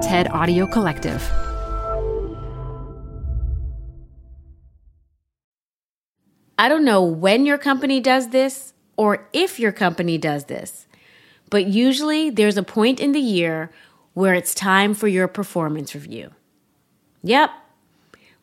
TED 0.00 0.28
Audio 0.28 0.66
Collective. 0.66 1.22
I 6.58 6.70
don't 6.70 6.86
know 6.86 7.02
when 7.02 7.44
your 7.44 7.58
company 7.58 8.00
does 8.00 8.30
this 8.30 8.72
or 8.96 9.28
if 9.34 9.60
your 9.60 9.72
company 9.72 10.16
does 10.16 10.46
this, 10.46 10.86
but 11.50 11.66
usually 11.66 12.30
there's 12.30 12.56
a 12.56 12.62
point 12.62 12.98
in 12.98 13.12
the 13.12 13.20
year 13.20 13.70
where 14.14 14.32
it's 14.32 14.54
time 14.54 14.94
for 14.94 15.06
your 15.06 15.28
performance 15.28 15.94
review. 15.94 16.30
Yep. 17.22 17.50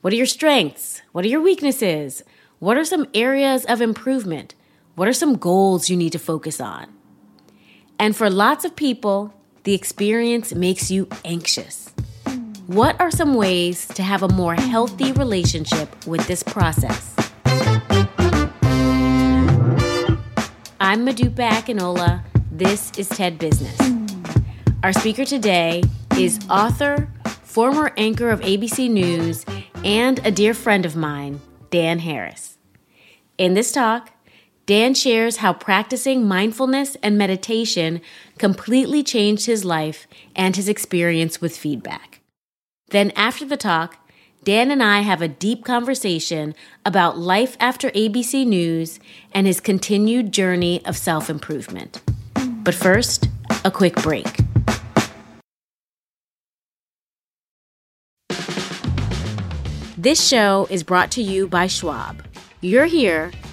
What 0.01 0.13
are 0.13 0.17
your 0.17 0.27
strengths? 0.27 1.01
What 1.11 1.25
are 1.25 1.29
your 1.29 1.41
weaknesses? 1.41 2.21
What 2.59 2.77
are 2.77 2.85
some 2.85 3.07
areas 3.15 3.65
of 3.65 3.81
improvement? 3.81 4.53
What 4.93 5.07
are 5.07 5.13
some 5.13 5.37
goals 5.37 5.89
you 5.89 5.97
need 5.97 6.11
to 6.11 6.19
focus 6.19 6.61
on? 6.61 6.93
And 7.97 8.15
for 8.15 8.29
lots 8.29 8.63
of 8.63 8.75
people, 8.75 9.33
the 9.67 9.73
experience 9.73 10.55
makes 10.55 10.89
you 10.89 11.05
anxious. 11.25 11.89
What 12.67 12.97
are 13.01 13.11
some 13.11 13.33
ways 13.33 13.85
to 13.89 14.01
have 14.01 14.23
a 14.23 14.29
more 14.29 14.55
healthy 14.55 15.11
relationship 15.11 16.07
with 16.07 16.25
this 16.25 16.41
process? 16.41 17.13
I'm 20.79 21.05
Modupe 21.05 21.35
Akinola. 21.35 22.23
This 22.49 22.93
is 22.97 23.09
TED 23.09 23.39
Business. 23.39 23.77
Our 24.83 24.93
speaker 24.93 25.25
today 25.25 25.83
is 26.17 26.39
author, 26.49 27.11
former 27.43 27.91
anchor 27.97 28.29
of 28.29 28.39
ABC 28.39 28.89
News, 28.89 29.45
and 29.83 30.25
a 30.25 30.31
dear 30.31 30.53
friend 30.53 30.85
of 30.85 30.95
mine, 30.95 31.41
Dan 31.71 31.99
Harris. 31.99 32.57
In 33.37 33.53
this 33.53 33.73
talk, 33.73 34.13
Dan 34.67 34.93
shares 34.93 35.37
how 35.37 35.53
practicing 35.53 36.27
mindfulness 36.27 36.97
and 37.01 37.17
meditation 37.17 38.01
completely 38.37 39.01
changed 39.01 39.45
his 39.45 39.63
life 39.63 40.07
and 40.35 40.57
his 40.57 40.67
experience 40.67 41.39
with 41.39 41.55
feedback. 41.55 42.19
Then, 42.89 43.11
after 43.11 43.45
the 43.45 43.55
talk, 43.55 43.95
Dan 44.43 44.69
and 44.69 44.83
I 44.83 45.01
have 45.01 45.21
a 45.21 45.29
deep 45.29 45.63
conversation 45.63 46.53
about 46.85 47.17
life 47.17 47.55
after 47.61 47.91
ABC 47.91 48.45
News 48.45 48.99
and 49.33 49.47
his 49.47 49.61
continued 49.61 50.33
journey 50.33 50.85
of 50.85 50.97
self 50.97 51.29
improvement. 51.29 52.01
But 52.35 52.75
first, 52.75 53.29
a 53.63 53.71
quick 53.71 53.95
break. 53.95 54.27
This 59.97 60.27
show 60.27 60.67
is 60.69 60.83
brought 60.83 61.11
to 61.11 61.21
you 61.21 61.47
by 61.47 61.67
Schwab. 61.67 62.21
You're 62.59 62.85
here 62.85 63.31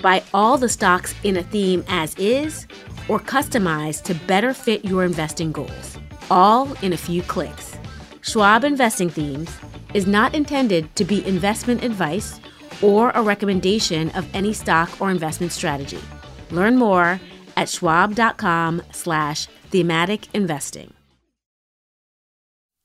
Buy 0.00 0.22
all 0.32 0.56
the 0.58 0.68
stocks 0.68 1.14
in 1.24 1.36
a 1.36 1.42
theme 1.42 1.84
as 1.88 2.14
is 2.16 2.66
or 3.08 3.18
customize 3.18 4.02
to 4.04 4.14
better 4.26 4.54
fit 4.54 4.84
your 4.84 5.04
investing 5.04 5.52
goals, 5.52 5.98
all 6.30 6.72
in 6.82 6.92
a 6.92 6.96
few 6.96 7.22
clicks. 7.22 7.76
Schwab 8.22 8.64
Investing 8.64 9.10
Themes 9.10 9.56
is 9.94 10.06
not 10.06 10.34
intended 10.34 10.94
to 10.96 11.04
be 11.04 11.26
investment 11.26 11.82
advice 11.82 12.40
or 12.82 13.10
a 13.10 13.22
recommendation 13.22 14.10
of 14.10 14.28
any 14.34 14.52
stock 14.52 15.00
or 15.00 15.10
investment 15.10 15.52
strategy. 15.52 16.00
Learn 16.50 16.76
more 16.76 17.20
at 17.56 17.68
schwab.com 17.68 18.82
slash 18.92 19.46
thematic 19.70 20.28
investing. 20.34 20.92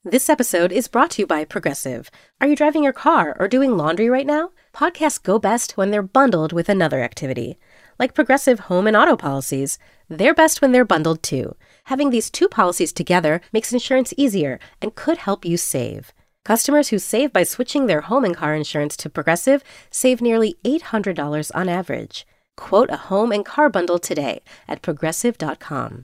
This 0.03 0.29
episode 0.29 0.72
is 0.72 0.88
brought 0.88 1.11
to 1.11 1.23
you 1.23 1.28
by 1.28 1.45
Progressive. 1.45 2.11
Are 2.40 2.47
you 2.47 2.56
driving 2.56 2.84
your 2.84 2.94
car 2.94 3.35
or 3.40 3.47
doing 3.47 3.75
laundry 3.75 4.07
right 4.07 4.28
now? 4.28 4.51
Podcasts 4.75 5.24
go 5.24 5.40
best 5.40 5.78
when 5.78 5.91
they're 5.91 6.03
bundled 6.03 6.52
with 6.52 6.68
another 6.68 7.02
activity. 7.02 7.58
Like 7.97 8.13
Progressive 8.13 8.59
home 8.68 8.88
and 8.88 8.97
auto 8.97 9.16
policies, 9.16 9.80
they're 10.09 10.34
best 10.34 10.62
when 10.62 10.74
they're 10.74 10.84
bundled 10.84 11.24
too. 11.24 11.56
Having 11.86 12.09
these 12.09 12.30
two 12.30 12.50
policies 12.50 12.91
together 12.91 13.40
makes 13.53 13.72
insurance 13.72 14.14
easier 14.18 14.59
and 14.81 14.94
could 14.94 15.19
help 15.19 15.46
you 15.46 15.56
save. 15.56 16.14
Customers 16.44 16.90
who 16.90 17.00
save 17.00 17.31
by 17.31 17.44
switching 17.44 17.85
their 17.85 18.02
home 18.02 18.25
and 18.25 18.35
car 18.35 18.53
insurance 18.53 18.97
to 18.97 19.09
Progressive 19.09 19.64
save 19.90 20.19
nearly 20.19 20.58
$800 20.66 21.52
on 21.56 21.69
average. 21.69 22.28
Quote 22.58 22.90
a 22.90 22.97
home 22.97 23.31
and 23.31 23.46
car 23.46 23.69
bundle 23.69 23.97
today 23.97 24.41
at 24.68 24.81
progressive.com. 24.81 26.03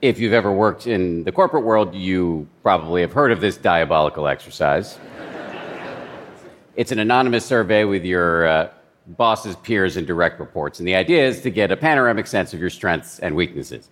If 0.00 0.20
you've 0.20 0.32
ever 0.32 0.52
worked 0.52 0.86
in 0.86 1.24
the 1.24 1.32
corporate 1.32 1.64
world, 1.64 1.92
you 1.92 2.46
probably 2.62 3.00
have 3.00 3.12
heard 3.12 3.32
of 3.32 3.40
this 3.40 3.56
diabolical 3.56 4.28
exercise. 4.28 4.96
it's 6.76 6.92
an 6.92 7.00
anonymous 7.00 7.44
survey 7.44 7.82
with 7.82 8.04
your 8.04 8.46
uh, 8.46 8.70
boss's 9.08 9.56
peers 9.56 9.96
and 9.96 10.06
direct 10.06 10.38
reports, 10.38 10.78
and 10.78 10.86
the 10.86 10.94
idea 10.94 11.26
is 11.26 11.40
to 11.40 11.50
get 11.50 11.72
a 11.72 11.76
panoramic 11.76 12.28
sense 12.28 12.54
of 12.54 12.60
your 12.60 12.70
strengths 12.70 13.18
and 13.18 13.34
weaknesses. 13.34 13.88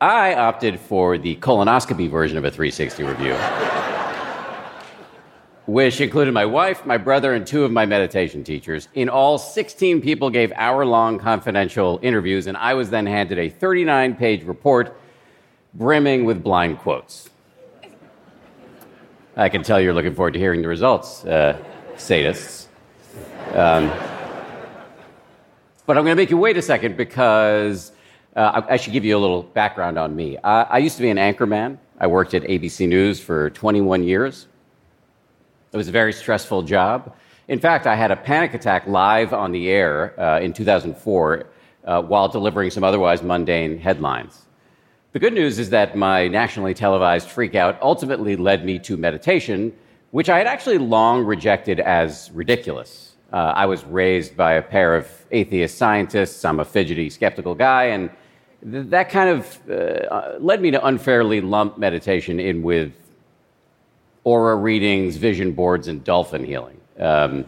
I 0.00 0.34
opted 0.34 0.80
for 0.80 1.16
the 1.16 1.36
colonoscopy 1.36 2.10
version 2.10 2.36
of 2.36 2.44
a 2.44 2.50
360 2.50 3.04
review, 3.04 3.34
which 5.66 6.00
included 6.00 6.34
my 6.34 6.44
wife, 6.44 6.84
my 6.84 6.96
brother, 6.96 7.34
and 7.34 7.46
two 7.46 7.62
of 7.62 7.70
my 7.70 7.86
meditation 7.86 8.42
teachers. 8.42 8.88
In 8.94 9.08
all, 9.08 9.38
16 9.38 10.00
people 10.00 10.28
gave 10.28 10.50
hour 10.56 10.84
long 10.84 11.20
confidential 11.20 12.00
interviews, 12.02 12.48
and 12.48 12.56
I 12.56 12.74
was 12.74 12.90
then 12.90 13.06
handed 13.06 13.38
a 13.38 13.48
39 13.48 14.16
page 14.16 14.42
report 14.42 14.96
brimming 15.74 16.24
with 16.24 16.42
blind 16.42 16.78
quotes. 16.78 17.30
I 19.36 19.48
can 19.48 19.62
tell 19.62 19.80
you're 19.80 19.94
looking 19.94 20.14
forward 20.14 20.32
to 20.32 20.38
hearing 20.38 20.62
the 20.62 20.68
results, 20.68 21.24
uh, 21.24 21.58
sadists. 21.94 22.66
Um, 23.54 23.90
but 25.86 25.96
I'm 25.96 26.04
going 26.04 26.16
to 26.16 26.16
make 26.16 26.30
you 26.30 26.38
wait 26.38 26.56
a 26.56 26.62
second 26.62 26.96
because 26.96 27.92
uh, 28.36 28.62
I, 28.68 28.74
I, 28.74 28.76
should 28.76 28.92
give 28.92 29.04
you 29.04 29.16
a 29.16 29.18
little 29.18 29.42
background 29.42 29.98
on 29.98 30.14
me. 30.14 30.36
I, 30.38 30.62
I 30.62 30.78
used 30.78 30.96
to 30.96 31.02
be 31.02 31.10
an 31.10 31.16
anchorman. 31.16 31.78
I 31.98 32.06
worked 32.06 32.34
at 32.34 32.42
ABC 32.42 32.88
News 32.88 33.20
for 33.20 33.50
21 33.50 34.04
years. 34.04 34.46
It 35.72 35.76
was 35.76 35.88
a 35.88 35.92
very 35.92 36.12
stressful 36.12 36.62
job. 36.62 37.14
In 37.48 37.58
fact, 37.58 37.86
I 37.86 37.96
had 37.96 38.10
a 38.10 38.16
panic 38.16 38.54
attack 38.54 38.86
live 38.86 39.32
on 39.32 39.52
the 39.52 39.68
air 39.70 40.18
uh, 40.20 40.40
in 40.40 40.52
2004 40.52 41.46
uh, 41.84 42.02
while 42.02 42.28
delivering 42.28 42.70
some 42.70 42.84
otherwise 42.84 43.22
mundane 43.22 43.78
headlines. 43.78 44.46
The 45.12 45.18
good 45.18 45.32
news 45.32 45.58
is 45.58 45.70
that 45.70 45.96
my 45.96 46.28
nationally 46.28 46.72
televised 46.72 47.28
freakout 47.28 47.78
ultimately 47.82 48.36
led 48.36 48.64
me 48.64 48.78
to 48.80 48.96
meditation, 48.96 49.72
which 50.12 50.28
I 50.28 50.38
had 50.38 50.46
actually 50.46 50.78
long 50.78 51.24
rejected 51.24 51.80
as 51.80 52.30
ridiculous. 52.32 53.16
Uh, 53.32 53.52
I 53.56 53.66
was 53.66 53.84
raised 53.84 54.36
by 54.36 54.52
a 54.52 54.62
pair 54.62 54.94
of 54.94 55.08
atheist 55.32 55.76
scientists. 55.76 56.44
I'm 56.44 56.60
a 56.60 56.64
fidgety, 56.64 57.10
skeptical 57.10 57.56
guy, 57.56 57.86
and 57.86 58.08
th- 58.62 58.86
that 58.90 59.10
kind 59.10 59.30
of 59.30 59.58
uh, 59.68 59.72
uh 59.74 60.36
led 60.38 60.60
me 60.60 60.70
to 60.70 60.86
unfairly 60.86 61.40
lump 61.40 61.76
meditation 61.76 62.38
in 62.38 62.62
with 62.62 62.92
aura 64.22 64.54
readings, 64.54 65.16
vision 65.16 65.50
boards, 65.52 65.88
and 65.88 66.04
dolphin 66.04 66.44
healing. 66.44 66.80
Um, 67.00 67.46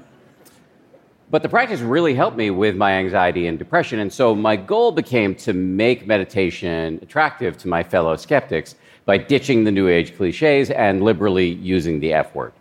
but 1.32 1.42
the 1.42 1.48
practice 1.48 1.80
really 1.80 2.14
helped 2.14 2.36
me 2.36 2.50
with 2.50 2.76
my 2.76 2.92
anxiety 2.92 3.46
and 3.46 3.58
depression. 3.58 4.00
And 4.00 4.12
so 4.12 4.34
my 4.34 4.54
goal 4.54 4.92
became 4.92 5.34
to 5.36 5.54
make 5.54 6.06
meditation 6.06 6.98
attractive 7.00 7.56
to 7.58 7.68
my 7.68 7.82
fellow 7.82 8.16
skeptics 8.16 8.74
by 9.06 9.16
ditching 9.16 9.64
the 9.64 9.70
New 9.70 9.88
Age 9.88 10.14
cliches 10.14 10.68
and 10.68 11.02
liberally 11.02 11.48
using 11.48 12.00
the 12.00 12.12
F 12.12 12.34
word. 12.34 12.52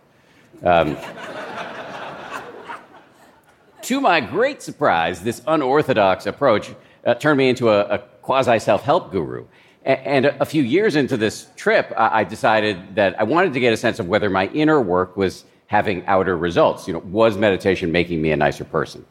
Um, 0.62 0.96
to 3.82 4.00
my 4.00 4.20
great 4.20 4.62
surprise, 4.62 5.22
this 5.22 5.42
unorthodox 5.46 6.24
approach 6.24 6.74
uh, 7.04 7.12
turned 7.12 7.36
me 7.36 7.50
into 7.50 7.68
a, 7.68 7.82
a 7.82 7.98
quasi 7.98 8.58
self 8.58 8.84
help 8.84 9.12
guru. 9.12 9.44
And 9.84 10.26
a, 10.26 10.46
few 10.46 10.62
years 10.62 10.94
into 10.94 11.16
this 11.16 11.48
trip, 11.56 11.92
I 11.96 12.22
decided 12.22 12.94
that 12.94 13.20
I 13.20 13.24
wanted 13.24 13.52
to 13.54 13.60
get 13.60 13.72
a 13.72 13.76
sense 13.76 13.98
of 13.98 14.06
whether 14.06 14.30
my 14.30 14.46
inner 14.46 14.80
work 14.80 15.16
was 15.16 15.44
having 15.72 16.04
outer 16.06 16.36
results. 16.36 16.86
You 16.86 16.92
know, 16.92 16.98
was 16.98 17.38
meditation 17.38 17.90
making 17.90 18.20
me 18.20 18.30
a 18.30 18.36
nicer 18.36 18.62
person? 18.62 19.06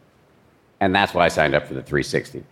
And 0.79 0.93
that's 0.93 1.11
why 1.11 1.25
I 1.25 1.27
signed 1.27 1.55
up 1.55 1.65
for 1.65 1.73
the 1.73 1.81
360. 1.81 2.43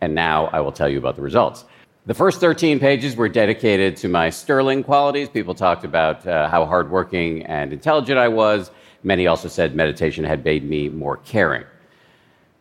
And 0.00 0.14
now 0.14 0.46
I 0.46 0.60
will 0.60 0.72
tell 0.72 0.88
you 0.88 0.96
about 0.96 1.14
the 1.14 1.20
results. 1.20 1.66
The 2.06 2.14
first 2.14 2.40
13 2.40 2.80
pages 2.80 3.16
were 3.16 3.28
dedicated 3.28 3.98
to 3.98 4.08
my 4.08 4.30
sterling 4.30 4.82
qualities. 4.82 5.28
People 5.28 5.54
talked 5.54 5.84
about 5.84 6.26
uh, 6.26 6.48
how 6.48 6.64
hardworking 6.64 7.44
and 7.44 7.70
intelligent 7.74 8.18
I 8.18 8.28
was. 8.28 8.70
Many 9.02 9.26
also 9.26 9.48
said 9.48 9.74
meditation 9.74 10.24
had 10.24 10.42
made 10.42 10.64
me 10.64 10.88
more 10.88 11.18
caring. 11.18 11.64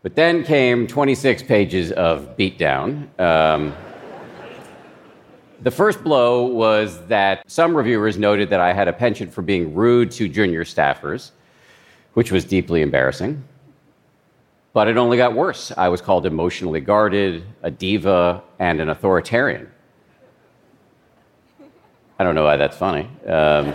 But 0.04 0.16
then 0.16 0.44
came 0.44 0.86
26 0.86 1.44
pages 1.44 1.94
of 1.94 2.36
beatdown. 2.36 3.08
Um, 3.18 3.74
the 5.62 5.72
first 5.72 6.04
blow 6.04 6.46
was 6.46 7.06
that 7.08 7.44
some 7.50 7.76
reviewers 7.76 8.18
noted 8.18 8.50
that 8.50 8.60
I 8.60 8.74
had 8.74 8.88
a 8.88 8.94
penchant 8.94 9.34
for 9.34 9.42
being 9.42 9.74
rude 9.74 10.12
to 10.12 10.30
junior 10.30 10.64
staffers, 10.64 11.32
which 12.14 12.32
was 12.32 12.46
deeply 12.46 12.82
embarrassing. 12.82 13.44
But 14.74 14.88
it 14.88 14.98
only 14.98 15.18
got 15.18 15.34
worse. 15.34 15.72
I 15.76 15.90
was 15.90 16.00
called 16.00 16.26
emotionally 16.26 16.80
guarded, 16.80 17.44
a 17.64 17.72
diva, 17.72 18.44
and 18.60 18.80
an 18.80 18.90
authoritarian. 18.90 19.70
I 22.20 22.24
don't 22.24 22.36
know 22.36 22.44
why 22.44 22.58
that's 22.58 22.78
funny. 22.78 23.10
Um, 23.26 23.74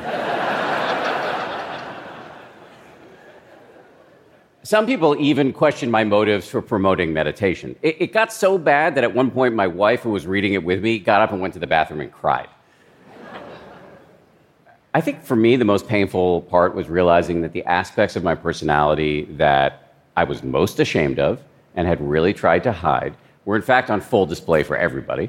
Some 4.65 4.87
people 4.87 5.15
even 5.21 5.53
questioned 5.53 5.93
my 5.93 6.05
motives 6.05 6.49
for 6.49 6.63
promoting 6.63 7.13
meditation. 7.13 7.77
It, 7.83 7.97
it, 8.01 8.13
got 8.15 8.33
so 8.33 8.57
bad 8.57 8.95
that 8.95 9.05
at 9.05 9.15
one 9.15 9.31
point 9.31 9.55
my 9.55 9.67
wife, 9.67 10.01
who 10.01 10.09
was 10.09 10.27
reading 10.27 10.55
it 10.55 10.65
with 10.65 10.83
me, 10.83 10.99
got 10.99 11.21
up 11.21 11.33
and 11.33 11.41
went 11.43 11.53
to 11.53 11.61
the 11.61 11.67
bathroom 11.67 12.01
and 12.01 12.11
cried. 12.11 12.49
I 14.95 15.03
think 15.03 15.23
for 15.23 15.37
me, 15.37 15.57
the 15.57 15.67
most 15.67 15.87
painful 15.87 16.43
part 16.43 16.75
was 16.75 16.89
realizing 16.89 17.43
that 17.43 17.53
the 17.53 17.63
aspects 17.65 18.17
of 18.17 18.25
my 18.25 18.35
personality 18.35 19.27
that 19.33 19.93
I 20.17 20.25
was 20.25 20.43
most 20.43 20.81
ashamed 20.81 21.19
of 21.19 21.43
and 21.75 21.87
had 21.87 22.01
really 22.01 22.33
tried 22.33 22.63
to 22.63 22.73
hide 22.73 23.19
were 23.45 23.57
in 23.57 23.63
fact 23.63 23.91
on 23.91 24.01
full 24.01 24.25
display 24.25 24.63
for 24.63 24.79
everybody. 24.79 25.29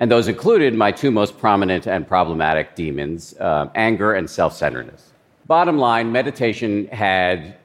And 0.00 0.10
those 0.10 0.26
included 0.26 0.74
my 0.74 0.90
two 0.90 1.12
most 1.12 1.38
prominent 1.38 1.86
and 1.86 2.08
problematic 2.08 2.74
demons 2.74 3.34
uh, 3.38 3.68
anger 3.76 4.14
and 4.14 4.28
self 4.28 4.56
centeredness. 4.56 5.12
Bottom 5.46 5.78
line, 5.78 6.10
meditation 6.10 6.88
had 6.88 7.56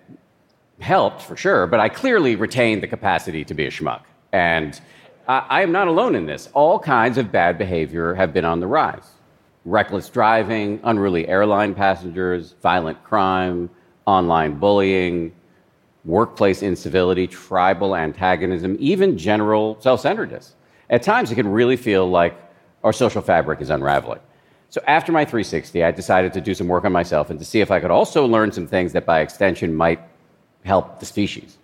helped 0.84 1.22
for 1.22 1.36
sure, 1.36 1.66
but 1.68 1.80
I 1.80 1.90
clearly 1.90 2.36
retained 2.36 2.84
the 2.84 2.88
capacity 2.88 3.44
to 3.46 3.54
be 3.54 3.66
a 3.66 3.72
schmuck. 3.72 4.02
And 4.32 4.80
I, 5.28 5.46
I 5.50 5.62
am 5.62 5.72
not 5.72 5.88
alone 5.88 6.16
in 6.16 6.26
this. 6.26 6.50
All 6.54 6.78
kinds 6.78 7.18
of 7.18 7.32
bad 7.32 7.58
behavior 7.58 8.14
have 8.14 8.34
been 8.34 8.46
on 8.46 8.60
the 8.60 8.68
rise 8.68 9.10
reckless 9.66 10.10
driving, 10.10 10.78
unruly 10.84 11.26
airline 11.28 11.74
passengers, 11.74 12.56
violent 12.62 13.02
crime, 13.04 13.70
online 14.06 14.60
bullying, 14.60 15.34
workplace 16.06 16.62
incivility, 16.62 17.28
tribal 17.28 17.96
antagonism, 17.96 18.76
even 18.80 19.18
general 19.18 19.78
self 19.80 20.02
centeredness. 20.02 20.56
At 20.90 21.02
times, 21.02 21.32
it 21.32 21.36
can 21.36 21.48
really 21.48 21.78
feel 21.78 22.10
like 22.10 22.36
our 22.84 22.94
social 22.94 23.22
fabric 23.22 23.62
is 23.62 23.70
unraveling. 23.70 24.20
So, 24.70 24.82
after 24.88 25.12
my 25.12 25.24
360, 25.24 25.84
I 25.84 25.92
decided 25.92 26.34
to 26.34 26.42
do 26.42 26.54
some 26.54 26.68
work 26.68 26.84
on 26.84 26.92
myself 26.92 27.30
and 27.30 27.40
to 27.40 27.46
see 27.46 27.62
if 27.62 27.72
I 27.72 27.80
could 27.80 27.92
also 27.92 28.26
learn 28.26 28.52
some 28.52 28.68
things 28.68 28.92
that, 28.94 29.06
by 29.06 29.22
extension, 29.22 29.74
might 29.74 30.02
help 30.64 31.00
the 31.00 31.06
species. 31.06 31.58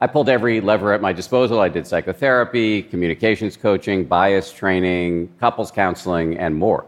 I 0.00 0.06
pulled 0.06 0.28
every 0.28 0.60
lever 0.60 0.92
at 0.92 1.00
my 1.00 1.12
disposal. 1.12 1.60
I 1.60 1.68
did 1.68 1.86
psychotherapy, 1.86 2.82
communications 2.82 3.56
coaching, 3.56 4.04
bias 4.04 4.52
training, 4.52 5.34
couples 5.40 5.72
counseling, 5.72 6.38
and 6.38 6.54
more. 6.54 6.86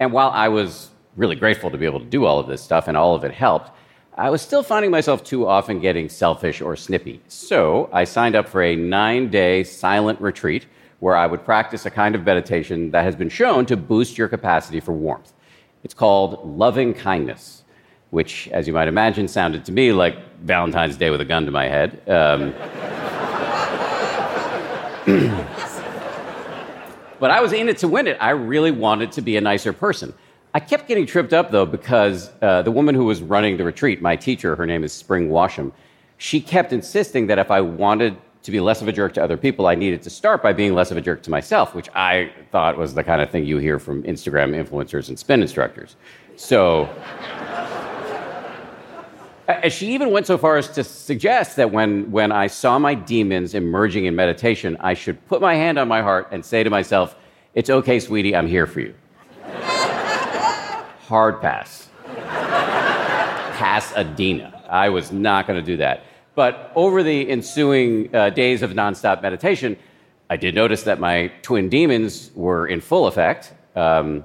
And 0.00 0.12
while 0.12 0.30
I 0.30 0.48
was 0.48 0.90
really 1.16 1.36
grateful 1.36 1.70
to 1.70 1.76
be 1.76 1.84
able 1.84 2.00
to 2.00 2.06
do 2.06 2.24
all 2.24 2.38
of 2.38 2.46
this 2.46 2.62
stuff 2.62 2.88
and 2.88 2.96
all 2.96 3.14
of 3.14 3.24
it 3.24 3.32
helped, 3.32 3.70
I 4.16 4.30
was 4.30 4.40
still 4.40 4.62
finding 4.62 4.90
myself 4.90 5.24
too 5.24 5.46
often 5.46 5.80
getting 5.80 6.08
selfish 6.08 6.60
or 6.60 6.74
snippy. 6.74 7.20
So 7.28 7.90
I 7.92 8.04
signed 8.04 8.34
up 8.34 8.48
for 8.48 8.62
a 8.62 8.74
nine 8.74 9.30
day 9.30 9.62
silent 9.62 10.20
retreat 10.20 10.66
where 11.00 11.16
I 11.16 11.26
would 11.26 11.44
practice 11.44 11.84
a 11.84 11.90
kind 11.90 12.14
of 12.14 12.24
meditation 12.24 12.90
that 12.92 13.04
has 13.04 13.16
been 13.16 13.28
shown 13.28 13.66
to 13.66 13.76
boost 13.76 14.16
your 14.16 14.28
capacity 14.28 14.80
for 14.80 14.92
warmth. 14.92 15.32
It's 15.84 15.94
called 15.94 16.46
loving 16.46 16.94
kindness 16.94 17.61
which, 18.12 18.46
as 18.48 18.66
you 18.66 18.74
might 18.74 18.88
imagine, 18.88 19.26
sounded 19.26 19.64
to 19.64 19.72
me 19.72 19.90
like 19.90 20.18
Valentine's 20.42 20.98
Day 20.98 21.08
with 21.08 21.22
a 21.22 21.24
gun 21.24 21.46
to 21.46 21.50
my 21.50 21.64
head. 21.64 21.98
Um, 22.06 22.52
but 27.18 27.30
I 27.30 27.40
was 27.40 27.54
in 27.54 27.70
it 27.70 27.78
to 27.78 27.88
win 27.88 28.06
it. 28.06 28.18
I 28.20 28.30
really 28.30 28.70
wanted 28.70 29.12
to 29.12 29.22
be 29.22 29.38
a 29.38 29.40
nicer 29.40 29.72
person. 29.72 30.12
I 30.52 30.60
kept 30.60 30.88
getting 30.88 31.06
tripped 31.06 31.32
up, 31.32 31.50
though, 31.50 31.64
because 31.64 32.30
uh, 32.42 32.60
the 32.60 32.70
woman 32.70 32.94
who 32.94 33.06
was 33.06 33.22
running 33.22 33.56
the 33.56 33.64
retreat, 33.64 34.02
my 34.02 34.14
teacher, 34.14 34.56
her 34.56 34.66
name 34.66 34.84
is 34.84 34.92
Spring 34.92 35.30
Washam, 35.30 35.72
she 36.18 36.38
kept 36.38 36.74
insisting 36.74 37.28
that 37.28 37.38
if 37.38 37.50
I 37.50 37.62
wanted 37.62 38.18
to 38.42 38.50
be 38.50 38.60
less 38.60 38.82
of 38.82 38.88
a 38.88 38.92
jerk 38.92 39.14
to 39.14 39.24
other 39.24 39.38
people, 39.38 39.68
I 39.68 39.74
needed 39.74 40.02
to 40.02 40.10
start 40.10 40.42
by 40.42 40.52
being 40.52 40.74
less 40.74 40.90
of 40.90 40.98
a 40.98 41.00
jerk 41.00 41.22
to 41.22 41.30
myself, 41.30 41.74
which 41.74 41.88
I 41.94 42.30
thought 42.50 42.76
was 42.76 42.92
the 42.92 43.04
kind 43.04 43.22
of 43.22 43.30
thing 43.30 43.46
you 43.46 43.56
hear 43.56 43.78
from 43.78 44.02
Instagram 44.02 44.50
influencers 44.54 45.08
and 45.08 45.18
spin 45.18 45.40
instructors. 45.40 45.96
So. 46.36 46.90
She 49.68 49.92
even 49.94 50.10
went 50.10 50.26
so 50.26 50.38
far 50.38 50.56
as 50.56 50.68
to 50.68 50.84
suggest 50.84 51.56
that 51.56 51.72
when, 51.72 52.10
when 52.12 52.30
I 52.30 52.46
saw 52.46 52.78
my 52.78 52.94
demons 52.94 53.54
emerging 53.54 54.04
in 54.04 54.14
meditation, 54.14 54.76
I 54.80 54.94
should 54.94 55.24
put 55.26 55.40
my 55.40 55.54
hand 55.54 55.78
on 55.78 55.88
my 55.88 56.00
heart 56.00 56.28
and 56.30 56.44
say 56.44 56.62
to 56.62 56.70
myself, 56.70 57.16
It's 57.54 57.68
okay, 57.68 57.98
sweetie, 57.98 58.36
I'm 58.36 58.46
here 58.46 58.66
for 58.66 58.80
you. 58.80 58.94
Hard 61.08 61.40
pass. 61.40 61.88
Pasadena. 63.56 64.62
I 64.68 64.88
was 64.88 65.12
not 65.12 65.46
going 65.46 65.58
to 65.58 65.64
do 65.64 65.76
that. 65.78 66.04
But 66.34 66.72
over 66.74 67.02
the 67.02 67.28
ensuing 67.28 68.14
uh, 68.14 68.30
days 68.30 68.62
of 68.62 68.72
nonstop 68.72 69.22
meditation, 69.22 69.76
I 70.30 70.36
did 70.36 70.54
notice 70.54 70.84
that 70.84 70.98
my 70.98 71.30
twin 71.42 71.68
demons 71.68 72.30
were 72.34 72.66
in 72.66 72.80
full 72.80 73.06
effect. 73.06 73.52
Um, 73.76 74.24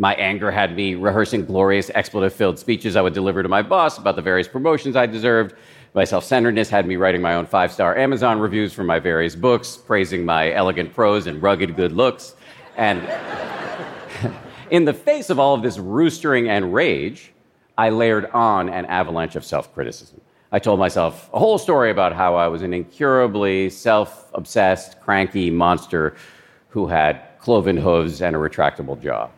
my 0.00 0.14
anger 0.14 0.50
had 0.50 0.74
me 0.74 0.94
rehearsing 0.94 1.44
glorious 1.44 1.90
expletive 1.94 2.32
filled 2.32 2.58
speeches 2.58 2.96
I 2.96 3.02
would 3.02 3.12
deliver 3.12 3.42
to 3.42 3.50
my 3.50 3.60
boss 3.60 3.98
about 3.98 4.16
the 4.16 4.22
various 4.22 4.48
promotions 4.48 4.96
I 4.96 5.04
deserved. 5.04 5.54
My 5.92 6.04
self 6.04 6.24
centeredness 6.24 6.70
had 6.70 6.86
me 6.86 6.96
writing 6.96 7.20
my 7.20 7.34
own 7.34 7.44
five 7.44 7.70
star 7.70 7.94
Amazon 7.98 8.40
reviews 8.40 8.72
for 8.72 8.82
my 8.82 8.98
various 8.98 9.36
books, 9.36 9.76
praising 9.76 10.24
my 10.24 10.52
elegant 10.52 10.94
prose 10.94 11.26
and 11.26 11.42
rugged 11.42 11.76
good 11.76 11.92
looks. 11.92 12.34
And 12.78 13.02
in 14.70 14.86
the 14.86 14.94
face 14.94 15.28
of 15.28 15.38
all 15.38 15.54
of 15.54 15.62
this 15.62 15.76
roostering 15.76 16.48
and 16.48 16.72
rage, 16.72 17.32
I 17.76 17.90
layered 17.90 18.24
on 18.30 18.70
an 18.70 18.86
avalanche 18.86 19.36
of 19.36 19.44
self 19.44 19.74
criticism. 19.74 20.22
I 20.50 20.60
told 20.60 20.80
myself 20.80 21.28
a 21.34 21.38
whole 21.38 21.58
story 21.58 21.90
about 21.90 22.14
how 22.14 22.36
I 22.36 22.48
was 22.48 22.62
an 22.62 22.72
incurably 22.72 23.68
self 23.68 24.30
obsessed, 24.32 24.98
cranky 25.02 25.50
monster 25.50 26.16
who 26.70 26.86
had 26.86 27.20
cloven 27.38 27.76
hooves 27.76 28.22
and 28.22 28.34
a 28.34 28.38
retractable 28.38 28.98
jaw. 28.98 29.28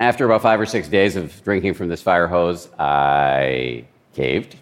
After 0.00 0.24
about 0.24 0.40
five 0.40 0.58
or 0.58 0.64
six 0.64 0.88
days 0.88 1.14
of 1.14 1.44
drinking 1.44 1.74
from 1.74 1.88
this 1.88 2.00
fire 2.00 2.26
hose, 2.26 2.70
I 2.78 3.84
caved. 4.14 4.56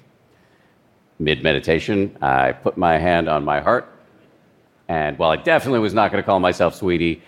Mid 1.21 1.45
meditation, 1.45 2.17
I 2.21 2.51
put 2.51 2.77
my 2.77 2.99
hand 2.99 3.29
on 3.29 3.45
my 3.45 3.61
heart. 3.61 3.89
And 4.89 5.17
while 5.17 5.31
I 5.31 5.37
definitely 5.37 5.79
was 5.79 5.95
not 5.95 6.11
going 6.11 6.21
to 6.21 6.27
call 6.27 6.41
myself 6.41 6.75
sweetie, 6.75 7.23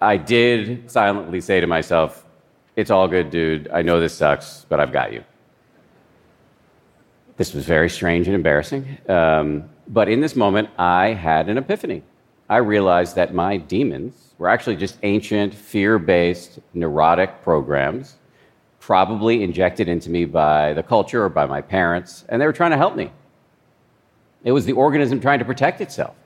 I 0.00 0.18
did 0.18 0.88
silently 0.88 1.40
say 1.40 1.60
to 1.60 1.66
myself, 1.66 2.24
It's 2.76 2.92
all 2.92 3.08
good, 3.08 3.30
dude. 3.30 3.68
I 3.72 3.82
know 3.82 3.98
this 3.98 4.14
sucks, 4.14 4.64
but 4.68 4.78
I've 4.78 4.92
got 4.92 5.12
you. 5.12 5.24
This 7.38 7.54
was 7.54 7.64
very 7.64 7.90
strange 7.90 8.28
and 8.28 8.36
embarrassing. 8.36 8.98
Um, 9.08 9.68
but 9.88 10.08
in 10.08 10.20
this 10.20 10.36
moment, 10.36 10.68
I 10.78 11.08
had 11.08 11.48
an 11.48 11.58
epiphany. 11.58 12.04
I 12.48 12.58
realized 12.58 13.16
that 13.16 13.34
my 13.34 13.56
demons 13.56 14.31
were 14.42 14.48
actually 14.48 14.74
just 14.74 14.98
ancient, 15.04 15.54
fear 15.54 16.00
based, 16.00 16.58
neurotic 16.74 17.42
programs, 17.44 18.16
probably 18.80 19.44
injected 19.44 19.88
into 19.88 20.10
me 20.10 20.24
by 20.24 20.72
the 20.72 20.82
culture 20.82 21.22
or 21.22 21.28
by 21.28 21.46
my 21.46 21.60
parents, 21.60 22.24
and 22.28 22.42
they 22.42 22.46
were 22.46 22.52
trying 22.52 22.72
to 22.72 22.76
help 22.76 22.96
me. 22.96 23.12
It 24.42 24.50
was 24.50 24.66
the 24.66 24.72
organism 24.72 25.20
trying 25.20 25.38
to 25.38 25.44
protect 25.44 25.80
itself. 25.80 26.16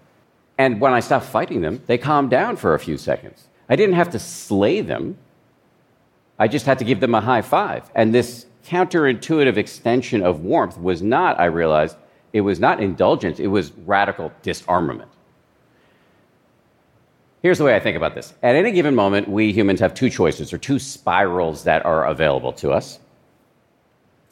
And 0.57 0.81
when 0.81 0.95
I 0.95 1.01
stopped 1.01 1.27
fighting 1.27 1.61
them, 1.61 1.83
they 1.85 1.99
calmed 1.99 2.31
down 2.31 2.57
for 2.57 2.73
a 2.73 2.79
few 2.79 2.97
seconds. 2.97 3.49
I 3.69 3.77
didn't 3.77 3.97
have 3.97 4.09
to 4.13 4.19
slay 4.19 4.81
them, 4.81 5.19
I 6.39 6.49
just 6.49 6.65
had 6.65 6.79
to 6.79 6.87
give 6.87 7.01
them 7.01 7.15
a 7.15 7.21
high 7.21 7.43
five. 7.43 7.91
And 7.95 8.15
this 8.15 8.47
counterintuitive 8.65 9.59
extension 9.59 10.23
of 10.23 10.41
warmth 10.41 10.79
was 10.79 11.03
not, 11.03 11.39
I 11.39 11.45
realized, 11.47 11.99
it 12.33 12.41
was 12.41 12.61
not 12.61 12.83
indulgence, 12.83 13.41
it 13.41 13.49
was 13.49 13.73
radical 13.73 14.33
disarmament. 14.41 15.11
Here's 17.43 17.59
the 17.59 17.65
way 17.65 17.77
I 17.77 17.81
think 17.81 17.97
about 17.97 18.15
this. 18.15 18.35
At 18.43 18.57
any 18.57 18.73
given 18.73 18.95
moment, 18.95 19.29
we 19.29 19.53
humans 19.53 19.81
have 19.81 19.95
two 19.95 20.11
choices 20.11 20.53
or 20.53 20.59
two 20.59 20.79
spirals 20.79 21.65
that 21.65 21.85
are 21.85 22.07
available 22.07 22.53
to 22.55 22.73
us. 22.73 22.99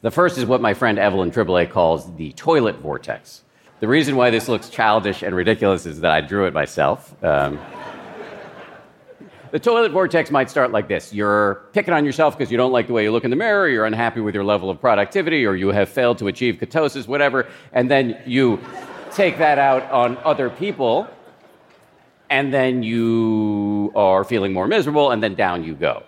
The 0.00 0.10
first 0.10 0.36
is 0.36 0.44
what 0.44 0.60
my 0.60 0.74
friend 0.74 0.98
Evelyn 0.98 1.30
Tribole 1.30 1.70
calls 1.70 2.14
the 2.16 2.32
toilet 2.32 2.76
vortex. 2.76 3.42
The 3.80 3.88
reason 3.88 4.16
why 4.16 4.30
this 4.30 4.48
looks 4.48 4.68
childish 4.68 5.22
and 5.22 5.34
ridiculous 5.34 5.86
is 5.86 6.00
that 6.00 6.10
I 6.10 6.20
drew 6.20 6.46
it 6.46 6.54
myself. 6.54 7.14
Um, 7.24 7.58
the 9.50 9.58
toilet 9.58 9.92
vortex 9.92 10.30
might 10.30 10.50
start 10.50 10.72
like 10.72 10.88
this 10.88 11.12
You're 11.12 11.66
picking 11.72 11.94
on 11.94 12.04
yourself 12.04 12.36
because 12.36 12.50
you 12.50 12.56
don't 12.56 12.72
like 12.72 12.86
the 12.86 12.92
way 12.92 13.04
you 13.04 13.12
look 13.12 13.24
in 13.24 13.30
the 13.30 13.36
mirror, 13.36 13.68
you're 13.68 13.86
unhappy 13.86 14.20
with 14.20 14.34
your 14.34 14.44
level 14.44 14.68
of 14.68 14.80
productivity, 14.80 15.46
or 15.46 15.54
you 15.54 15.68
have 15.68 15.88
failed 15.88 16.18
to 16.18 16.26
achieve 16.28 16.56
ketosis, 16.56 17.06
whatever, 17.06 17.46
and 17.72 17.90
then 17.90 18.20
you 18.26 18.58
take 19.12 19.38
that 19.38 19.58
out 19.58 19.88
on 19.90 20.16
other 20.24 20.50
people, 20.50 21.08
and 22.34 22.52
then 22.52 22.82
you 22.82 23.92
are 23.94 24.24
feeling 24.24 24.52
more 24.52 24.66
miserable, 24.66 25.12
and 25.12 25.22
then 25.22 25.36
down 25.36 25.62
you 25.62 25.72
go. 25.72 26.02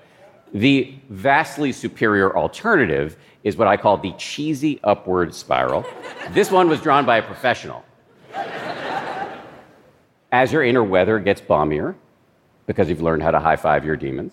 The 0.52 0.92
vastly 1.08 1.70
superior 1.70 2.36
alternative 2.36 3.16
is 3.44 3.56
what 3.56 3.68
I 3.68 3.76
call 3.76 3.96
the 3.98 4.12
cheesy 4.18 4.80
upward 4.82 5.32
spiral. 5.32 5.86
this 6.30 6.50
one 6.50 6.68
was 6.68 6.80
drawn 6.80 7.06
by 7.06 7.18
a 7.18 7.22
professional. 7.22 7.84
As 10.32 10.52
your 10.52 10.64
inner 10.64 10.82
weather 10.82 11.20
gets 11.20 11.40
balmier, 11.40 11.94
because 12.66 12.88
you've 12.88 13.02
learned 13.02 13.22
how 13.22 13.30
to 13.30 13.38
high 13.38 13.54
five 13.54 13.84
your 13.84 13.94
demons. 13.94 14.32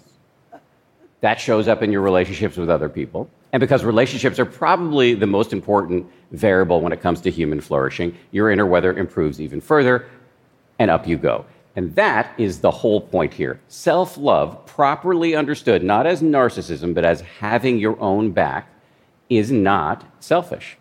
That 1.21 1.39
shows 1.39 1.67
up 1.67 1.83
in 1.83 1.91
your 1.91 2.01
relationships 2.01 2.57
with 2.57 2.71
other 2.71 2.89
people. 2.89 3.29
And 3.51 3.61
because 3.61 3.83
relationships 3.83 4.39
are 4.39 4.45
probably 4.45 5.13
the 5.13 5.27
most 5.27 5.53
important 5.53 6.07
variable 6.31 6.81
when 6.81 6.91
it 6.91 7.01
comes 7.01 7.21
to 7.21 7.29
human 7.29 7.61
flourishing, 7.61 8.17
your 8.31 8.49
inner 8.49 8.65
weather 8.65 8.97
improves 8.97 9.39
even 9.39 9.61
further, 9.61 10.07
and 10.79 10.89
up 10.89 11.07
you 11.07 11.17
go. 11.17 11.45
And 11.75 11.95
that 11.95 12.33
is 12.37 12.59
the 12.59 12.71
whole 12.71 13.01
point 13.01 13.33
here. 13.33 13.59
Self 13.67 14.17
love, 14.17 14.65
properly 14.65 15.35
understood, 15.35 15.83
not 15.83 16.05
as 16.05 16.21
narcissism, 16.21 16.93
but 16.93 17.05
as 17.05 17.21
having 17.21 17.79
your 17.79 17.99
own 17.99 18.31
back, 18.31 18.69
is 19.29 19.51
not 19.51 20.03
selfish. 20.19 20.77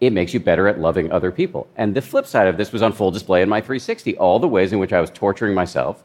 It 0.00 0.12
makes 0.12 0.34
you 0.34 0.40
better 0.40 0.68
at 0.68 0.80
loving 0.80 1.12
other 1.12 1.30
people. 1.30 1.66
And 1.76 1.94
the 1.94 2.02
flip 2.02 2.26
side 2.26 2.48
of 2.48 2.56
this 2.56 2.72
was 2.72 2.82
on 2.82 2.92
full 2.92 3.10
display 3.10 3.42
in 3.42 3.48
my 3.48 3.60
360. 3.60 4.16
All 4.16 4.38
the 4.38 4.48
ways 4.48 4.72
in 4.72 4.78
which 4.78 4.92
I 4.92 5.00
was 5.00 5.10
torturing 5.10 5.54
myself 5.54 6.02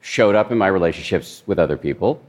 showed 0.00 0.34
up 0.34 0.50
in 0.50 0.58
my 0.58 0.68
relationships 0.68 1.42
with 1.46 1.58
other 1.58 1.76
people. 1.76 2.22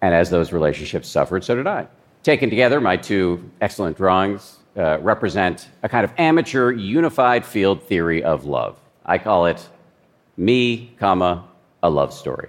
And 0.00 0.14
as 0.14 0.30
those 0.30 0.52
relationships 0.52 1.08
suffered, 1.08 1.44
so 1.44 1.56
did 1.56 1.66
I. 1.66 1.86
Taken 2.22 2.50
together, 2.50 2.80
my 2.80 2.96
two 2.96 3.48
excellent 3.60 3.96
drawings 3.96 4.58
uh, 4.76 4.98
represent 5.00 5.68
a 5.82 5.88
kind 5.88 6.04
of 6.04 6.12
amateur 6.18 6.72
unified 6.72 7.44
field 7.44 7.82
theory 7.82 8.22
of 8.22 8.44
love. 8.44 8.78
I 9.04 9.18
call 9.18 9.46
it 9.46 9.68
me, 10.36 10.94
comma, 10.98 11.44
a 11.82 11.90
love 11.90 12.12
story. 12.12 12.48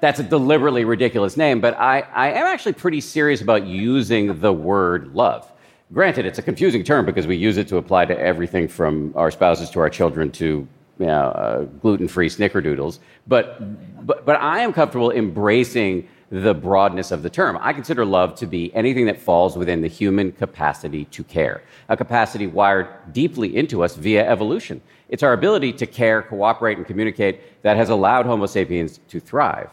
That's 0.00 0.20
a 0.20 0.22
deliberately 0.22 0.84
ridiculous 0.84 1.36
name, 1.36 1.60
but 1.60 1.76
I, 1.78 2.00
I 2.14 2.30
am 2.30 2.46
actually 2.46 2.74
pretty 2.74 3.00
serious 3.00 3.40
about 3.40 3.66
using 3.66 4.40
the 4.40 4.52
word 4.52 5.14
love. 5.14 5.50
Granted, 5.92 6.24
it's 6.24 6.38
a 6.38 6.42
confusing 6.42 6.84
term 6.84 7.04
because 7.04 7.26
we 7.26 7.36
use 7.36 7.56
it 7.56 7.66
to 7.68 7.78
apply 7.78 8.04
to 8.04 8.18
everything 8.18 8.68
from 8.68 9.12
our 9.16 9.30
spouses 9.30 9.70
to 9.70 9.80
our 9.80 9.90
children 9.90 10.30
to 10.32 10.68
you 10.98 11.06
know, 11.06 11.12
uh, 11.12 11.62
gluten-free 11.80 12.28
snickerdoodles. 12.28 12.98
But, 13.26 14.06
but, 14.06 14.24
but 14.24 14.36
I 14.36 14.60
am 14.60 14.72
comfortable 14.72 15.10
embracing 15.10 16.08
the 16.30 16.54
broadness 16.54 17.10
of 17.10 17.22
the 17.22 17.30
term. 17.30 17.58
I 17.60 17.72
consider 17.72 18.04
love 18.04 18.34
to 18.36 18.46
be 18.46 18.74
anything 18.74 19.06
that 19.06 19.20
falls 19.20 19.56
within 19.56 19.80
the 19.80 19.88
human 19.88 20.32
capacity 20.32 21.06
to 21.06 21.24
care, 21.24 21.62
a 21.88 21.96
capacity 21.96 22.46
wired 22.46 22.88
deeply 23.12 23.56
into 23.56 23.82
us 23.82 23.96
via 23.96 24.28
evolution. 24.28 24.82
It's 25.08 25.22
our 25.22 25.32
ability 25.32 25.72
to 25.74 25.86
care, 25.86 26.22
cooperate, 26.22 26.76
and 26.76 26.86
communicate 26.86 27.62
that 27.62 27.78
has 27.78 27.88
allowed 27.88 28.26
Homo 28.26 28.46
sapiens 28.46 29.00
to 29.08 29.20
thrive. 29.20 29.70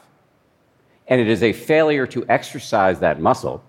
And 1.07 1.19
it 1.19 1.27
is 1.27 1.43
a 1.43 1.51
failure 1.51 2.07
to 2.07 2.25
exercise 2.29 2.99
that 2.99 3.19
muscle. 3.19 3.61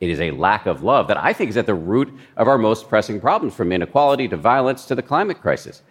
It 0.00 0.08
is 0.08 0.20
a 0.20 0.30
lack 0.30 0.66
of 0.66 0.82
love 0.82 1.08
that 1.08 1.16
I 1.16 1.32
think 1.32 1.50
is 1.50 1.56
at 1.56 1.66
the 1.66 1.74
root 1.74 2.12
of 2.36 2.48
our 2.48 2.58
most 2.58 2.88
pressing 2.88 3.20
problems, 3.20 3.54
from 3.54 3.72
inequality 3.72 4.28
to 4.28 4.36
violence 4.36 4.84
to 4.86 4.94
the 4.94 5.02
climate 5.02 5.40
crisis. 5.40 5.82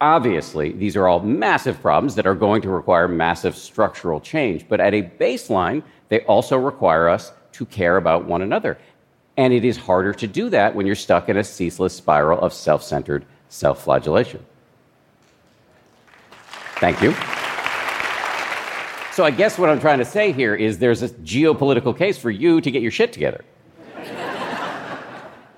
Obviously, 0.00 0.72
these 0.72 0.96
are 0.96 1.06
all 1.06 1.20
massive 1.20 1.80
problems 1.80 2.14
that 2.16 2.26
are 2.26 2.34
going 2.34 2.60
to 2.62 2.68
require 2.68 3.06
massive 3.06 3.56
structural 3.56 4.20
change, 4.20 4.68
but 4.68 4.80
at 4.80 4.92
a 4.92 5.02
baseline, 5.02 5.82
they 6.08 6.20
also 6.22 6.58
require 6.58 7.08
us 7.08 7.32
to 7.52 7.64
care 7.66 7.96
about 7.96 8.24
one 8.24 8.42
another. 8.42 8.76
And 9.36 9.52
it 9.52 9.64
is 9.64 9.76
harder 9.76 10.12
to 10.14 10.26
do 10.26 10.50
that 10.50 10.74
when 10.74 10.86
you're 10.86 10.94
stuck 10.94 11.28
in 11.28 11.36
a 11.36 11.44
ceaseless 11.44 11.94
spiral 11.94 12.40
of 12.40 12.52
self 12.52 12.82
centered 12.82 13.24
self 13.48 13.82
flagellation. 13.82 14.44
Thank 16.76 17.00
you. 17.00 17.12
So, 19.12 19.24
I 19.24 19.30
guess 19.30 19.58
what 19.58 19.70
I'm 19.70 19.80
trying 19.80 20.00
to 20.00 20.04
say 20.04 20.32
here 20.32 20.56
is 20.56 20.78
there's 20.78 21.02
a 21.02 21.08
geopolitical 21.08 21.96
case 21.96 22.18
for 22.18 22.30
you 22.30 22.60
to 22.60 22.70
get 22.70 22.82
your 22.82 22.90
shit 22.90 23.12
together. 23.12 23.44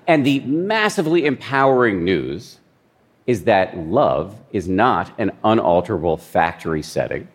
and 0.07 0.23
the 0.23 0.41
massively 0.41 1.25
empowering 1.25 2.03
news 2.03 2.59
is 3.27 3.43
that 3.43 3.77
love 3.77 4.39
is 4.51 4.67
not 4.67 5.11
an 5.19 5.31
unalterable 5.43 6.17
factory 6.17 6.81
setting. 6.81 7.27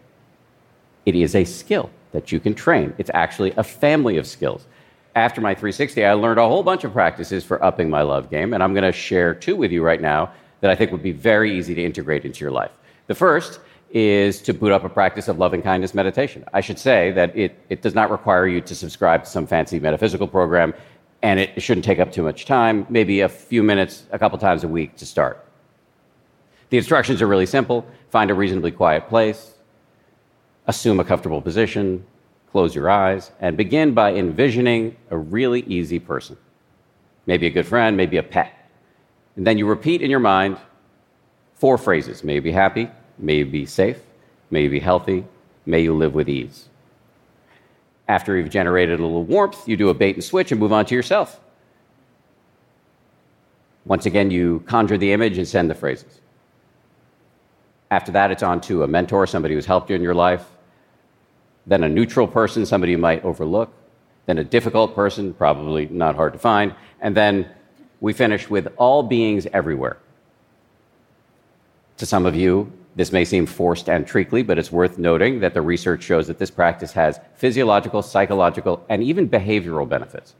It 1.05 1.15
is 1.15 1.35
a 1.35 1.45
skill 1.45 1.91
that 2.13 2.33
you 2.33 2.41
can 2.41 2.55
train. 2.55 2.95
It's 2.99 3.11
actually 3.13 3.53
a 3.57 3.63
family 3.63 4.17
of 4.17 4.27
skills. 4.27 4.67
After 5.15 5.43
my 5.43 5.55
360, 5.55 6.05
I 6.05 6.15
learned 6.15 6.41
a 6.41 6.49
whole 6.49 6.63
bunch 6.63 6.85
of 6.85 6.93
practices 6.95 7.45
for 7.45 7.63
upping 7.63 7.91
my 7.91 8.01
love 8.01 8.31
game, 8.31 8.55
and 8.55 8.63
I'm 8.63 8.73
going 8.73 8.85
to 8.85 8.93
share 8.93 9.35
two 9.35 9.55
with 9.55 9.71
you 9.71 9.85
right 9.85 10.01
now 10.01 10.33
that 10.63 10.71
I 10.71 10.75
think 10.75 10.91
would 10.93 11.03
be 11.03 11.13
very 11.13 11.57
easy 11.57 11.75
to 11.75 11.85
integrate 11.85 12.25
into 12.25 12.41
your 12.41 12.51
life. 12.51 12.71
The 13.09 13.15
first 13.15 13.61
is 13.91 14.41
to 14.43 14.55
boot 14.55 14.73
up 14.73 14.85
a 14.85 14.89
practice 14.89 15.29
of 15.29 15.39
loving 15.39 15.61
kindness 15.61 15.93
meditation. 15.93 16.47
I 16.55 16.63
should 16.63 16.79
say 16.79 17.13
that 17.13 17.37
it, 17.37 17.59
it 17.69 17.83
does 17.83 17.95
not 17.95 18.11
require 18.11 18.47
you 18.47 18.63
to 18.63 18.75
subscribe 18.75 19.25
to 19.25 19.31
some 19.31 19.47
fancy 19.47 19.79
metaphysical 19.79 20.27
program, 20.27 20.73
and 21.21 21.39
it 21.39 21.61
shouldn't 21.61 21.85
take 21.85 21.99
up 21.99 22.11
too 22.11 22.23
much 22.23 22.47
time, 22.47 22.87
maybe 22.89 23.21
a 23.21 23.29
few 23.29 23.63
minutes, 23.63 24.05
a 24.13 24.19
couple 24.19 24.39
times 24.39 24.65
a 24.65 24.69
week 24.69 24.97
to 24.97 25.05
start. 25.05 25.45
The 26.73 26.79
instructions 26.79 27.21
are 27.21 27.27
really 27.27 27.45
simple 27.45 27.87
find 28.09 28.31
a 28.31 28.35
reasonably 28.35 28.71
quiet 28.71 29.07
place, 29.07 29.53
assume 30.67 31.01
a 31.01 31.05
comfortable 31.05 31.43
position, 31.43 32.07
close 32.51 32.75
your 32.75 32.89
eyes, 32.89 33.31
and 33.41 33.59
begin 33.59 33.93
by 33.93 34.15
envisioning 34.15 34.97
a 35.11 35.19
really 35.19 35.61
easy 35.65 35.99
person. 35.99 36.39
Maybe 37.27 37.47
a 37.47 37.51
good 37.51 37.67
friend, 37.67 37.95
maybe 37.95 38.17
a 38.17 38.23
pet. 38.23 38.55
And 39.37 39.47
then 39.47 39.59
you 39.59 39.67
repeat 39.67 40.01
in 40.01 40.11
your 40.11 40.19
mind 40.19 40.57
four 41.57 41.77
phrases 41.77 42.25
May 42.25 42.37
you 42.37 42.41
be 42.41 42.53
happy, 42.53 42.89
may 43.19 43.37
you 43.37 43.45
be 43.45 43.67
safe, 43.67 43.99
may 44.51 44.63
you 44.63 44.71
be 44.71 44.81
healthy, 44.81 45.27
may 45.67 45.83
you 45.83 45.95
live 45.95 46.15
with 46.15 46.27
ease. 46.27 46.71
After 48.09 48.35
you've 48.35 48.49
generated 48.49 48.99
a 48.99 49.03
little 49.03 49.25
warmth, 49.25 49.69
you 49.69 49.77
do 49.77 49.91
a 49.91 49.95
bait 49.95 50.17
and 50.17 50.25
switch 50.25 50.51
and 50.51 50.59
move 50.59 50.73
on 50.73 50.87
to 50.87 50.95
yourself. 50.95 51.39
Once 53.85 54.07
again, 54.07 54.31
you 54.31 54.61
conjure 54.67 54.97
the 54.97 55.13
image 55.13 55.37
and 55.37 55.47
send 55.47 55.69
the 55.69 55.75
phrases. 55.75 56.22
After 57.93 58.11
that, 58.13 58.31
it's 58.31 58.43
on 58.43 58.63
to 58.63 58.85
a 58.85 58.89
mentor, 58.89 59.27
somebody 59.27 59.53
who's 59.53 59.67
helped 59.67 59.91
you 59.91 59.97
in 59.97 60.01
your 60.01 60.15
life. 60.15 60.47
Then 61.67 61.85
a 61.85 61.91
neutral 61.91 62.27
person, 62.27 62.65
somebody 62.65 62.93
you 62.93 62.97
might 62.99 63.23
overlook. 63.23 63.71
Then 64.25 64.39
a 64.39 64.45
difficult 64.45 64.95
person, 64.95 65.35
probably 65.35 65.85
not 65.89 66.17
hard 66.17 66.33
to 66.33 66.39
find. 66.39 66.75
And 67.03 67.15
then 67.15 67.51
we 68.01 68.15
finish 68.15 68.49
with 68.49 68.73
all 68.79 69.03
beings 69.03 69.47
everywhere. 69.53 69.99
To 71.99 72.07
some 72.07 72.25
of 72.25 72.35
you, 72.35 72.73
this 72.97 73.13
may 73.13 73.27
seem 73.27 73.45
forced 73.45 73.91
and 73.91 74.07
treacly, 74.07 74.43
but 74.43 74.59
it's 74.59 74.73
worth 74.73 74.97
noting 74.97 75.41
that 75.41 75.53
the 75.53 75.61
research 75.61 76.03
shows 76.03 76.27
that 76.29 76.39
this 76.39 76.51
practice 76.51 76.93
has 76.93 77.21
physiological, 77.35 78.01
psychological, 78.01 78.87
and 78.89 79.03
even 79.03 79.29
behavioral 79.29 79.87
benefits. 79.87 80.35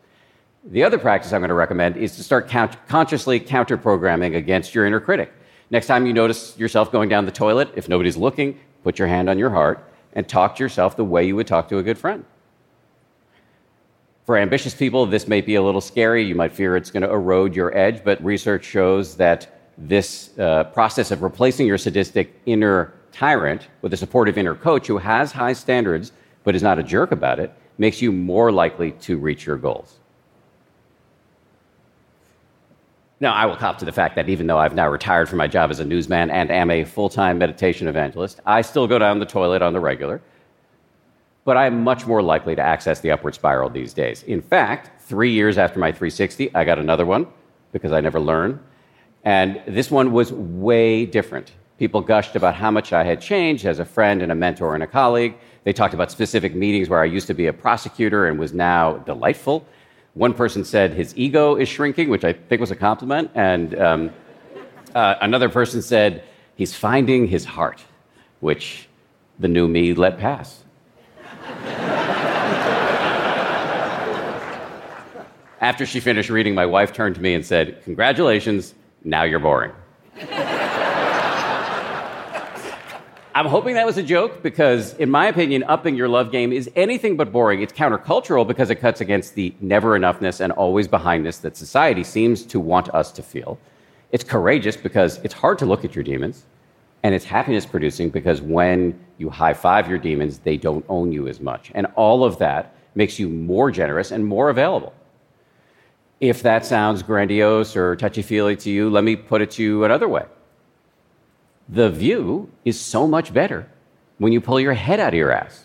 The 0.65 0.85
other 0.85 0.97
practice 0.97 1.35
I'm 1.35 1.43
going 1.43 1.51
to 1.51 1.55
recommend 1.55 1.99
is 1.99 2.17
to 2.17 2.25
start 2.25 2.49
count- 2.49 2.79
consciously 2.89 3.39
counter 3.39 3.77
programming 3.77 4.37
against 4.37 4.75
your 4.75 4.87
inner 4.87 5.01
critic. 5.01 5.35
Next 5.73 5.87
time 5.87 6.05
you 6.05 6.13
notice 6.13 6.57
yourself 6.59 6.93
going 6.93 7.09
down 7.09 7.25
the 7.25 7.33
toilet, 7.33 7.71
if 7.75 7.89
nobody's 7.89 8.19
looking, 8.19 8.61
put 8.85 8.99
your 8.99 9.09
hand 9.09 9.31
on 9.31 9.39
your 9.39 9.49
heart 9.49 9.83
and 10.13 10.29
talk 10.29 10.55
to 10.57 10.63
yourself 10.63 10.97
the 10.97 11.05
way 11.05 11.27
you 11.27 11.35
would 11.35 11.47
talk 11.47 11.67
to 11.71 11.79
a 11.79 11.83
good 11.83 11.97
friend. 11.97 12.27
For 14.27 14.37
ambitious 14.37 14.75
people, 14.75 15.07
this 15.07 15.27
may 15.27 15.41
be 15.41 15.55
a 15.55 15.63
little 15.63 15.81
scary. 15.81 16.25
You 16.25 16.35
might 16.35 16.53
fear 16.53 16.77
it's 16.77 16.91
going 16.91 17.05
to 17.05 17.11
erode 17.11 17.57
your 17.57 17.75
edge, 17.75 18.05
but 18.05 18.23
research 18.23 18.67
shows 18.67 19.17
that 19.17 19.61
this 19.79 20.39
uh, 20.39 20.65
process 20.65 21.11
of 21.11 21.23
replacing 21.23 21.67
your 21.67 21.79
sadistic 21.79 22.39
inner 22.45 22.93
tyrant 23.11 23.69
with 23.81 23.95
a 23.95 23.97
supportive 23.97 24.37
inner 24.37 24.55
coach 24.55 24.87
who 24.87 24.99
has 24.99 25.33
high 25.33 25.55
standards 25.55 26.13
but 26.45 26.55
is 26.55 26.63
not 26.63 26.79
a 26.79 26.83
jerk 26.83 27.13
about 27.13 27.41
it 27.41 27.51
makes 27.79 28.03
you 28.03 28.13
more 28.13 28.53
likely 28.53 28.93
to 28.93 29.17
reach 29.17 29.47
your 29.47 29.57
goals. 29.57 30.01
Now, 33.23 33.35
I 33.35 33.47
will 33.47 33.55
cop 33.55 33.79
to 33.79 33.85
the 33.85 33.93
fact 33.93 34.17
that 34.17 34.29
even 34.29 34.49
though 34.49 34.59
I've 34.59 34.75
now 34.75 34.89
retired 34.89 35.29
from 35.29 35.39
my 35.39 35.47
job 35.47 35.71
as 35.71 35.79
a 35.79 35.85
newsman 35.85 36.29
and 36.29 36.51
am 36.51 36.73
a 36.73 36.83
full 36.83 37.09
time 37.09 37.39
meditation 37.39 37.87
evangelist, 37.87 38.41
I 38.45 38.63
still 38.63 38.89
go 38.89 38.99
down 38.99 39.21
the 39.21 39.27
toilet 39.27 39.63
on 39.63 39.73
the 39.73 39.79
regular. 39.79 40.21
But 41.45 41.57
I 41.57 41.67
am 41.67 41.85
much 41.85 42.05
more 42.05 42.21
likely 42.21 42.57
to 42.57 42.63
access 42.63 42.99
the 42.99 43.13
upward 43.13 43.37
spiral 43.37 43.71
these 43.71 43.95
days. 43.95 44.25
In 44.25 44.43
fact, 44.43 45.01
three 45.03 45.31
years 45.31 45.57
after 45.57 45.79
my 45.79 45.93
360, 45.93 46.53
I 46.53 46.65
got 46.65 46.81
another 46.81 47.07
one 47.07 47.29
because 47.71 47.93
I 47.93 48.01
never 48.01 48.19
learn. 48.19 48.59
And 49.23 49.63
this 49.69 49.89
one 49.89 50.11
was 50.11 50.33
way 50.33 51.07
different. 51.07 51.53
People 51.79 52.01
gushed 52.01 52.35
about 52.35 52.57
how 52.57 52.73
much 52.73 52.93
I 52.93 53.05
had 53.05 53.21
changed 53.21 53.67
as 53.67 53.79
a 53.79 53.85
friend 53.85 54.21
and 54.21 54.33
a 54.33 54.35
mentor 54.35 54.75
and 54.75 54.83
a 54.83 54.89
colleague. 54.89 55.37
They 55.63 55.73
talked 55.73 55.95
about 55.95 56.11
specific 56.11 56.57
meetings 56.57 56.89
where 56.89 57.01
I 57.01 57.05
used 57.05 57.29
to 57.29 57.35
be 57.35 57.47
a 57.47 57.53
prosecutor 57.53 58.27
and 58.27 58.37
was 58.37 58.53
now 58.53 58.95
delightful. 58.99 59.65
One 60.15 60.35
person 60.35 60.65
said 60.65 60.93
his 60.93 61.17
ego 61.17 61.57
is 61.57 61.69
shrinking, 61.69 62.11
which 62.11 62.25
I 62.25 62.35
think 62.35 62.61
was 62.61 62.71
a 62.71 62.77
compliment. 62.77 63.31
And 63.35 63.79
um, 63.79 64.11
uh, 64.95 65.15
another 65.23 65.49
person 65.49 65.81
said 65.81 66.25
he's 66.55 66.75
finding 66.75 67.27
his 67.27 67.45
heart, 67.45 67.83
which 68.41 68.89
the 69.39 69.49
new 69.49 69.67
me 69.69 69.95
let 69.95 70.19
pass. 70.19 70.65
After 75.61 75.87
she 75.87 76.01
finished 76.01 76.29
reading, 76.29 76.55
my 76.55 76.67
wife 76.67 76.93
turned 76.93 77.15
to 77.15 77.21
me 77.21 77.35
and 77.35 77.47
said, 77.47 77.83
Congratulations, 77.85 78.75
now 79.05 79.23
you're 79.23 79.39
boring. 79.39 79.73
I'm 83.35 83.47
hoping 83.47 83.75
that 83.75 83.87
was 83.87 83.97
a 83.97 84.03
joke 84.03 84.43
because, 84.43 84.93
in 84.95 85.11
my 85.11 85.27
opinion, 85.27 85.63
upping 85.63 85.97
your 85.97 86.09
love 86.09 86.31
game 86.31 86.53
is 86.53 86.71
anything 86.77 87.17
but 87.17 87.33
boring. 87.33 87.63
It's 87.63 87.73
countercultural 87.73 88.47
because 88.47 88.69
it 88.69 88.75
cuts 88.77 89.01
against 89.01 89.35
the 89.35 89.55
never 89.61 89.99
enoughness 89.99 90.41
and 90.41 90.53
always 90.53 90.87
behindness 90.87 91.39
that 91.39 91.57
society 91.57 92.05
seems 92.05 92.45
to 92.45 92.61
want 92.61 92.91
us 92.91 93.11
to 93.13 93.23
feel. 93.23 93.59
It's 94.11 94.23
courageous 94.23 94.77
because 94.77 95.17
it's 95.25 95.33
hard 95.33 95.59
to 95.61 95.67
look 95.67 95.83
at 95.83 95.95
your 95.95 96.05
demons. 96.05 96.45
And 97.05 97.15
it's 97.15 97.25
happiness 97.25 97.65
producing 97.65 98.11
because 98.11 98.43
when 98.43 99.01
you 99.17 99.31
high 99.31 99.55
five 99.55 99.89
your 99.89 99.99
demons, 99.99 100.39
they 100.39 100.59
don't 100.59 100.85
own 100.91 101.11
you 101.11 101.27
as 101.27 101.41
much. 101.41 101.73
And 101.75 101.87
all 101.97 102.25
of 102.25 102.39
that 102.39 102.75
makes 102.95 103.19
you 103.19 103.31
more 103.31 103.71
generous 103.71 104.11
and 104.11 104.27
more 104.27 104.51
available. 104.51 104.93
If 106.21 106.43
that 106.43 106.67
sounds 106.67 107.03
grandiose 107.03 107.77
or 107.77 107.97
touchy 107.97 108.23
feely 108.23 108.57
to 108.57 108.71
you, 108.71 108.91
let 108.91 109.05
me 109.05 109.17
put 109.17 109.41
it 109.41 109.51
to 109.53 109.63
you 109.63 109.85
another 109.85 110.07
way 110.07 110.27
the 111.73 111.89
view 111.89 112.51
is 112.67 112.79
so 112.79 113.07
much 113.07 113.33
better 113.33 113.67
when 114.19 114.31
you 114.31 114.43
pull 114.43 114.61
your 114.61 114.75
head 114.75 115.01
out 115.01 115.15
of 115.15 115.19
your 115.19 115.33
ass. 115.33 115.65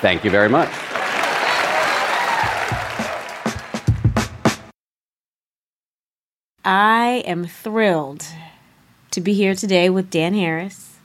Thank 0.00 0.24
you 0.24 0.30
very 0.30 0.48
much. 0.48 0.70
I 6.64 7.22
am 7.26 7.44
thrilled 7.46 8.24
to 9.10 9.20
be 9.20 9.34
here 9.34 9.54
today 9.54 9.90
with 9.90 10.08
Dan 10.08 10.32
Harris, 10.32 10.96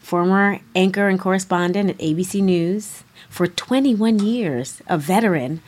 former 0.00 0.58
anchor 0.74 1.06
and 1.06 1.20
correspondent 1.20 1.90
at 1.90 1.98
ABC 1.98 2.42
News 2.42 3.04
for 3.28 3.46
21 3.46 4.18
years, 4.18 4.82
a 4.88 4.98
veteran 4.98 5.62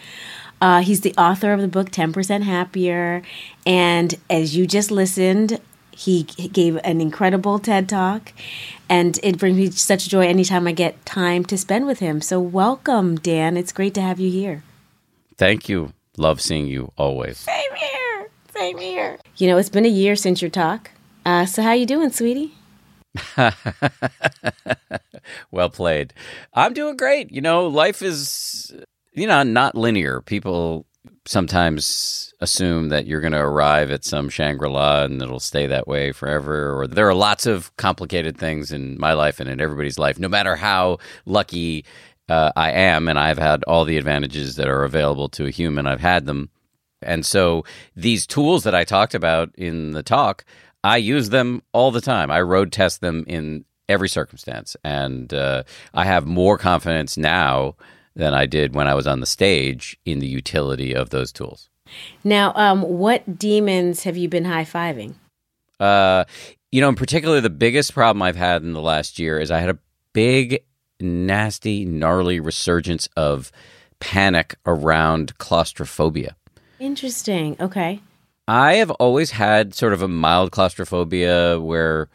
uh, 0.62 0.81
he's 0.81 1.00
the 1.00 1.12
author 1.19 1.52
of 1.52 1.61
the 1.61 1.66
book 1.66 1.90
10% 1.90 2.42
Happier. 2.42 3.23
And 3.66 4.14
as 4.31 4.57
you 4.57 4.64
just 4.69 4.92
listened, 4.92 5.61
he 5.90 6.23
gave 6.23 6.78
an 6.85 7.00
incredible 7.00 7.59
TED 7.59 7.88
talk. 7.88 8.33
And 8.88 9.19
it 9.25 9.38
brings 9.38 9.57
me 9.57 9.73
such 9.73 10.09
joy 10.09 10.28
anytime 10.28 10.69
I 10.69 10.73
get 10.73 11.04
time 11.04 11.45
to 11.47 11.59
spend 11.59 11.87
with 11.87 11.99
him. 11.99 12.21
So, 12.21 12.40
welcome, 12.40 13.16
Dan. 13.16 13.57
It's 13.57 13.73
great 13.73 13.92
to 13.95 14.00
have 14.02 14.21
you 14.21 14.31
here. 14.31 14.62
Thank 15.37 15.69
you. 15.69 15.92
Love 16.16 16.40
seeing 16.40 16.69
you 16.69 16.92
always. 16.97 17.38
Same 17.38 17.75
here. 17.75 18.31
Same 18.54 18.78
here. 18.78 19.19
You 19.38 19.49
know, 19.49 19.57
it's 19.57 19.69
been 19.69 19.85
a 19.85 19.88
year 19.88 20.14
since 20.14 20.40
your 20.40 20.50
talk. 20.50 20.92
Uh, 21.26 21.45
so, 21.45 21.62
how 21.62 21.73
you 21.73 21.87
doing, 21.87 22.12
sweetie? 22.12 22.52
well 25.50 25.71
played. 25.71 26.14
I'm 26.54 26.73
doing 26.73 26.97
great. 26.97 27.33
You 27.33 27.40
know, 27.40 27.66
life 27.66 28.00
is 28.00 28.73
you 29.14 29.26
know, 29.26 29.42
not 29.42 29.75
linear. 29.75 30.21
People 30.21 30.87
sometimes 31.26 32.35
assume 32.40 32.88
that 32.88 33.07
you're 33.07 33.21
going 33.21 33.33
to 33.33 33.38
arrive 33.38 33.90
at 33.90 34.04
some 34.04 34.28
Shangri 34.28 34.69
La 34.69 35.04
and 35.04 35.23
it'll 35.23 35.40
stay 35.40 35.66
that 35.66 35.87
way 35.87 36.12
forever. 36.12 36.78
Or 36.78 36.87
there 36.87 37.09
are 37.09 37.14
lots 37.14 37.47
of 37.47 37.75
complicated 37.76 38.37
things 38.37 38.73
in 38.73 38.99
my 38.99 39.12
life 39.12 39.38
and 39.38 39.49
in 39.49 39.61
everybody's 39.61 39.99
life, 39.99 40.19
no 40.19 40.28
matter 40.28 40.57
how 40.57 40.99
lucky 41.25 41.85
uh, 42.28 42.50
I 42.57 42.72
am. 42.72 43.09
And 43.09 43.18
I've 43.18 43.38
had 43.38 43.62
all 43.64 43.85
the 43.85 43.98
advantages 43.98 44.57
that 44.57 44.68
are 44.68 44.85
available 44.85 45.29
to 45.31 45.46
a 45.46 45.51
human, 45.51 45.87
I've 45.87 46.01
had 46.01 46.27
them. 46.27 46.51
And 47.01 47.27
so 47.27 47.64
these 47.96 48.27
tools 48.27 48.64
that 48.64 48.75
I 48.75 48.85
talked 48.85 49.14
about 49.14 49.51
in 49.57 49.92
the 49.92 50.03
talk, 50.03 50.44
I 50.85 50.96
use 50.96 51.31
them 51.31 51.62
all 51.72 51.90
the 51.90 52.01
time. 52.01 52.31
I 52.31 52.40
road 52.40 52.72
test 52.72 53.01
them 53.01 53.25
in 53.27 53.64
every 53.88 54.09
circumstance. 54.09 54.77
And 54.85 55.33
uh, 55.35 55.64
I 55.94 56.05
have 56.05 56.27
more 56.27 56.59
confidence 56.59 57.16
now 57.16 57.77
than 58.14 58.35
I 58.35 58.46
did 58.46 58.75
when 58.75 58.88
I 58.88 58.94
was 58.94 59.07
on 59.07 59.20
the 59.20 59.27
stage 59.27 59.98
in 60.05 60.18
the 60.18 60.27
utility 60.27 60.94
of 60.94 61.11
those 61.11 61.33
tools. 61.33 61.68
Now, 62.25 62.53
um, 62.55 62.83
what 62.83 63.38
demons 63.38 64.05
have 64.05 64.16
you 64.16 64.29
been 64.29 64.44
high 64.44 64.64
fiving? 64.64 65.14
Uh, 65.79 66.25
you 66.70 66.81
know, 66.81 66.88
in 66.88 66.94
particular, 66.94 67.40
the 67.40 67.51
biggest 67.51 67.92
problem 67.92 68.22
I've 68.22 68.37
had 68.37 68.62
in 68.62 68.72
the 68.72 68.81
last 68.81 69.18
year 69.18 69.38
is 69.38 69.51
I 69.51 69.59
had 69.59 69.70
a 69.70 69.79
big, 70.12 70.62
nasty, 71.01 71.85
gnarly 71.85 72.40
resurgence 72.40 73.09
of 73.16 73.53
panic 74.01 74.57
around 74.66 75.38
claustrophobia. 75.38 76.37
Interesting. 76.81 77.57
Okay. 77.61 78.01
I 78.48 78.75
have 78.75 78.90
always 78.92 79.31
had 79.31 79.75
sort 79.75 79.92
of 79.92 80.03
a 80.03 80.09
mild 80.09 80.51
claustrophobia 80.51 81.61
where, 81.61 82.09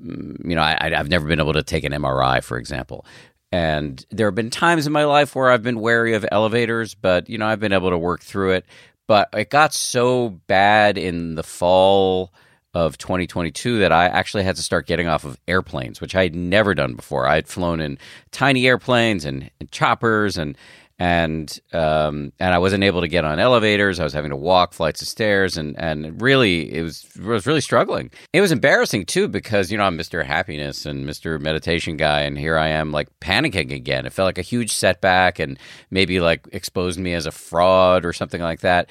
mm, 0.00 0.36
you 0.48 0.54
know, 0.54 0.62
I, 0.62 0.90
have 0.90 1.08
never 1.08 1.26
been 1.26 1.40
able 1.40 1.52
to 1.54 1.62
take 1.62 1.84
an 1.84 1.92
MRI, 1.92 2.42
for 2.42 2.58
example. 2.58 3.04
And 3.52 4.04
there 4.10 4.26
have 4.26 4.34
been 4.34 4.50
times 4.50 4.86
in 4.86 4.92
my 4.92 5.04
life 5.04 5.36
where 5.36 5.50
I've 5.50 5.62
been 5.62 5.80
wary 5.80 6.14
of 6.14 6.24
elevators, 6.32 6.94
but 6.94 7.28
you 7.28 7.36
know, 7.36 7.46
I've 7.46 7.60
been 7.60 7.74
able 7.74 7.90
to 7.90 7.98
work 7.98 8.22
through 8.22 8.52
it. 8.52 8.64
But 9.06 9.28
it 9.34 9.50
got 9.50 9.74
so 9.74 10.40
bad 10.46 10.96
in 10.96 11.34
the 11.34 11.42
fall 11.42 12.32
of 12.74 12.96
2022 12.96 13.80
that 13.80 13.92
I 13.92 14.06
actually 14.06 14.44
had 14.44 14.56
to 14.56 14.62
start 14.62 14.86
getting 14.86 15.06
off 15.06 15.24
of 15.24 15.38
airplanes, 15.46 16.00
which 16.00 16.14
I 16.14 16.22
had 16.22 16.34
never 16.34 16.74
done 16.74 16.94
before. 16.94 17.26
I 17.26 17.34
had 17.34 17.46
flown 17.46 17.80
in 17.80 17.98
tiny 18.30 18.66
airplanes 18.66 19.26
and, 19.26 19.50
and 19.60 19.70
choppers 19.70 20.38
and 20.38 20.56
and 20.98 21.58
um, 21.72 22.32
and 22.38 22.54
I 22.54 22.58
wasn't 22.58 22.84
able 22.84 23.00
to 23.00 23.08
get 23.08 23.24
on 23.24 23.38
elevators. 23.38 23.98
I 23.98 24.04
was 24.04 24.12
having 24.12 24.30
to 24.30 24.36
walk 24.36 24.72
flights 24.72 25.02
of 25.02 25.08
stairs, 25.08 25.56
and 25.56 25.78
and 25.78 26.20
really 26.20 26.72
it 26.72 26.82
was 26.82 27.04
it 27.16 27.24
was 27.24 27.46
really 27.46 27.60
struggling. 27.60 28.10
It 28.32 28.40
was 28.40 28.52
embarrassing 28.52 29.06
too 29.06 29.28
because 29.28 29.70
you 29.70 29.78
know 29.78 29.84
I'm 29.84 29.98
Mr. 29.98 30.24
Happiness 30.24 30.86
and 30.86 31.04
Mr. 31.04 31.40
Meditation 31.40 31.96
guy, 31.96 32.20
and 32.22 32.38
here 32.38 32.56
I 32.56 32.68
am 32.68 32.92
like 32.92 33.08
panicking 33.20 33.72
again. 33.72 34.06
It 34.06 34.12
felt 34.12 34.26
like 34.26 34.38
a 34.38 34.42
huge 34.42 34.72
setback, 34.72 35.38
and 35.38 35.58
maybe 35.90 36.20
like 36.20 36.46
exposed 36.52 37.00
me 37.00 37.14
as 37.14 37.26
a 37.26 37.32
fraud 37.32 38.04
or 38.04 38.12
something 38.12 38.40
like 38.40 38.60
that. 38.60 38.88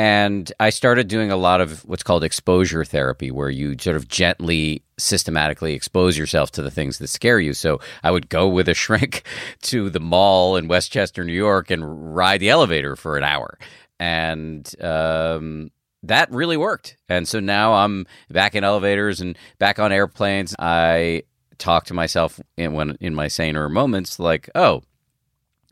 And 0.00 0.50
I 0.58 0.70
started 0.70 1.08
doing 1.08 1.30
a 1.30 1.36
lot 1.36 1.60
of 1.60 1.84
what's 1.84 2.02
called 2.02 2.24
exposure 2.24 2.86
therapy, 2.86 3.30
where 3.30 3.50
you 3.50 3.76
sort 3.78 3.96
of 3.96 4.08
gently, 4.08 4.82
systematically 4.96 5.74
expose 5.74 6.16
yourself 6.16 6.50
to 6.52 6.62
the 6.62 6.70
things 6.70 6.96
that 6.98 7.08
scare 7.08 7.38
you. 7.38 7.52
So 7.52 7.80
I 8.02 8.10
would 8.10 8.30
go 8.30 8.48
with 8.48 8.66
a 8.70 8.72
shrink 8.82 9.24
to 9.64 9.90
the 9.90 10.00
mall 10.00 10.56
in 10.56 10.68
Westchester, 10.68 11.22
New 11.22 11.34
York, 11.34 11.70
and 11.70 12.16
ride 12.16 12.40
the 12.40 12.48
elevator 12.48 12.96
for 12.96 13.18
an 13.18 13.24
hour. 13.24 13.58
And 13.98 14.74
um, 14.82 15.70
that 16.02 16.30
really 16.32 16.56
worked. 16.56 16.96
And 17.10 17.28
so 17.28 17.38
now 17.38 17.74
I'm 17.74 18.06
back 18.30 18.54
in 18.54 18.64
elevators 18.64 19.20
and 19.20 19.36
back 19.58 19.78
on 19.78 19.92
airplanes. 19.92 20.54
I 20.58 21.24
talk 21.58 21.84
to 21.84 21.94
myself 21.94 22.40
in 22.56 22.72
when 22.72 22.96
in 23.02 23.14
my 23.14 23.28
saner 23.28 23.68
moments 23.68 24.18
like, 24.18 24.48
oh, 24.54 24.82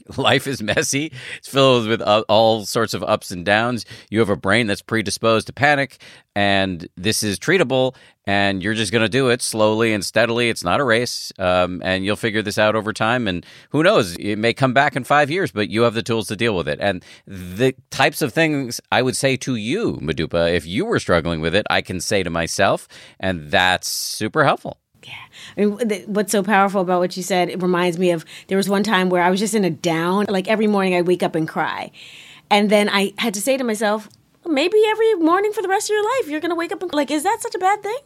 life 0.16 0.46
is 0.46 0.62
messy. 0.62 1.12
It's 1.38 1.48
filled 1.48 1.86
with 1.86 2.00
uh, 2.00 2.24
all 2.28 2.64
sorts 2.64 2.94
of 2.94 3.02
ups 3.02 3.30
and 3.30 3.44
downs. 3.44 3.84
You 4.10 4.20
have 4.20 4.30
a 4.30 4.36
brain 4.36 4.66
that's 4.66 4.82
predisposed 4.82 5.46
to 5.48 5.52
panic, 5.52 5.98
and 6.34 6.88
this 6.96 7.22
is 7.22 7.38
treatable. 7.38 7.94
And 8.24 8.62
you're 8.62 8.74
just 8.74 8.92
going 8.92 9.02
to 9.02 9.08
do 9.08 9.28
it 9.30 9.40
slowly 9.40 9.94
and 9.94 10.04
steadily. 10.04 10.50
It's 10.50 10.62
not 10.62 10.80
a 10.80 10.84
race, 10.84 11.32
um, 11.38 11.80
and 11.82 12.04
you'll 12.04 12.16
figure 12.16 12.42
this 12.42 12.58
out 12.58 12.76
over 12.76 12.92
time. 12.92 13.26
And 13.26 13.44
who 13.70 13.82
knows? 13.82 14.16
It 14.16 14.36
may 14.36 14.52
come 14.52 14.74
back 14.74 14.96
in 14.96 15.04
five 15.04 15.30
years, 15.30 15.50
but 15.50 15.70
you 15.70 15.82
have 15.82 15.94
the 15.94 16.02
tools 16.02 16.28
to 16.28 16.36
deal 16.36 16.54
with 16.54 16.68
it. 16.68 16.78
And 16.78 17.02
the 17.26 17.74
types 17.90 18.20
of 18.20 18.34
things 18.34 18.82
I 18.92 19.00
would 19.00 19.16
say 19.16 19.38
to 19.38 19.56
you, 19.56 19.94
Modupe, 19.94 20.52
if 20.52 20.66
you 20.66 20.84
were 20.84 21.00
struggling 21.00 21.40
with 21.40 21.54
it, 21.54 21.66
I 21.70 21.80
can 21.80 22.02
say 22.02 22.22
to 22.22 22.28
myself, 22.28 22.86
and 23.18 23.50
that's 23.50 23.88
super 23.88 24.44
helpful. 24.44 24.78
Yeah. 25.04 25.14
I 25.56 25.64
mean, 25.64 26.04
what's 26.06 26.32
so 26.32 26.42
powerful 26.42 26.80
about 26.80 27.00
what 27.00 27.16
you 27.16 27.22
said, 27.22 27.48
it 27.48 27.62
reminds 27.62 27.98
me 27.98 28.10
of 28.10 28.24
there 28.48 28.56
was 28.56 28.68
one 28.68 28.82
time 28.82 29.10
where 29.10 29.22
I 29.22 29.30
was 29.30 29.40
just 29.40 29.54
in 29.54 29.64
a 29.64 29.70
down, 29.70 30.26
like 30.28 30.48
every 30.48 30.66
morning 30.66 30.94
I'd 30.94 31.06
wake 31.06 31.22
up 31.22 31.34
and 31.34 31.48
cry. 31.48 31.90
And 32.50 32.70
then 32.70 32.88
I 32.88 33.12
had 33.18 33.34
to 33.34 33.40
say 33.40 33.56
to 33.56 33.64
myself, 33.64 34.08
maybe 34.46 34.82
every 34.86 35.14
morning 35.14 35.52
for 35.52 35.62
the 35.62 35.68
rest 35.68 35.90
of 35.90 35.94
your 35.94 36.04
life, 36.04 36.28
you're 36.28 36.40
going 36.40 36.50
to 36.50 36.56
wake 36.56 36.72
up 36.72 36.82
and, 36.82 36.92
like, 36.92 37.10
is 37.10 37.22
that 37.22 37.40
such 37.40 37.54
a 37.54 37.58
bad 37.58 37.82
thing? 37.82 37.98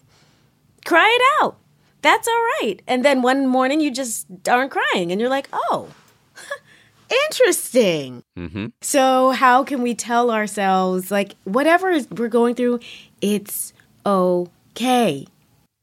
Cry 0.85 1.19
it 1.19 1.45
out. 1.45 1.57
That's 2.03 2.27
all 2.27 2.43
right. 2.61 2.83
And 2.89 3.05
then 3.05 3.23
one 3.23 3.47
morning 3.47 3.81
you 3.81 3.93
just 3.93 4.27
aren't 4.49 4.73
crying 4.73 5.13
and 5.13 5.21
you're 5.21 5.31
like, 5.31 5.49
oh, 5.53 5.89
interesting. 7.29 8.25
Mm-hmm. 8.37 8.67
So, 8.81 9.31
how 9.31 9.63
can 9.63 9.83
we 9.83 9.95
tell 9.95 10.31
ourselves, 10.31 11.11
like, 11.11 11.37
whatever 11.45 11.97
we're 12.11 12.29
going 12.29 12.57
through, 12.57 12.81
it's 13.21 13.73
okay? 14.05 15.27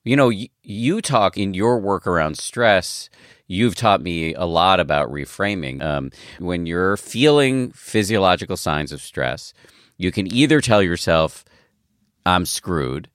You 0.04 0.15
know, 0.15 0.30
you, 0.30 0.50
you 0.69 1.01
talk 1.01 1.38
in 1.38 1.53
your 1.53 1.79
work 1.79 2.05
around 2.05 2.38
stress. 2.38 3.10
You've 3.47 3.75
taught 3.75 4.01
me 4.01 4.34
a 4.36 4.45
lot 4.45 4.79
about 4.79 5.12
reframing. 5.12 5.82
Um, 5.82 6.12
when 6.38 6.65
you're 6.65 6.97
feeling 6.97 7.71
physiological 7.71 8.55
signs 8.55 8.91
of 8.91 9.01
stress, 9.01 9.53
You 9.99 10.12
can 10.12 10.34
either 10.34 10.62
tell 10.62 10.82
yourself, 10.82 11.45
I'm 12.25 12.45
screwed. 12.45 13.10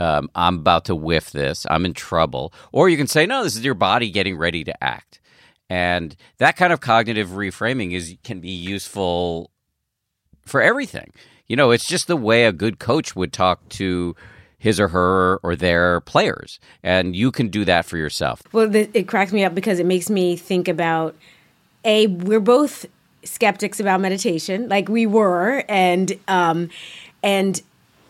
Um, 0.00 0.30
I'm 0.34 0.56
about 0.56 0.86
to 0.86 0.96
whiff 0.96 1.30
this. 1.30 1.66
I'm 1.70 1.84
in 1.84 1.92
trouble. 1.92 2.52
Or 2.72 2.88
you 2.88 2.96
can 2.96 3.06
say, 3.06 3.26
no, 3.26 3.44
this 3.44 3.54
is 3.54 3.64
your 3.64 3.74
body 3.74 4.10
getting 4.10 4.36
ready 4.36 4.64
to 4.64 4.82
act. 4.82 5.20
And 5.68 6.16
that 6.38 6.56
kind 6.56 6.72
of 6.72 6.80
cognitive 6.80 7.28
reframing 7.28 7.92
is 7.92 8.16
can 8.24 8.40
be 8.40 8.50
useful 8.50 9.50
for 10.44 10.62
everything. 10.62 11.12
You 11.46 11.56
know, 11.56 11.70
it's 11.70 11.86
just 11.86 12.06
the 12.06 12.16
way 12.16 12.46
a 12.46 12.52
good 12.52 12.78
coach 12.78 13.14
would 13.14 13.32
talk 13.32 13.68
to 13.70 14.16
his 14.60 14.78
or 14.78 14.88
her 14.88 15.40
or 15.42 15.56
their 15.56 16.00
players. 16.02 16.60
And 16.82 17.16
you 17.16 17.32
can 17.32 17.48
do 17.48 17.64
that 17.64 17.86
for 17.86 17.96
yourself. 17.96 18.42
Well, 18.52 18.72
it 18.72 19.08
cracks 19.08 19.32
me 19.32 19.42
up 19.42 19.54
because 19.54 19.80
it 19.80 19.86
makes 19.86 20.08
me 20.10 20.36
think 20.36 20.68
about 20.68 21.16
a 21.84 22.06
we're 22.06 22.40
both 22.40 22.84
skeptics 23.24 23.80
about 23.80 24.00
meditation, 24.00 24.68
like 24.68 24.88
we 24.88 25.06
were, 25.06 25.64
and 25.66 26.12
um, 26.28 26.68
and 27.22 27.60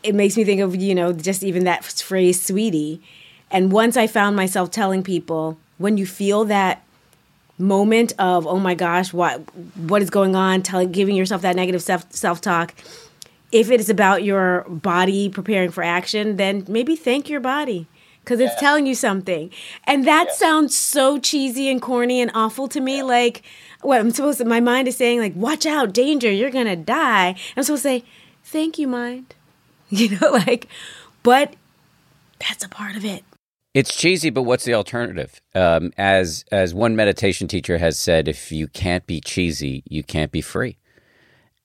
it 0.02 0.14
makes 0.14 0.36
me 0.36 0.44
think 0.44 0.60
of 0.60 0.74
you 0.74 0.94
know 0.94 1.12
just 1.12 1.44
even 1.44 1.64
that 1.64 1.84
phrase, 1.84 2.42
sweetie. 2.42 3.00
And 3.52 3.70
once 3.70 3.96
I 3.96 4.08
found 4.08 4.34
myself 4.34 4.72
telling 4.72 5.04
people, 5.04 5.56
when 5.78 5.96
you 5.96 6.04
feel 6.04 6.44
that 6.46 6.82
moment 7.58 8.12
of 8.18 8.46
oh 8.46 8.58
my 8.58 8.74
gosh 8.74 9.12
what 9.12 9.38
what 9.76 10.00
is 10.00 10.08
going 10.08 10.34
on 10.34 10.62
telling 10.62 10.90
giving 10.90 11.14
yourself 11.14 11.42
that 11.42 11.54
negative 11.54 11.82
self 11.82 12.10
self 12.10 12.40
talk 12.40 12.74
if 13.52 13.70
it 13.70 13.80
is 13.80 13.90
about 13.90 14.22
your 14.22 14.62
body 14.68 15.28
preparing 15.28 15.70
for 15.70 15.82
action 15.82 16.36
then 16.36 16.64
maybe 16.68 16.96
thank 16.96 17.28
your 17.28 17.40
body 17.40 17.86
because 18.24 18.40
it's 18.40 18.54
yeah. 18.54 18.60
telling 18.60 18.86
you 18.86 18.94
something 18.94 19.50
and 19.84 20.06
that 20.06 20.26
yeah. 20.28 20.34
sounds 20.34 20.76
so 20.76 21.18
cheesy 21.18 21.68
and 21.70 21.82
corny 21.82 22.20
and 22.20 22.30
awful 22.34 22.68
to 22.68 22.80
me 22.80 22.98
yeah. 22.98 23.04
like 23.04 23.42
what 23.82 24.00
i'm 24.00 24.10
supposed 24.10 24.38
to 24.38 24.44
my 24.44 24.60
mind 24.60 24.86
is 24.88 24.96
saying 24.96 25.18
like 25.18 25.34
watch 25.34 25.66
out 25.66 25.92
danger 25.92 26.30
you're 26.30 26.50
gonna 26.50 26.76
die 26.76 27.34
i'm 27.56 27.62
supposed 27.62 27.82
to 27.82 27.88
say 27.88 28.04
thank 28.44 28.78
you 28.78 28.86
mind 28.86 29.34
you 29.90 30.16
know 30.18 30.30
like 30.30 30.66
but 31.22 31.54
that's 32.38 32.64
a 32.64 32.68
part 32.68 32.96
of 32.96 33.04
it 33.04 33.24
it's 33.72 33.94
cheesy, 33.94 34.30
but 34.30 34.42
what's 34.42 34.64
the 34.64 34.74
alternative? 34.74 35.40
Um, 35.54 35.92
as 35.96 36.44
as 36.50 36.74
one 36.74 36.96
meditation 36.96 37.46
teacher 37.46 37.78
has 37.78 37.98
said, 37.98 38.26
if 38.26 38.50
you 38.50 38.66
can't 38.66 39.06
be 39.06 39.20
cheesy, 39.20 39.84
you 39.88 40.02
can't 40.02 40.32
be 40.32 40.40
free. 40.40 40.76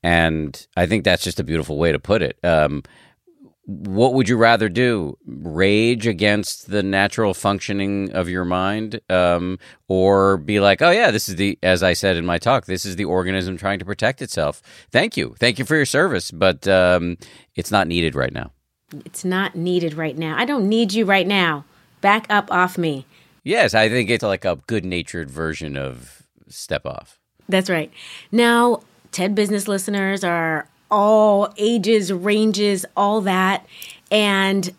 And 0.05 0.67
I 0.77 0.85
think 0.85 1.03
that's 1.03 1.23
just 1.23 1.39
a 1.39 1.43
beautiful 1.43 1.79
way 1.79 1.91
to 1.91 1.97
put 1.97 2.21
it. 2.21 2.37
Um, 2.43 2.83
what 3.65 4.13
would 4.13 4.29
you 4.29 4.37
rather 4.37 4.69
do? 4.69 5.17
Rage 5.25 6.05
against 6.05 6.69
the 6.69 6.83
natural 6.83 7.33
functioning 7.33 8.11
of 8.11 8.29
your 8.29 8.45
mind, 8.45 9.01
um, 9.09 9.57
or 9.87 10.37
be 10.37 10.59
like, 10.59 10.83
"Oh 10.83 10.91
yeah, 10.91 11.09
this 11.09 11.27
is 11.27 11.37
the," 11.37 11.57
as 11.63 11.81
I 11.81 11.93
said 11.93 12.17
in 12.17 12.25
my 12.25 12.37
talk, 12.37 12.67
this 12.67 12.85
is 12.85 12.97
the 12.97 13.05
organism 13.05 13.57
trying 13.57 13.79
to 13.79 13.85
protect 13.85 14.21
itself. 14.21 14.61
Thank 14.91 15.17
you, 15.17 15.33
thank 15.39 15.57
you 15.57 15.65
for 15.65 15.75
your 15.75 15.87
service, 15.87 16.29
but 16.29 16.67
um, 16.67 17.17
it's 17.55 17.71
not 17.71 17.87
needed 17.87 18.13
right 18.13 18.31
now. 18.31 18.51
It's 19.05 19.25
not 19.25 19.55
needed 19.55 19.95
right 19.95 20.15
now. 20.15 20.37
I 20.37 20.45
don't 20.45 20.69
need 20.69 20.93
you 20.93 21.03
right 21.03 21.25
now. 21.25 21.65
Back 22.01 22.27
up 22.29 22.51
off 22.51 22.77
me. 22.77 23.07
Yes, 23.43 23.73
I 23.73 23.89
think 23.89 24.11
it's 24.11 24.23
like 24.23 24.45
a 24.45 24.59
good 24.67 24.85
natured 24.85 25.31
version 25.31 25.75
of 25.75 26.21
step 26.47 26.85
off. 26.85 27.17
That's 27.49 27.71
right. 27.71 27.91
Now, 28.31 28.81
TED 29.15 29.33
business 29.33 29.69
listeners 29.69 30.25
are 30.25 30.67
all 30.91 31.53
ages, 31.55 32.11
ranges, 32.11 32.85
all 32.97 33.21
that, 33.21 33.65
and 34.11 34.73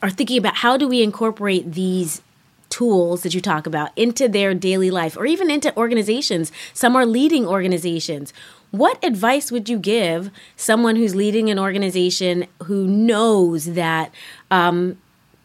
are 0.00 0.10
thinking 0.10 0.38
about 0.38 0.54
how 0.54 0.76
do 0.76 0.86
we 0.86 1.02
incorporate 1.02 1.72
these 1.72 2.22
tools 2.68 3.24
that 3.24 3.34
you 3.34 3.40
talk 3.40 3.66
about 3.66 3.90
into 3.96 4.28
their 4.28 4.54
daily 4.54 4.88
life 4.88 5.16
or 5.16 5.26
even 5.26 5.50
into 5.50 5.76
organizations. 5.76 6.52
Some 6.74 6.94
are 6.94 7.04
leading 7.04 7.44
organizations. 7.44 8.32
What 8.70 9.04
advice 9.04 9.50
would 9.50 9.68
you 9.68 9.80
give 9.80 10.30
someone 10.54 10.94
who's 10.94 11.16
leading 11.16 11.50
an 11.50 11.58
organization 11.58 12.46
who 12.62 12.86
knows 12.86 13.64
that 13.74 14.12
um, 14.52 14.96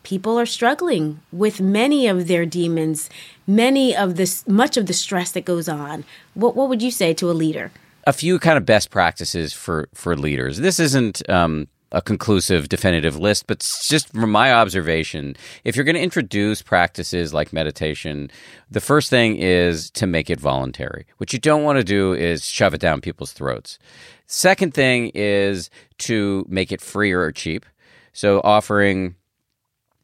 people 0.04 0.40
are 0.40 0.46
struggling 0.46 1.22
with 1.32 1.60
many 1.60 2.08
of 2.08 2.28
their 2.28 2.46
demons, 2.46 3.10
many 3.50 3.96
of 3.96 4.16
this, 4.16 4.48
much 4.48 4.78
of 4.78 4.86
the 4.86 4.94
stress 4.94 5.32
that 5.32 5.44
goes 5.44 5.68
on. 5.68 6.06
What 6.36 6.56
what 6.56 6.70
would 6.70 6.82
you 6.82 6.92
say 6.92 7.14
to 7.16 7.30
a 7.30 7.34
leader? 7.34 7.72
A 8.06 8.14
few 8.14 8.40
kind 8.40 8.58
of 8.58 8.66
best 8.66 8.92
practices 8.92 9.54
for 9.54 9.90
for 9.94 10.16
leaders. 10.16 10.60
This 10.60 10.80
isn't. 10.80 11.28
Um, 11.30 11.68
a 11.92 12.04
conclusive, 12.04 12.70
definitive 12.70 13.18
list, 13.18 13.48
but 13.48 13.60
just 13.82 14.10
from 14.10 14.32
my 14.32 14.54
observation, 14.54 15.36
if 15.64 15.76
you're 15.76 15.84
going 15.84 15.96
to 15.96 16.02
introduce 16.04 16.62
practices 16.62 17.34
like 17.34 17.52
meditation, 17.52 18.30
the 18.70 18.80
first 18.80 19.10
thing 19.10 19.38
is 19.38 19.90
to 19.90 20.06
make 20.06 20.30
it 20.30 20.40
voluntary. 20.40 21.08
What 21.18 21.34
you 21.34 21.40
don't 21.40 21.64
want 21.64 21.78
to 21.78 21.84
do 21.84 22.14
is 22.14 22.46
shove 22.46 22.76
it 22.76 22.80
down 22.80 23.02
people's 23.02 23.34
throats. 23.34 23.80
Second 24.28 24.76
thing 24.76 25.12
is 25.16 25.72
to 26.00 26.46
make 26.48 26.72
it 26.72 26.80
free 26.80 27.12
or 27.12 27.32
cheap. 27.32 27.66
So 28.14 28.40
offering 28.44 29.16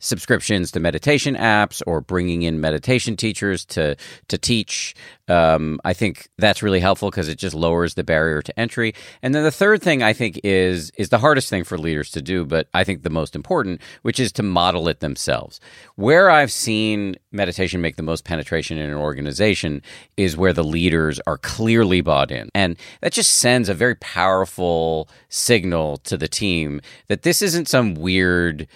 subscriptions 0.05 0.71
to 0.71 0.79
meditation 0.79 1.35
apps 1.35 1.81
or 1.87 1.99
bringing 1.99 2.43
in 2.43 2.61
meditation 2.61 3.17
teachers 3.17 3.65
to 3.65 3.95
to 4.27 4.37
teach. 4.37 4.95
Um, 5.27 5.81
I 5.83 5.93
think 5.93 6.29
that's 6.37 6.61
really 6.61 6.79
helpful 6.79 7.09
because 7.09 7.27
it 7.27 7.39
just 7.39 7.55
lowers 7.55 7.95
the 7.95 8.03
barrier 8.03 8.43
to 8.43 8.59
entry. 8.59 8.93
And 9.23 9.33
then 9.33 9.43
the 9.43 9.51
third 9.51 9.81
thing 9.81 10.03
I 10.03 10.13
think 10.13 10.39
is 10.43 10.91
is 10.91 11.09
the 11.09 11.17
hardest 11.17 11.49
thing 11.49 11.63
for 11.63 11.77
leaders 11.77 12.11
to 12.11 12.21
do, 12.21 12.45
but 12.45 12.67
I 12.73 12.83
think 12.83 13.01
the 13.01 13.09
most 13.09 13.35
important, 13.35 13.81
which 14.03 14.19
is 14.19 14.31
to 14.33 14.43
model 14.43 14.87
it 14.87 14.99
themselves. 14.99 15.59
Where 15.95 16.29
I've 16.29 16.51
seen 16.51 17.15
meditation 17.31 17.81
make 17.81 17.95
the 17.95 18.03
most 18.03 18.23
penetration 18.23 18.77
in 18.77 18.89
an 18.89 18.97
organization 18.97 19.81
is 20.15 20.37
where 20.37 20.53
the 20.53 20.63
leaders 20.63 21.19
are 21.25 21.39
clearly 21.39 22.01
bought 22.01 22.31
in, 22.31 22.49
and 22.53 22.77
that 23.01 23.13
just 23.13 23.35
sends 23.35 23.69
a 23.69 23.73
very 23.73 23.95
powerful 23.95 25.09
signal 25.29 25.97
to 25.97 26.15
the 26.15 26.27
team 26.27 26.81
that 27.07 27.23
this 27.23 27.41
isn't 27.41 27.67
some 27.67 27.95
weird 27.95 28.67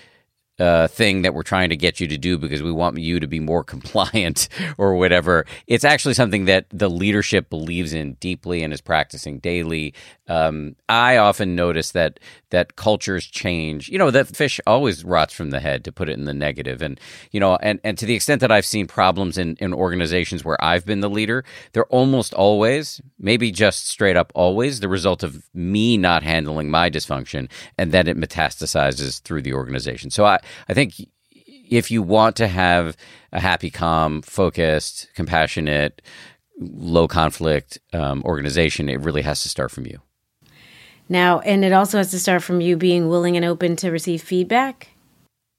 uh, 0.59 0.87
thing 0.87 1.21
that 1.21 1.33
we're 1.33 1.43
trying 1.43 1.69
to 1.69 1.77
get 1.77 1.99
you 1.99 2.07
to 2.07 2.17
do 2.17 2.37
because 2.37 2.61
we 2.61 2.71
want 2.71 2.97
you 2.97 3.19
to 3.19 3.27
be 3.27 3.39
more 3.39 3.63
compliant 3.73 4.49
or 4.77 4.95
whatever. 4.95 5.45
It's 5.67 5.85
actually 5.85 6.13
something 6.13 6.45
that 6.45 6.65
the 6.69 6.89
leadership 6.89 7.49
believes 7.49 7.93
in 7.93 8.13
deeply 8.15 8.63
and 8.63 8.73
is 8.73 8.81
practicing 8.81 9.39
daily. 9.39 9.93
Um, 10.27 10.75
I 10.87 11.17
often 11.17 11.55
notice 11.55 11.91
that 11.91 12.19
that 12.51 12.75
cultures 12.75 13.25
change. 13.25 13.89
You 13.89 13.97
know, 13.97 14.11
that 14.11 14.27
fish 14.27 14.59
always 14.67 15.03
rots 15.03 15.33
from 15.33 15.49
the 15.49 15.59
head, 15.59 15.83
to 15.85 15.91
put 15.91 16.09
it 16.09 16.13
in 16.13 16.25
the 16.25 16.33
negative. 16.33 16.81
And 16.81 16.99
you 17.31 17.39
know, 17.39 17.55
and 17.57 17.79
and 17.83 17.97
to 17.97 18.05
the 18.05 18.15
extent 18.15 18.41
that 18.41 18.51
I've 18.51 18.65
seen 18.65 18.87
problems 18.87 19.37
in 19.37 19.55
in 19.59 19.73
organizations 19.73 20.43
where 20.43 20.63
I've 20.63 20.85
been 20.85 20.99
the 20.99 21.09
leader, 21.09 21.43
they're 21.73 21.85
almost 21.85 22.33
always, 22.33 23.01
maybe 23.17 23.51
just 23.51 23.87
straight 23.87 24.15
up 24.15 24.31
always, 24.35 24.79
the 24.79 24.89
result 24.89 25.23
of 25.23 25.43
me 25.53 25.97
not 25.97 26.23
handling 26.23 26.69
my 26.69 26.89
dysfunction, 26.89 27.49
and 27.77 27.91
then 27.91 28.07
it 28.07 28.17
metastasizes 28.17 29.21
through 29.21 29.41
the 29.41 29.53
organization. 29.53 30.09
So 30.09 30.25
I 30.25 30.39
I 30.67 30.73
think 30.73 30.93
if 31.31 31.91
you 31.91 32.01
want 32.01 32.35
to 32.37 32.47
have 32.47 32.97
a 33.31 33.39
happy, 33.39 33.69
calm, 33.69 34.21
focused, 34.21 35.07
compassionate, 35.13 36.01
low 36.59 37.07
conflict 37.07 37.79
um, 37.93 38.23
organization, 38.23 38.89
it 38.89 38.99
really 38.99 39.21
has 39.21 39.41
to 39.43 39.49
start 39.49 39.71
from 39.71 39.85
you. 39.85 40.01
Now, 41.07 41.39
and 41.39 41.65
it 41.65 41.73
also 41.73 41.97
has 41.97 42.11
to 42.11 42.19
start 42.19 42.43
from 42.43 42.61
you 42.61 42.77
being 42.77 43.07
willing 43.09 43.35
and 43.35 43.45
open 43.45 43.75
to 43.77 43.89
receive 43.89 44.21
feedback. 44.21 44.89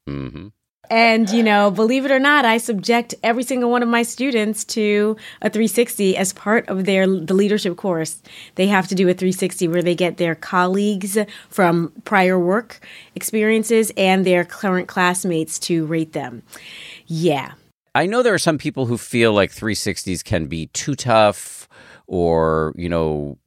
Mm-hmm. 0.07 0.47
And, 0.91 1.29
you 1.29 1.41
know, 1.41 1.71
believe 1.71 2.03
it 2.03 2.11
or 2.11 2.19
not, 2.19 2.43
I 2.43 2.57
subject 2.57 3.15
every 3.23 3.43
single 3.43 3.71
one 3.71 3.81
of 3.81 3.87
my 3.87 4.03
students 4.03 4.65
to 4.65 5.15
a 5.41 5.49
360 5.49 6.17
as 6.17 6.33
part 6.33 6.67
of 6.67 6.83
their 6.83 7.07
the 7.07 7.33
leadership 7.33 7.77
course. 7.77 8.21
They 8.55 8.67
have 8.67 8.89
to 8.89 8.95
do 8.95 9.07
a 9.07 9.13
360 9.13 9.69
where 9.69 9.81
they 9.81 9.95
get 9.95 10.17
their 10.17 10.35
colleagues 10.35 11.17
from 11.47 11.93
prior 12.03 12.37
work 12.37 12.85
experiences 13.15 13.93
and 13.95 14.25
their 14.25 14.43
current 14.43 14.89
classmates 14.89 15.57
to 15.59 15.85
rate 15.85 16.11
them. 16.11 16.43
Yeah. 17.07 17.53
I 17.95 18.05
know 18.05 18.21
there 18.21 18.33
are 18.33 18.37
some 18.37 18.57
people 18.57 18.85
who 18.85 18.97
feel 18.97 19.31
like 19.31 19.53
360s 19.53 20.25
can 20.25 20.47
be 20.47 20.65
too 20.67 20.95
tough 20.95 21.69
or, 22.05 22.73
you 22.75 22.89
know, 22.89 23.37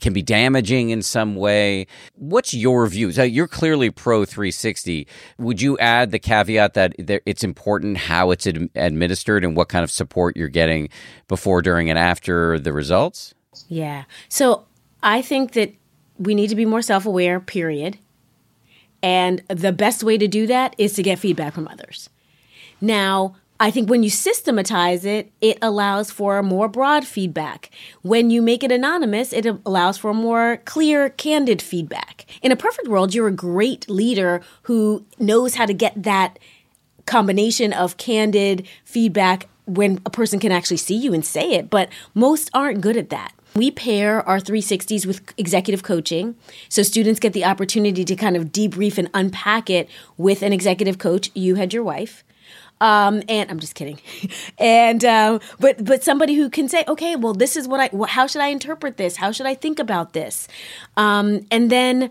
can 0.00 0.12
be 0.12 0.22
damaging 0.22 0.90
in 0.90 1.02
some 1.02 1.34
way. 1.34 1.86
What's 2.14 2.54
your 2.54 2.86
view? 2.86 3.12
So 3.12 3.22
you're 3.22 3.48
clearly 3.48 3.90
pro 3.90 4.24
360. 4.24 5.06
Would 5.38 5.60
you 5.60 5.76
add 5.78 6.10
the 6.10 6.18
caveat 6.18 6.74
that 6.74 6.94
it's 6.98 7.44
important 7.44 7.96
how 7.96 8.30
it's 8.30 8.46
administered 8.46 9.44
and 9.44 9.56
what 9.56 9.68
kind 9.68 9.82
of 9.82 9.90
support 9.90 10.36
you're 10.36 10.48
getting 10.48 10.88
before, 11.28 11.62
during, 11.62 11.90
and 11.90 11.98
after 11.98 12.58
the 12.58 12.72
results? 12.72 13.34
Yeah. 13.68 14.04
So 14.28 14.64
I 15.02 15.22
think 15.22 15.52
that 15.52 15.72
we 16.18 16.34
need 16.34 16.48
to 16.48 16.56
be 16.56 16.64
more 16.64 16.82
self 16.82 17.06
aware, 17.06 17.40
period. 17.40 17.98
And 19.02 19.42
the 19.48 19.72
best 19.72 20.02
way 20.02 20.16
to 20.16 20.26
do 20.26 20.46
that 20.46 20.74
is 20.78 20.94
to 20.94 21.02
get 21.02 21.18
feedback 21.18 21.54
from 21.54 21.68
others. 21.68 22.08
Now, 22.80 23.36
I 23.64 23.70
think 23.70 23.88
when 23.88 24.02
you 24.02 24.10
systematize 24.10 25.06
it, 25.06 25.32
it 25.40 25.56
allows 25.62 26.10
for 26.10 26.42
more 26.42 26.68
broad 26.68 27.06
feedback. 27.06 27.70
When 28.02 28.28
you 28.28 28.42
make 28.42 28.62
it 28.62 28.70
anonymous, 28.70 29.32
it 29.32 29.46
allows 29.64 29.96
for 29.96 30.12
more 30.12 30.58
clear, 30.66 31.08
candid 31.08 31.62
feedback. 31.62 32.26
In 32.42 32.52
a 32.52 32.56
perfect 32.56 32.88
world, 32.88 33.14
you're 33.14 33.28
a 33.28 33.32
great 33.32 33.88
leader 33.88 34.42
who 34.64 35.06
knows 35.18 35.54
how 35.54 35.64
to 35.64 35.72
get 35.72 36.02
that 36.02 36.38
combination 37.06 37.72
of 37.72 37.96
candid 37.96 38.68
feedback 38.84 39.48
when 39.64 39.98
a 40.04 40.10
person 40.10 40.38
can 40.38 40.52
actually 40.52 40.76
see 40.76 40.96
you 40.96 41.14
and 41.14 41.24
say 41.24 41.52
it, 41.52 41.70
but 41.70 41.88
most 42.12 42.50
aren't 42.52 42.82
good 42.82 42.98
at 42.98 43.08
that. 43.08 43.32
We 43.56 43.70
pair 43.70 44.20
our 44.28 44.40
360s 44.40 45.06
with 45.06 45.22
executive 45.38 45.82
coaching. 45.82 46.34
So 46.68 46.82
students 46.82 47.18
get 47.18 47.32
the 47.32 47.46
opportunity 47.46 48.04
to 48.04 48.14
kind 48.14 48.36
of 48.36 48.52
debrief 48.52 48.98
and 48.98 49.08
unpack 49.14 49.70
it 49.70 49.88
with 50.18 50.42
an 50.42 50.52
executive 50.52 50.98
coach. 50.98 51.30
You 51.32 51.54
had 51.54 51.72
your 51.72 51.82
wife. 51.82 52.24
Um, 52.80 53.22
and 53.28 53.50
I'm 53.50 53.60
just 53.60 53.74
kidding. 53.74 53.98
and 54.58 55.04
um, 55.04 55.40
but 55.60 55.84
but 55.84 56.02
somebody 56.02 56.34
who 56.34 56.50
can 56.50 56.68
say, 56.68 56.84
okay, 56.88 57.16
well, 57.16 57.34
this 57.34 57.56
is 57.56 57.68
what 57.68 57.80
I. 57.80 58.06
How 58.06 58.26
should 58.26 58.42
I 58.42 58.48
interpret 58.48 58.96
this? 58.96 59.16
How 59.16 59.32
should 59.32 59.46
I 59.46 59.54
think 59.54 59.78
about 59.78 60.12
this? 60.12 60.48
Um, 60.96 61.46
and 61.50 61.70
then 61.70 62.10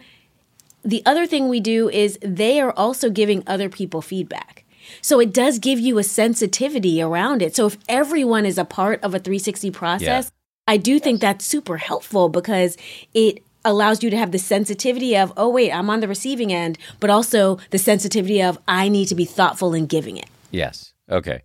the 0.84 1.04
other 1.06 1.26
thing 1.26 1.49
we 1.49 1.60
do 1.60 1.89
is 1.89 2.17
they 2.21 2.60
are 2.60 2.71
also 2.71 3.10
giving 3.10 3.43
other 3.47 3.69
people 3.69 4.02
feedback. 4.02 4.63
So 5.02 5.19
it 5.19 5.34
does 5.34 5.60
give 5.60 5.80
you 5.80 5.97
a 5.97 6.04
sensitivity 6.04 7.02
around 7.02 7.41
it. 7.41 7.56
So 7.56 7.67
if 7.67 7.78
everyone 7.88 8.45
is 8.45 8.58
a 8.58 8.65
part 8.65 9.02
of 9.02 9.13
a 9.13 9.19
360 9.19 9.71
process, 9.71 10.26
yeah. 10.26 10.73
I 10.73 10.78
do 10.78 10.99
think 10.99 11.21
that's 11.21 11.45
super 11.45 11.78
helpful 11.78 12.30
because 12.30 12.78
it 13.13 13.43
allows 13.65 14.04
you 14.04 14.10
to 14.10 14.17
have 14.17 14.32
the 14.32 14.39
sensitivity 14.39 15.15
of, 15.15 15.32
oh, 15.38 15.49
wait, 15.49 15.71
I'm 15.71 15.89
on 15.89 16.02
the 16.02 16.08
receiving 16.08 16.52
end, 16.52 16.78
but 16.99 17.10
also 17.10 17.60
the 17.69 17.78
sensitivity 17.78 18.41
of, 18.41 18.58
I 18.67 18.89
need 18.89 19.08
to 19.08 19.15
be 19.15 19.26
thoughtful 19.26 19.73
in 19.73 19.86
giving 19.86 20.17
it. 20.17 20.28
Yes. 20.54 20.94
Okay. 21.10 21.42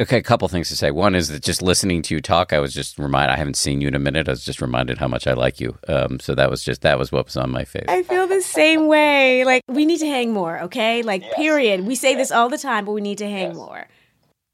Okay, 0.00 0.18
a 0.18 0.22
couple 0.22 0.46
things 0.46 0.68
to 0.68 0.76
say. 0.76 0.92
One 0.92 1.16
is 1.16 1.26
that 1.28 1.42
just 1.42 1.60
listening 1.60 2.02
to 2.02 2.14
you 2.14 2.20
talk, 2.20 2.52
I 2.52 2.60
was 2.60 2.72
just 2.72 3.00
reminded. 3.00 3.32
I 3.32 3.36
haven't 3.36 3.56
seen 3.56 3.80
you 3.80 3.88
in 3.88 3.96
a 3.96 3.98
minute. 3.98 4.28
I 4.28 4.30
was 4.30 4.44
just 4.44 4.62
reminded 4.62 4.98
how 4.98 5.08
much 5.08 5.26
I 5.26 5.32
like 5.32 5.60
you. 5.60 5.76
Um, 5.88 6.20
so 6.20 6.36
that 6.36 6.48
was 6.48 6.62
just 6.62 6.82
that 6.82 7.00
was 7.00 7.10
what 7.10 7.24
was 7.24 7.36
on 7.36 7.50
my 7.50 7.64
face. 7.64 7.86
I 7.88 8.04
feel 8.04 8.28
the 8.28 8.40
same 8.40 8.86
way. 8.86 9.44
Like 9.44 9.64
we 9.66 9.84
need 9.84 9.98
to 9.98 10.06
hang 10.06 10.32
more. 10.32 10.60
Okay, 10.62 11.02
like 11.02 11.22
yes. 11.22 11.34
period. 11.34 11.80
We 11.80 11.96
say 11.96 12.14
this 12.14 12.30
all 12.30 12.48
the 12.48 12.58
time, 12.58 12.84
but 12.84 12.92
we 12.92 13.00
need 13.00 13.18
to 13.18 13.28
hang 13.28 13.48
yes. 13.48 13.56
more. 13.56 13.88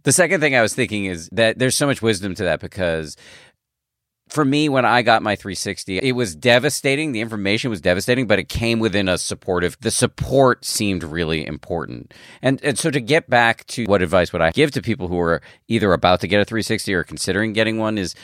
The 0.04 0.12
second 0.12 0.40
thing 0.40 0.56
I 0.56 0.62
was 0.62 0.74
thinking 0.74 1.04
is 1.04 1.28
that 1.32 1.58
there's 1.58 1.76
so 1.76 1.86
much 1.86 2.00
wisdom 2.00 2.34
to 2.36 2.44
that 2.44 2.60
because 2.60 3.14
for 4.28 4.44
me, 4.44 4.68
when 4.68 4.84
I 4.84 5.02
got 5.02 5.22
my 5.22 5.36
360, 5.36 5.98
it 5.98 6.12
was 6.12 6.34
devastating. 6.34 7.12
The 7.12 7.20
information 7.20 7.70
was 7.70 7.80
devastating, 7.80 8.26
but 8.26 8.38
it 8.38 8.48
came 8.48 8.78
within 8.78 9.08
a 9.08 9.18
supportive. 9.18 9.76
The 9.80 9.90
support 9.90 10.64
seemed 10.64 11.04
really 11.04 11.46
important. 11.46 12.14
And 12.40 12.62
and 12.64 12.78
so 12.78 12.90
to 12.90 13.00
get 13.00 13.28
back 13.28 13.66
to 13.68 13.84
what 13.84 14.02
advice 14.02 14.32
would 14.32 14.42
I 14.42 14.50
give 14.52 14.70
to 14.72 14.82
people 14.82 15.08
who 15.08 15.20
are 15.20 15.42
either 15.68 15.92
about 15.92 16.20
to 16.20 16.28
get 16.28 16.40
a 16.40 16.44
360 16.44 16.94
or 16.94 17.04
considering 17.04 17.52
getting 17.52 17.78
one 17.78 17.98
is, 17.98 18.14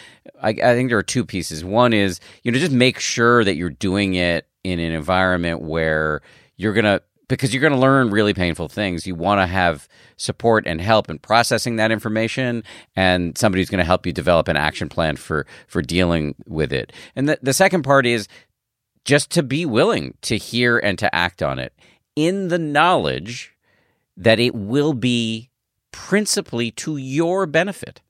I, 0.42 0.50
I 0.50 0.74
think 0.74 0.88
there 0.88 0.98
are 0.98 1.02
two 1.02 1.24
pieces. 1.24 1.64
One 1.64 1.92
is 1.92 2.18
you 2.42 2.50
know 2.50 2.58
just 2.58 2.72
make 2.72 2.98
sure 2.98 3.44
that 3.44 3.56
you're 3.56 3.70
doing 3.70 4.14
it 4.14 4.46
in 4.64 4.78
an 4.78 4.92
environment 4.92 5.60
where 5.60 6.22
you're 6.56 6.74
gonna 6.74 7.02
because 7.30 7.54
you're 7.54 7.60
going 7.60 7.72
to 7.72 7.78
learn 7.78 8.10
really 8.10 8.34
painful 8.34 8.68
things. 8.68 9.06
You 9.06 9.14
want 9.14 9.40
to 9.40 9.46
have 9.46 9.88
support 10.16 10.66
and 10.66 10.80
help 10.80 11.08
in 11.08 11.18
processing 11.18 11.76
that 11.76 11.90
information, 11.90 12.62
and 12.94 13.38
somebody 13.38 13.62
who's 13.62 13.70
going 13.70 13.78
to 13.78 13.84
help 13.84 14.04
you 14.04 14.12
develop 14.12 14.48
an 14.48 14.56
action 14.56 14.88
plan 14.88 15.16
for 15.16 15.46
for 15.66 15.80
dealing 15.80 16.34
with 16.46 16.72
it. 16.72 16.92
And 17.16 17.28
the, 17.28 17.38
the 17.40 17.54
second 17.54 17.82
part 17.82 18.04
is 18.04 18.28
just 19.04 19.30
to 19.30 19.42
be 19.42 19.64
willing 19.64 20.14
to 20.22 20.36
hear 20.36 20.78
and 20.78 20.98
to 20.98 21.14
act 21.14 21.42
on 21.42 21.58
it 21.58 21.72
in 22.16 22.48
the 22.48 22.58
knowledge 22.58 23.54
that 24.16 24.38
it 24.38 24.54
will 24.54 24.92
be 24.92 25.48
principally 25.92 26.70
to 26.72 26.96
your 26.96 27.46
benefit. 27.46 28.02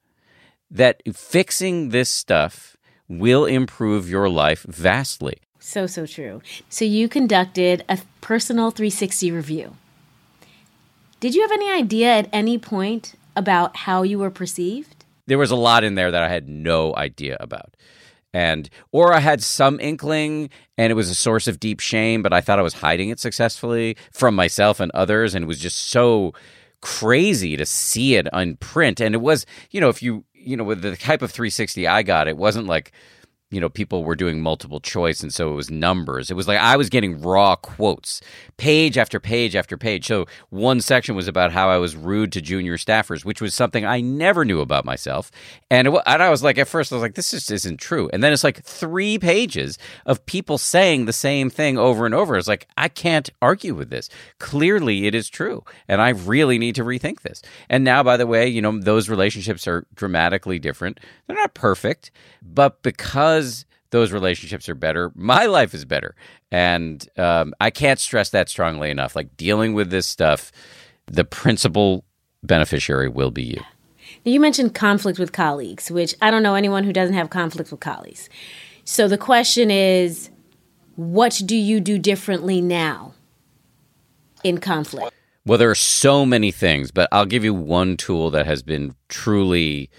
That 0.70 1.02
fixing 1.14 1.90
this 1.90 2.08
stuff 2.08 2.76
will 3.08 3.44
improve 3.44 4.08
your 4.08 4.28
life 4.28 4.62
vastly. 4.68 5.40
So, 5.60 5.86
so 5.86 6.06
true. 6.06 6.40
So, 6.68 6.84
you 6.84 7.08
conducted 7.08 7.84
a 7.88 7.98
personal 8.20 8.70
360 8.70 9.30
review. 9.30 9.76
Did 11.20 11.34
you 11.34 11.42
have 11.42 11.52
any 11.52 11.70
idea 11.70 12.08
at 12.16 12.28
any 12.32 12.56
point 12.56 13.14
about 13.36 13.76
how 13.76 14.02
you 14.02 14.18
were 14.18 14.30
perceived? 14.30 15.04
There 15.26 15.38
was 15.38 15.50
a 15.50 15.56
lot 15.56 15.84
in 15.84 15.94
there 15.94 16.10
that 16.10 16.22
I 16.22 16.28
had 16.28 16.48
no 16.48 16.96
idea 16.96 17.36
about. 17.38 17.76
And, 18.32 18.70
or 18.90 19.12
I 19.12 19.20
had 19.20 19.42
some 19.42 19.78
inkling 19.80 20.50
and 20.78 20.90
it 20.90 20.94
was 20.94 21.10
a 21.10 21.14
source 21.14 21.46
of 21.46 21.60
deep 21.60 21.80
shame, 21.80 22.22
but 22.22 22.32
I 22.32 22.40
thought 22.40 22.58
I 22.58 22.62
was 22.62 22.74
hiding 22.74 23.10
it 23.10 23.20
successfully 23.20 23.96
from 24.12 24.34
myself 24.34 24.80
and 24.80 24.90
others. 24.92 25.34
And 25.34 25.42
it 25.42 25.48
was 25.48 25.58
just 25.58 25.90
so 25.90 26.32
crazy 26.80 27.56
to 27.56 27.66
see 27.66 28.14
it 28.14 28.32
on 28.32 28.56
print. 28.56 29.00
And 29.00 29.14
it 29.14 29.20
was, 29.20 29.46
you 29.70 29.80
know, 29.80 29.88
if 29.88 30.02
you, 30.02 30.24
you 30.32 30.56
know, 30.56 30.64
with 30.64 30.80
the 30.80 30.96
type 30.96 31.22
of 31.22 31.30
360 31.30 31.86
I 31.86 32.02
got, 32.02 32.28
it 32.28 32.36
wasn't 32.36 32.66
like, 32.66 32.92
you 33.50 33.60
know, 33.60 33.68
people 33.68 34.04
were 34.04 34.14
doing 34.14 34.40
multiple 34.40 34.78
choice. 34.78 35.22
And 35.22 35.34
so 35.34 35.50
it 35.50 35.56
was 35.56 35.70
numbers. 35.70 36.30
It 36.30 36.34
was 36.34 36.46
like 36.46 36.58
I 36.58 36.76
was 36.76 36.88
getting 36.88 37.20
raw 37.20 37.56
quotes, 37.56 38.20
page 38.56 38.96
after 38.96 39.18
page 39.18 39.56
after 39.56 39.76
page. 39.76 40.06
So 40.06 40.26
one 40.50 40.80
section 40.80 41.16
was 41.16 41.26
about 41.26 41.50
how 41.50 41.68
I 41.68 41.78
was 41.78 41.96
rude 41.96 42.30
to 42.32 42.40
junior 42.40 42.76
staffers, 42.76 43.24
which 43.24 43.40
was 43.40 43.52
something 43.52 43.84
I 43.84 44.00
never 44.00 44.44
knew 44.44 44.60
about 44.60 44.84
myself. 44.84 45.32
And, 45.68 45.88
it, 45.88 46.02
and 46.06 46.22
I 46.22 46.30
was 46.30 46.44
like, 46.44 46.58
at 46.58 46.68
first, 46.68 46.92
I 46.92 46.94
was 46.94 47.02
like, 47.02 47.14
this 47.14 47.32
just 47.32 47.50
isn't 47.50 47.78
true. 47.78 48.08
And 48.12 48.22
then 48.22 48.32
it's 48.32 48.44
like 48.44 48.62
three 48.62 49.18
pages 49.18 49.78
of 50.06 50.24
people 50.26 50.56
saying 50.56 51.06
the 51.06 51.12
same 51.12 51.50
thing 51.50 51.76
over 51.76 52.06
and 52.06 52.14
over. 52.14 52.36
It's 52.36 52.46
like, 52.46 52.68
I 52.76 52.88
can't 52.88 53.30
argue 53.42 53.74
with 53.74 53.90
this. 53.90 54.08
Clearly, 54.38 55.06
it 55.06 55.14
is 55.14 55.28
true. 55.28 55.64
And 55.88 56.00
I 56.00 56.10
really 56.10 56.58
need 56.58 56.76
to 56.76 56.84
rethink 56.84 57.22
this. 57.22 57.42
And 57.68 57.82
now, 57.82 58.04
by 58.04 58.16
the 58.16 58.26
way, 58.28 58.46
you 58.46 58.62
know, 58.62 58.78
those 58.78 59.08
relationships 59.08 59.66
are 59.66 59.86
dramatically 59.96 60.60
different. 60.60 61.00
They're 61.26 61.36
not 61.36 61.54
perfect, 61.54 62.12
but 62.42 62.82
because 62.82 63.39
because 63.40 63.64
those 63.90 64.12
relationships 64.12 64.68
are 64.68 64.74
better, 64.74 65.10
my 65.14 65.46
life 65.46 65.74
is 65.74 65.84
better. 65.84 66.14
And 66.52 67.06
um, 67.16 67.54
I 67.60 67.70
can't 67.70 67.98
stress 67.98 68.30
that 68.30 68.48
strongly 68.48 68.90
enough. 68.90 69.16
Like 69.16 69.36
dealing 69.36 69.74
with 69.74 69.90
this 69.90 70.06
stuff, 70.06 70.52
the 71.06 71.24
principal 71.24 72.04
beneficiary 72.42 73.08
will 73.08 73.30
be 73.30 73.42
you. 73.42 73.60
You 74.24 74.40
mentioned 74.40 74.74
conflict 74.74 75.18
with 75.18 75.32
colleagues, 75.32 75.90
which 75.90 76.14
I 76.20 76.30
don't 76.30 76.42
know 76.42 76.54
anyone 76.54 76.84
who 76.84 76.92
doesn't 76.92 77.14
have 77.14 77.30
conflict 77.30 77.70
with 77.70 77.80
colleagues. 77.80 78.28
So 78.84 79.08
the 79.08 79.18
question 79.18 79.70
is, 79.70 80.30
what 80.96 81.40
do 81.44 81.56
you 81.56 81.80
do 81.80 81.98
differently 81.98 82.60
now 82.60 83.14
in 84.44 84.58
conflict? 84.58 85.12
Well, 85.46 85.58
there 85.58 85.70
are 85.70 85.74
so 85.74 86.26
many 86.26 86.50
things, 86.50 86.90
but 86.90 87.08
I'll 87.10 87.24
give 87.24 87.44
you 87.44 87.54
one 87.54 87.96
tool 87.96 88.30
that 88.30 88.46
has 88.46 88.62
been 88.62 88.94
truly 89.08 89.90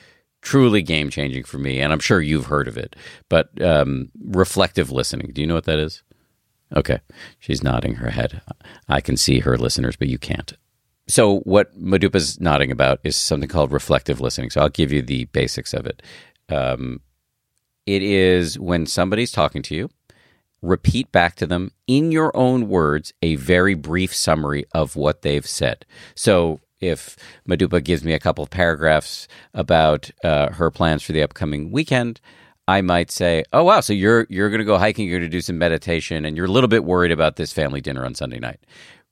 truly 0.41 0.82
game 0.82 1.10
changing 1.10 1.43
for 1.43 1.58
me, 1.58 1.80
and 1.80 1.93
I'm 1.93 1.99
sure 1.99 2.21
you've 2.21 2.47
heard 2.47 2.67
of 2.67 2.77
it. 2.77 2.95
But 3.30 3.62
um, 3.62 4.10
reflective 4.23 4.91
listening. 4.91 5.32
Do 5.34 5.41
you 5.41 5.47
know 5.47 5.56
what 5.56 5.65
that 5.65 5.80
is? 5.80 6.04
Okay, 6.75 6.99
she's 7.39 7.63
nodding 7.63 7.95
her 7.95 8.10
head. 8.10 8.41
I 8.88 9.01
can 9.01 9.17
see 9.17 9.39
her 9.39 9.58
listeners, 9.58 9.95
but 9.95 10.08
you 10.08 10.17
can't. 10.17 10.54
So 11.08 11.39
what 11.39 11.77
Modupe's 11.77 12.39
nodding 12.39 12.71
about 12.71 12.99
is 13.04 13.17
something 13.17 13.49
called 13.49 13.71
reflective 13.71 14.21
listening. 14.21 14.49
So 14.49 14.62
I'll 14.62 14.69
give 14.69 14.91
you 14.91 15.01
the 15.01 15.25
basics 15.25 15.73
of 15.73 15.86
it. 15.86 16.01
Um, 16.47 17.01
it 17.86 18.01
is 18.01 18.58
when 18.58 18.86
somebody's 18.86 19.32
talking 19.32 19.62
to 19.63 19.75
you, 19.75 19.89
repeat 20.62 21.12
back 21.12 21.36
to 21.36 21.47
them 21.47 21.71
in 21.88 22.12
your 22.12 22.36
own 22.38 22.69
words 22.69 23.13
a 23.21 23.36
very 23.36 23.73
brief 23.73 24.15
summary 24.15 24.65
of 24.73 24.95
what 24.95 25.21
they've 25.21 25.45
said. 25.45 25.86
So 26.15 26.60
if 26.81 27.15
Modupe 27.47 27.83
gives 27.83 28.03
me 28.03 28.13
a 28.13 28.19
couple 28.19 28.43
of 28.43 28.49
paragraphs 28.49 29.27
about 29.53 30.11
uh, 30.23 30.51
her 30.51 30.71
plans 30.71 31.03
for 31.03 31.13
the 31.13 31.21
upcoming 31.21 31.71
weekend, 31.71 32.19
I 32.67 32.81
might 32.81 33.11
say, 33.11 33.43
"Oh 33.53 33.63
wow, 33.63 33.81
so 33.81 33.93
you're 33.93 34.27
you're 34.29 34.49
going 34.49 34.59
to 34.59 34.65
go 34.65 34.77
hiking, 34.77 35.07
you're 35.07 35.19
going 35.19 35.29
to 35.29 35.37
do 35.37 35.41
some 35.41 35.57
meditation, 35.57 36.25
and 36.25 36.35
you're 36.35 36.45
a 36.45 36.51
little 36.51 36.67
bit 36.67 36.83
worried 36.83 37.11
about 37.11 37.35
this 37.35 37.53
family 37.53 37.81
dinner 37.81 38.05
on 38.05 38.15
Sunday 38.15 38.39
night." 38.39 38.59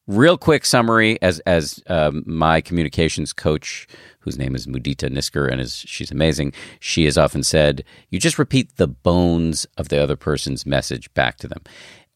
Real 0.07 0.37
quick 0.37 0.65
summary, 0.65 1.21
as 1.21 1.39
as 1.41 1.83
um, 1.87 2.23
my 2.25 2.61
communications 2.61 3.33
coach, 3.33 3.87
whose 4.19 4.37
name 4.37 4.55
is 4.55 4.65
Mudita 4.65 5.09
Nisker, 5.09 5.51
and 5.51 5.61
is 5.61 5.75
she's 5.75 6.11
amazing. 6.11 6.53
She 6.79 7.05
has 7.05 7.17
often 7.17 7.43
said, 7.43 7.83
"You 8.09 8.19
just 8.19 8.39
repeat 8.39 8.77
the 8.77 8.87
bones 8.87 9.67
of 9.77 9.89
the 9.89 10.01
other 10.01 10.15
person's 10.15 10.65
message 10.65 11.13
back 11.13 11.37
to 11.37 11.47
them," 11.47 11.61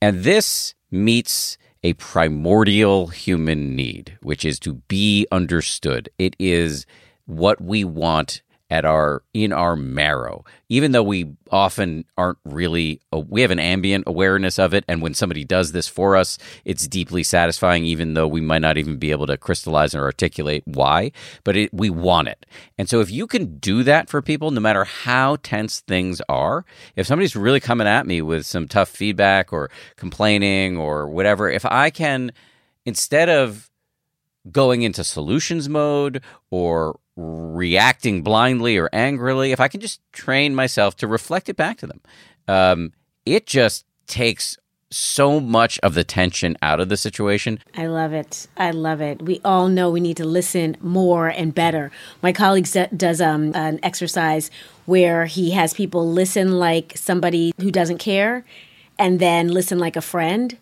and 0.02 0.24
this 0.24 0.76
meets 0.92 1.58
a 1.84 1.94
primordial 1.94 3.08
human 3.08 3.76
need, 3.76 4.18
which 4.22 4.46
is 4.46 4.60
to 4.60 4.76
be 4.88 5.28
understood. 5.32 6.10
It 6.18 6.36
is 6.40 6.86
what 7.26 7.62
we 7.62 7.84
want 7.84 8.42
at 8.74 8.86
our 8.86 9.22
in 9.36 9.54
our 9.54 9.76
marrow 9.76 10.44
even 10.68 10.94
though 10.94 11.04
we 11.04 11.32
often 11.52 12.04
aren't 12.18 12.40
really 12.44 13.00
we 13.28 13.42
have 13.44 13.52
an 13.52 13.60
ambient 13.60 14.04
awareness 14.08 14.58
of 14.58 14.74
it 14.74 14.84
and 14.88 15.00
when 15.00 15.14
somebody 15.14 15.46
does 15.46 15.74
this 15.74 15.88
for 15.88 16.16
us 16.16 16.40
it's 16.66 16.88
deeply 16.88 17.22
satisfying 17.22 17.86
even 17.86 18.16
though 18.16 18.28
we 18.28 18.42
might 18.42 18.64
not 18.64 18.76
even 18.80 18.98
be 18.98 19.12
able 19.12 19.28
to 19.28 19.38
crystallize 19.38 19.94
or 19.94 20.02
articulate 20.02 20.64
why 20.66 21.12
but 21.44 21.56
it, 21.56 21.72
we 21.72 21.92
want 21.92 22.28
it. 22.28 22.48
And 22.80 22.90
so 22.90 23.00
if 23.00 23.12
you 23.12 23.28
can 23.28 23.60
do 23.60 23.84
that 23.84 24.10
for 24.10 24.24
people 24.24 24.50
no 24.50 24.60
matter 24.60 24.86
how 24.86 25.38
tense 25.44 25.82
things 25.82 26.20
are 26.28 26.66
if 26.96 27.06
somebody's 27.06 27.36
really 27.36 27.60
coming 27.60 27.86
at 27.86 28.08
me 28.08 28.24
with 28.24 28.44
some 28.44 28.68
tough 28.68 28.90
feedback 28.90 29.54
or 29.54 29.70
complaining 29.98 30.78
or 30.78 31.08
whatever 31.08 31.48
if 31.48 31.64
i 31.68 31.92
can 31.92 32.32
instead 32.86 33.30
of 33.30 33.70
going 34.52 34.82
into 34.82 35.04
solutions 35.04 35.70
mode 35.70 36.22
or 36.50 37.00
reacting 37.16 38.22
blindly 38.22 38.78
or 38.78 38.90
angrily, 38.92 39.52
if 39.52 39.60
I 39.60 39.68
can 39.68 39.82
just 39.82 40.02
train 40.12 40.56
myself 40.56 40.96
to 40.98 41.08
reflect 41.08 41.50
it 41.50 41.56
back 41.56 41.78
to 41.78 41.88
them, 41.88 42.02
um, 42.48 42.94
it 43.26 43.46
just 43.46 43.86
takes 44.08 44.58
so 44.94 45.40
much 45.40 45.80
of 45.80 45.96
the 45.96 46.04
tension 46.04 46.56
out 46.62 46.80
of 46.80 46.88
the 46.88 46.98
situation. 46.98 47.60
I 47.76 47.88
love 47.88 48.14
it. 48.14 48.48
I 48.56 48.72
love 48.72 49.02
it. 49.02 49.22
We 49.22 49.42
all 49.44 49.68
know 49.68 49.90
we 49.90 50.00
need 50.00 50.18
to 50.18 50.26
listen 50.26 50.78
more 50.82 51.30
and 51.30 51.54
better. 51.54 51.92
My 52.22 52.32
colleague 52.32 52.68
does 52.96 53.20
um, 53.20 53.56
an 53.56 53.80
exercise 53.82 54.52
where 54.86 55.26
he 55.26 55.52
has 55.52 55.74
people 55.74 56.08
listen 56.08 56.60
like 56.60 56.94
somebody 56.96 57.54
who 57.60 57.72
doesn't 57.72 57.98
care 57.98 58.46
and 59.00 59.20
then 59.20 59.48
listen 59.48 59.80
like 59.80 59.96
a 59.96 60.02
friend. 60.02 60.58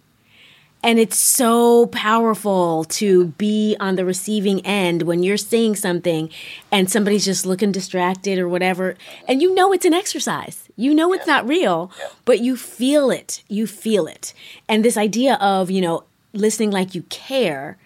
And 0.84 0.98
it's 0.98 1.18
so 1.18 1.86
powerful 1.88 2.86
to 2.86 3.28
be 3.28 3.76
on 3.80 3.96
the 3.96 4.06
receiving 4.06 4.66
end 4.66 5.04
when 5.04 5.22
you're 5.22 5.38
saying 5.38 5.76
something 5.76 6.30
and 6.72 6.90
somebody's 6.90 7.24
just 7.24 7.46
looking 7.46 7.72
distracted 7.72 8.40
or 8.40 8.50
whatever. 8.50 8.96
And 9.28 9.42
you 9.42 9.54
know 9.54 9.72
it's 9.74 9.86
an 9.86 9.94
exercise. 9.94 10.68
You 10.76 10.96
know 10.96 11.14
it's 11.14 11.28
not 11.28 11.48
real, 11.48 11.92
but 12.26 12.40
you 12.40 12.58
feel 12.58 13.12
it. 13.12 13.44
You 13.48 13.68
feel 13.68 14.08
it. 14.08 14.34
And 14.68 14.84
this 14.84 14.98
idea 14.98 15.36
of, 15.36 15.70
you 15.70 15.82
know, 15.82 16.04
listening 16.34 16.72
like 16.72 16.96
you 16.96 17.04
care 17.04 17.78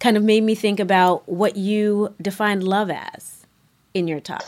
kind 0.00 0.16
of 0.16 0.24
made 0.24 0.42
me 0.42 0.54
think 0.56 0.80
about 0.80 1.28
what 1.28 1.56
you 1.56 2.12
defined 2.20 2.64
love 2.64 2.90
as 2.90 3.46
in 3.94 4.08
your 4.08 4.20
talk. 4.20 4.44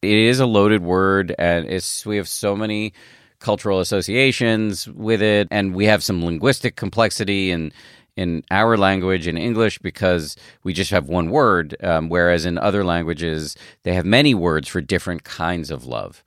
It 0.00 0.16
is 0.16 0.40
a 0.40 0.46
loaded 0.46 0.82
word 0.82 1.34
and 1.38 1.68
it's 1.68 2.06
we 2.06 2.16
have 2.16 2.28
so 2.28 2.56
many 2.56 2.94
cultural 3.42 3.80
associations 3.80 4.88
with 4.88 5.20
it, 5.20 5.48
and 5.50 5.74
we 5.74 5.86
have 5.86 6.02
some 6.02 6.24
linguistic 6.24 6.76
complexity 6.76 7.50
in 7.50 7.72
in 8.16 8.44
our 8.50 8.76
language 8.76 9.26
in 9.26 9.38
English 9.38 9.78
because 9.78 10.36
we 10.64 10.72
just 10.74 10.90
have 10.90 11.08
one 11.08 11.30
word, 11.30 11.74
um, 11.82 12.10
whereas 12.10 12.44
in 12.44 12.58
other 12.58 12.84
languages 12.84 13.56
they 13.84 13.94
have 13.94 14.04
many 14.04 14.34
words 14.34 14.68
for 14.68 14.80
different 14.80 15.24
kinds 15.24 15.70
of 15.70 15.86
love. 15.86 16.22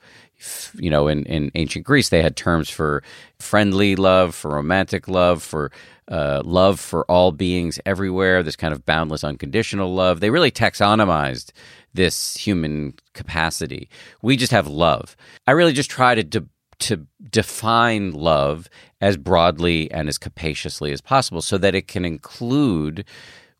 You 0.74 0.90
know, 0.90 1.08
in, 1.08 1.24
in 1.26 1.52
ancient 1.56 1.86
Greece, 1.86 2.10
they 2.10 2.22
had 2.22 2.36
terms 2.36 2.70
for 2.70 3.04
friendly 3.40 3.96
love, 3.96 4.36
for 4.36 4.52
romantic 4.52 5.08
love, 5.08 5.42
for 5.42 5.72
uh, 6.08 6.42
love 6.46 6.80
for 6.80 7.10
all 7.10 7.32
beings 7.32 7.80
everywhere, 7.86 8.44
this 8.44 8.56
kind 8.56 8.74
of 8.74 8.86
boundless, 8.86 9.24
unconditional 9.24 9.94
love. 9.94 10.20
They 10.20 10.30
really 10.30 10.52
taxonomized 10.52 11.52
this 11.94 12.36
human 12.36 12.94
capacity. 13.14 13.90
We 14.22 14.38
just 14.38 14.52
have 14.52 14.68
love. 14.68 15.16
I 15.48 15.52
really 15.52 15.74
just 15.74 15.90
try 15.90 16.14
to 16.14 16.24
de- 16.24 16.46
to 16.80 17.06
define 17.30 18.12
love 18.12 18.70
as 19.02 19.18
broadly 19.18 19.92
and 19.92 20.08
as 20.08 20.18
capaciously 20.18 20.92
as 20.92 21.02
possible 21.02 21.42
so 21.42 21.58
that 21.58 21.76
it 21.76 21.88
can 21.88 22.06
include 22.06 23.06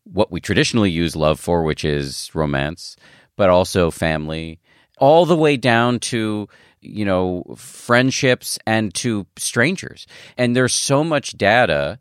what 0.04 0.30
we 0.30 0.40
traditionally 0.40 0.90
use 0.90 1.16
love 1.16 1.40
for, 1.40 1.62
which 1.62 1.84
is 1.84 2.30
romance, 2.34 2.96
but 3.36 3.50
also 3.50 3.90
family, 3.90 4.60
all 4.98 5.26
the 5.26 5.36
way 5.36 5.56
down 5.56 5.98
to 5.98 6.48
you 6.80 7.04
know 7.04 7.42
friendships 7.56 8.58
and 8.66 8.94
to 8.94 9.26
strangers. 9.36 10.06
And 10.38 10.54
there's 10.54 10.74
so 10.74 11.02
much 11.02 11.32
data 11.32 11.98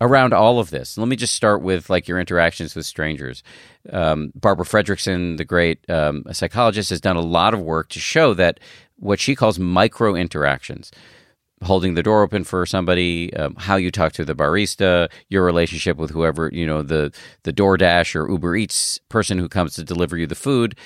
around 0.00 0.32
all 0.32 0.58
of 0.58 0.70
this. 0.70 0.98
Let 0.98 1.08
me 1.08 1.16
just 1.16 1.34
start 1.34 1.62
with 1.62 1.88
like 1.88 2.08
your 2.08 2.18
interactions 2.18 2.74
with 2.74 2.84
strangers. 2.84 3.42
Um, 3.90 4.32
barbara 4.34 4.66
fredrickson 4.66 5.36
the 5.36 5.44
great 5.44 5.88
um, 5.88 6.24
psychologist 6.32 6.90
has 6.90 7.00
done 7.00 7.16
a 7.16 7.20
lot 7.20 7.54
of 7.54 7.60
work 7.60 7.88
to 7.90 8.00
show 8.00 8.34
that 8.34 8.60
what 8.96 9.20
she 9.20 9.34
calls 9.34 9.58
micro 9.58 10.14
interactions 10.14 10.90
holding 11.64 11.94
the 11.94 12.02
door 12.02 12.22
open 12.22 12.44
for 12.44 12.66
somebody, 12.66 13.34
um, 13.34 13.54
how 13.56 13.76
you 13.76 13.90
talk 13.90 14.12
to 14.12 14.24
the 14.24 14.34
barista, 14.34 15.10
your 15.28 15.44
relationship 15.44 15.96
with 15.96 16.10
whoever 16.10 16.50
you 16.52 16.66
know 16.66 16.82
the 16.82 17.12
the 17.42 17.52
DoorDash 17.52 18.14
or 18.14 18.30
Uber 18.30 18.56
Eats 18.56 18.98
person 19.08 19.38
who 19.38 19.48
comes 19.48 19.74
to 19.74 19.84
deliver 19.84 20.16
you 20.16 20.26
the 20.26 20.34
food. 20.34 20.76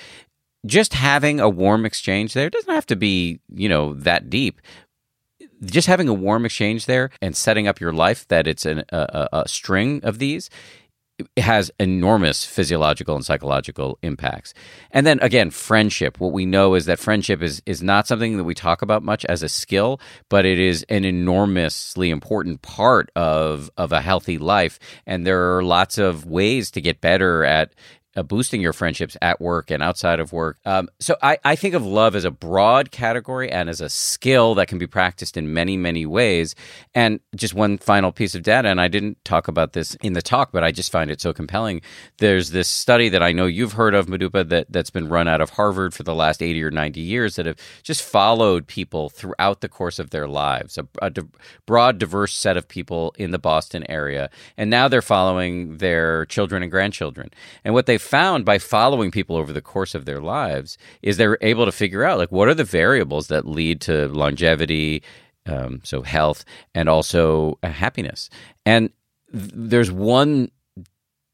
Just 0.65 0.93
having 0.93 1.39
a 1.39 1.49
warm 1.49 1.85
exchange 1.85 2.33
there 2.33 2.49
doesn't 2.49 2.73
have 2.73 2.85
to 2.87 2.95
be 2.95 3.39
you 3.53 3.69
know 3.69 3.93
that 3.93 4.29
deep. 4.29 4.61
Just 5.63 5.87
having 5.87 6.07
a 6.07 6.13
warm 6.13 6.45
exchange 6.45 6.85
there 6.85 7.09
and 7.21 7.35
setting 7.35 7.67
up 7.67 7.81
your 7.81 7.91
life 7.91 8.25
that 8.29 8.47
it's 8.47 8.65
an, 8.65 8.83
a, 8.89 9.27
a 9.33 9.47
string 9.47 9.99
of 10.03 10.17
these 10.17 10.49
has 11.37 11.71
enormous 11.79 12.45
physiological 12.45 13.15
and 13.15 13.25
psychological 13.25 13.97
impacts. 14.01 14.53
And 14.91 15.05
then 15.05 15.19
again, 15.21 15.49
friendship. 15.49 16.19
What 16.19 16.31
we 16.31 16.45
know 16.45 16.75
is 16.75 16.85
that 16.85 16.99
friendship 16.99 17.41
is 17.41 17.61
is 17.65 17.81
not 17.83 18.07
something 18.07 18.37
that 18.37 18.43
we 18.43 18.53
talk 18.53 18.81
about 18.81 19.03
much 19.03 19.25
as 19.25 19.43
a 19.43 19.49
skill, 19.49 19.99
but 20.29 20.45
it 20.45 20.59
is 20.59 20.85
an 20.89 21.05
enormously 21.05 22.09
important 22.09 22.61
part 22.61 23.11
of 23.15 23.69
of 23.77 23.91
a 23.91 24.01
healthy 24.01 24.37
life. 24.37 24.79
And 25.05 25.25
there 25.25 25.57
are 25.57 25.63
lots 25.63 25.97
of 25.97 26.25
ways 26.25 26.71
to 26.71 26.81
get 26.81 27.01
better 27.01 27.43
at 27.43 27.73
uh, 28.15 28.23
boosting 28.23 28.59
your 28.59 28.73
friendships 28.73 29.15
at 29.21 29.39
work 29.39 29.69
and 29.69 29.83
outside 29.83 30.19
of 30.19 30.33
work. 30.33 30.57
Um, 30.65 30.89
so 30.99 31.15
I, 31.21 31.37
I 31.45 31.55
think 31.55 31.75
of 31.75 31.85
love 31.85 32.15
as 32.15 32.25
a 32.25 32.31
broad 32.31 32.91
category 32.91 33.51
and 33.51 33.69
as 33.69 33.81
a 33.81 33.89
skill 33.89 34.55
that 34.55 34.67
can 34.67 34.79
be 34.79 34.87
practiced 34.87 35.37
in 35.37 35.53
many, 35.53 35.77
many 35.77 36.05
ways. 36.05 36.55
And 36.95 37.19
just 37.35 37.53
one 37.53 37.77
final 37.77 38.11
piece 38.11 38.33
of 38.33 38.41
data, 38.41 38.67
and 38.67 38.81
I 38.81 38.87
didn't 38.87 39.23
talk 39.23 39.47
about 39.47 39.73
this 39.73 39.95
in 40.01 40.13
the 40.13 40.21
talk, 40.21 40.51
but 40.51 40.63
I 40.63 40.71
just 40.71 40.91
find 40.91 41.11
it 41.11 41.21
so 41.21 41.33
compelling. 41.33 41.81
There's 42.17 42.49
this 42.49 42.67
study 42.67 43.09
that 43.09 43.21
I 43.21 43.31
know 43.31 43.45
you've 43.45 43.73
heard 43.73 43.93
of, 43.93 44.07
Modupe, 44.07 44.49
that, 44.49 44.71
that's 44.71 44.89
been 44.89 45.07
run 45.07 45.27
out 45.27 45.41
of 45.41 45.51
Harvard 45.51 45.93
for 45.93 46.03
the 46.03 46.15
last 46.15 46.41
80 46.41 46.63
or 46.63 46.71
90 46.71 46.99
years 46.99 47.35
that 47.35 47.45
have 47.45 47.57
just 47.83 48.01
followed 48.01 48.65
people 48.65 49.09
throughout 49.09 49.61
the 49.61 49.69
course 49.69 49.99
of 49.99 50.09
their 50.09 50.27
lives, 50.27 50.79
a, 50.79 50.87
a 50.99 51.11
di- 51.11 51.21
broad, 51.67 51.99
diverse 51.99 52.33
set 52.33 52.57
of 52.57 52.67
people 52.67 53.13
in 53.19 53.29
the 53.29 53.39
Boston 53.39 53.85
area. 53.89 54.31
And 54.57 54.71
now 54.71 54.87
they're 54.87 55.01
following 55.03 55.77
their 55.77 56.25
children 56.25 56.63
and 56.63 56.71
grandchildren. 56.71 57.29
And 57.63 57.75
what 57.75 57.85
they 57.85 57.98
found 58.01 58.45
by 58.45 58.57
following 58.57 59.11
people 59.11 59.35
over 59.35 59.53
the 59.53 59.61
course 59.61 59.95
of 59.95 60.05
their 60.05 60.21
lives 60.21 60.77
is 61.01 61.17
they're 61.17 61.37
able 61.41 61.65
to 61.65 61.71
figure 61.71 62.03
out 62.03 62.17
like 62.17 62.31
what 62.31 62.47
are 62.47 62.53
the 62.53 62.63
variables 62.63 63.27
that 63.27 63.47
lead 63.47 63.81
to 63.81 64.07
longevity, 64.09 65.03
um, 65.45 65.81
so 65.83 66.01
health, 66.01 66.45
and 66.73 66.89
also 66.89 67.59
uh, 67.63 67.69
happiness. 67.69 68.29
And 68.65 68.89
th- 69.31 69.51
there's 69.53 69.91
one 69.91 70.51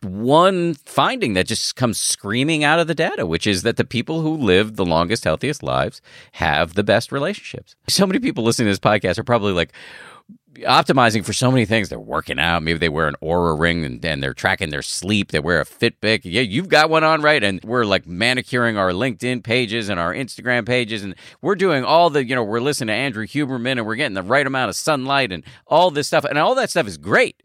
one 0.02 0.76
finding 0.76 1.34
that 1.34 1.48
just 1.48 1.76
comes 1.76 2.00
screaming 2.00 2.64
out 2.64 2.80
of 2.80 2.88
the 2.88 2.94
data, 2.94 3.26
which 3.26 3.48
is 3.48 3.64
that 3.64 3.78
the 3.78 3.84
people 3.84 4.22
who 4.22 4.36
live 4.36 4.76
the 4.76 4.86
longest, 4.86 5.24
healthiest 5.24 5.64
lives 5.64 6.00
have 6.34 6.76
the 6.76 6.84
best 6.84 7.12
relationships. 7.12 7.76
So 7.88 8.06
many 8.06 8.20
people 8.20 8.44
listening 8.44 8.68
to 8.68 8.72
this 8.72 8.80
podcast 8.80 9.18
are 9.18 9.24
probably 9.24 9.54
like, 9.54 9.74
optimizing 10.60 11.26
for 11.26 11.34
so 11.34 11.52
many 11.52 11.66
things. 11.66 11.90
They're 11.90 12.00
working 12.00 12.40
out. 12.40 12.64
Maybe 12.64 12.80
they 12.80 12.90
wear 12.90 13.08
an 13.08 13.16
Oura 13.22 13.60
ring 13.60 13.84
and, 13.84 14.04
and, 14.06 14.24
they're 14.24 14.34
tracking 14.34 14.70
their 14.70 14.82
sleep. 14.82 15.32
They 15.32 15.40
wear 15.40 15.60
a 15.60 15.66
Fitbit. 15.66 16.22
Yeah, 16.24 16.42
you've 16.42 16.70
got 16.70 16.90
one 16.90 17.04
on, 17.04 17.22
right? 17.22 17.44
And 17.44 17.64
we're 17.64 17.86
like 17.86 18.08
manicuring 18.08 18.78
our 18.78 18.92
LinkedIn 18.92 19.44
pages 19.44 19.90
and 19.90 20.00
our 20.00 20.14
Instagram 20.14 20.66
pages. 20.66 21.04
And 21.04 21.16
we're 21.42 21.56
doing 21.56 21.84
all 21.84 22.10
the, 22.10 22.26
you 22.26 22.36
know, 22.36 22.44
we're 22.44 22.62
listening 22.62 22.88
to 22.88 22.94
Andrew 22.94 23.26
Huberman 23.26 23.74
and 23.74 23.86
we're 23.86 23.96
getting 23.96 24.16
the 24.16 24.24
right 24.24 24.46
amount 24.46 24.70
of 24.70 24.76
sunlight 24.76 25.32
and 25.32 25.44
all 25.68 25.92
this 25.92 26.08
stuff. 26.08 26.26
And 26.26 26.38
all 26.38 26.56
that 26.56 26.70
stuff 26.70 26.88
is 26.88 26.98
great. 26.98 27.42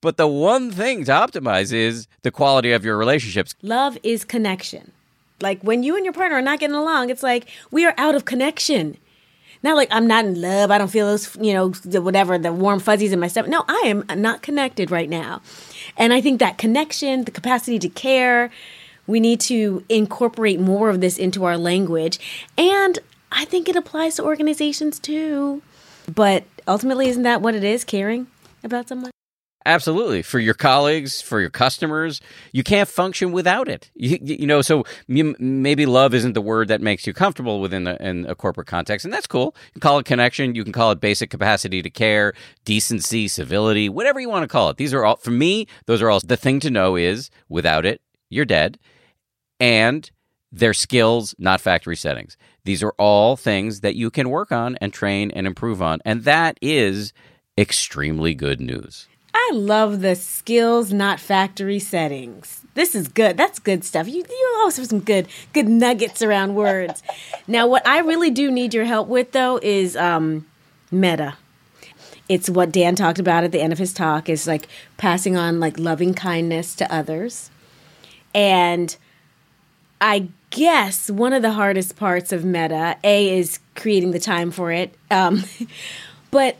But 0.00 0.16
the 0.16 0.28
one 0.28 0.70
thing 0.70 1.04
to 1.04 1.12
optimize 1.12 1.72
is 1.72 2.06
the 2.22 2.30
quality 2.30 2.72
of 2.72 2.84
your 2.84 2.96
relationships. 2.96 3.54
Love 3.62 3.96
is 4.02 4.24
connection. 4.24 4.92
Like 5.40 5.62
when 5.62 5.82
you 5.82 5.96
and 5.96 6.04
your 6.04 6.12
partner 6.12 6.38
are 6.38 6.42
not 6.42 6.60
getting 6.60 6.76
along, 6.76 7.10
it's 7.10 7.22
like 7.22 7.48
we 7.70 7.84
are 7.84 7.94
out 7.96 8.14
of 8.14 8.24
connection 8.24 8.98
not 9.64 9.76
like 9.76 9.88
I'm 9.90 10.06
not 10.06 10.24
in 10.24 10.40
love. 10.40 10.70
I 10.70 10.78
don't 10.78 10.88
feel 10.88 11.06
those, 11.06 11.36
you 11.40 11.52
know, 11.52 11.70
whatever, 12.00 12.38
the 12.38 12.52
warm 12.52 12.78
fuzzies 12.78 13.12
in 13.12 13.18
my 13.18 13.26
stomach. 13.28 13.50
No, 13.50 13.64
I 13.66 13.82
am 13.86 14.20
not 14.20 14.42
connected 14.42 14.90
right 14.90 15.08
now. 15.08 15.40
And 15.96 16.12
I 16.12 16.20
think 16.20 16.38
that 16.38 16.58
connection, 16.58 17.24
the 17.24 17.30
capacity 17.30 17.78
to 17.80 17.88
care, 17.88 18.50
we 19.06 19.20
need 19.20 19.40
to 19.40 19.84
incorporate 19.88 20.60
more 20.60 20.90
of 20.90 21.00
this 21.00 21.18
into 21.18 21.44
our 21.44 21.56
language. 21.56 22.20
And 22.56 22.98
I 23.32 23.44
think 23.44 23.68
it 23.68 23.74
applies 23.74 24.16
to 24.16 24.24
organizations 24.24 24.98
too. 24.98 25.62
But 26.14 26.44
ultimately, 26.68 27.08
isn't 27.08 27.22
that 27.22 27.40
what 27.40 27.54
it 27.54 27.64
is, 27.64 27.84
caring 27.84 28.26
about 28.62 28.88
someone? 28.88 29.10
Absolutely. 29.66 30.20
For 30.20 30.38
your 30.38 30.52
colleagues, 30.52 31.22
for 31.22 31.40
your 31.40 31.48
customers, 31.48 32.20
you 32.52 32.62
can't 32.62 32.88
function 32.88 33.32
without 33.32 33.66
it. 33.66 33.90
You, 33.94 34.18
you 34.20 34.46
know, 34.46 34.60
so 34.60 34.84
maybe 35.08 35.86
love 35.86 36.12
isn't 36.12 36.34
the 36.34 36.42
word 36.42 36.68
that 36.68 36.82
makes 36.82 37.06
you 37.06 37.14
comfortable 37.14 37.62
within 37.62 37.86
a, 37.86 37.96
in 37.98 38.26
a 38.26 38.34
corporate 38.34 38.66
context, 38.66 39.06
and 39.06 39.14
that's 39.14 39.26
cool. 39.26 39.54
You 39.68 39.72
can 39.72 39.80
call 39.80 39.98
it 39.98 40.04
connection. 40.04 40.54
You 40.54 40.64
can 40.64 40.72
call 40.74 40.90
it 40.90 41.00
basic 41.00 41.30
capacity 41.30 41.80
to 41.80 41.88
care, 41.88 42.34
decency, 42.66 43.26
civility, 43.26 43.88
whatever 43.88 44.20
you 44.20 44.28
want 44.28 44.42
to 44.42 44.48
call 44.48 44.68
it. 44.68 44.76
These 44.76 44.92
are 44.92 45.02
all, 45.02 45.16
for 45.16 45.30
me, 45.30 45.66
those 45.86 46.02
are 46.02 46.10
all, 46.10 46.20
the 46.20 46.36
thing 46.36 46.60
to 46.60 46.70
know 46.70 46.96
is 46.96 47.30
without 47.48 47.86
it, 47.86 48.02
you're 48.28 48.44
dead. 48.44 48.78
And 49.58 50.10
they're 50.52 50.74
skills, 50.74 51.34
not 51.38 51.62
factory 51.62 51.96
settings. 51.96 52.36
These 52.64 52.82
are 52.82 52.94
all 52.98 53.36
things 53.36 53.80
that 53.80 53.96
you 53.96 54.10
can 54.10 54.28
work 54.28 54.52
on 54.52 54.76
and 54.76 54.92
train 54.92 55.30
and 55.30 55.46
improve 55.46 55.80
on. 55.80 56.00
And 56.04 56.24
that 56.24 56.58
is 56.60 57.14
extremely 57.56 58.34
good 58.34 58.60
news. 58.60 59.08
I 59.34 59.50
love 59.52 60.00
the 60.00 60.14
skills, 60.14 60.92
not 60.92 61.18
factory 61.18 61.80
settings. 61.80 62.64
This 62.74 62.94
is 62.94 63.08
good. 63.08 63.36
That's 63.36 63.58
good 63.58 63.84
stuff. 63.84 64.06
You 64.06 64.24
you 64.28 64.54
always 64.58 64.76
have 64.76 64.86
some 64.86 65.00
good 65.00 65.26
good 65.52 65.68
nuggets 65.68 66.22
around 66.22 66.54
words. 66.54 67.02
now, 67.48 67.66
what 67.66 67.86
I 67.86 67.98
really 67.98 68.30
do 68.30 68.50
need 68.50 68.72
your 68.72 68.84
help 68.84 69.08
with 69.08 69.32
though 69.32 69.58
is 69.60 69.96
um, 69.96 70.46
metta. 70.90 71.36
It's 72.28 72.48
what 72.48 72.72
Dan 72.72 72.94
talked 72.94 73.18
about 73.18 73.44
at 73.44 73.52
the 73.52 73.60
end 73.60 73.72
of 73.72 73.78
his 73.78 73.92
talk. 73.92 74.28
Is 74.28 74.46
like 74.46 74.68
passing 74.96 75.36
on 75.36 75.58
like 75.58 75.78
loving 75.78 76.14
kindness 76.14 76.76
to 76.76 76.94
others, 76.94 77.50
and 78.34 78.96
I 80.00 80.28
guess 80.50 81.10
one 81.10 81.32
of 81.32 81.42
the 81.42 81.52
hardest 81.52 81.96
parts 81.96 82.32
of 82.32 82.44
metta 82.44 82.96
a 83.02 83.38
is 83.38 83.58
creating 83.74 84.12
the 84.12 84.20
time 84.20 84.52
for 84.52 84.70
it, 84.70 84.94
um, 85.10 85.42
but 86.30 86.56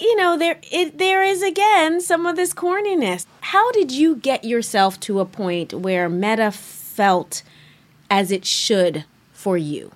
you 0.00 0.16
know, 0.16 0.36
there 0.36 0.58
it, 0.70 0.98
there 0.98 1.22
is 1.22 1.42
again 1.42 2.00
some 2.00 2.26
of 2.26 2.36
this 2.36 2.52
corniness. 2.54 3.26
How 3.40 3.70
did 3.72 3.92
you 3.92 4.16
get 4.16 4.44
yourself 4.44 4.98
to 5.00 5.20
a 5.20 5.24
point 5.24 5.72
where 5.72 6.08
metta 6.08 6.50
felt 6.50 7.42
as 8.10 8.30
it 8.30 8.44
should 8.44 9.04
for 9.32 9.56
you? 9.56 9.92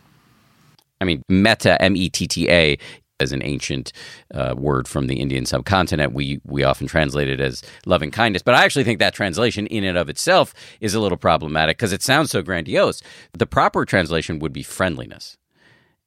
I 1.00 1.04
mean, 1.04 1.22
metta 1.28 1.80
M 1.82 1.96
E 1.96 2.08
T 2.08 2.26
T 2.26 2.50
A, 2.50 2.78
as 3.22 3.32
an 3.32 3.42
ancient 3.42 3.92
uh, 4.34 4.54
word 4.56 4.86
from 4.86 5.06
the 5.06 5.20
Indian 5.20 5.46
subcontinent. 5.46 6.12
We 6.12 6.40
we 6.44 6.64
often 6.64 6.86
translate 6.86 7.28
it 7.28 7.40
as 7.40 7.62
loving 7.86 8.10
kindness, 8.10 8.42
but 8.42 8.54
I 8.54 8.64
actually 8.64 8.84
think 8.84 8.98
that 8.98 9.14
translation 9.14 9.66
in 9.68 9.84
and 9.84 9.96
of 9.96 10.08
itself 10.08 10.52
is 10.80 10.94
a 10.94 11.00
little 11.00 11.18
problematic 11.18 11.78
because 11.78 11.92
it 11.92 12.02
sounds 12.02 12.30
so 12.30 12.42
grandiose. 12.42 13.02
The 13.32 13.46
proper 13.46 13.84
translation 13.84 14.38
would 14.40 14.52
be 14.52 14.62
friendliness. 14.62 15.38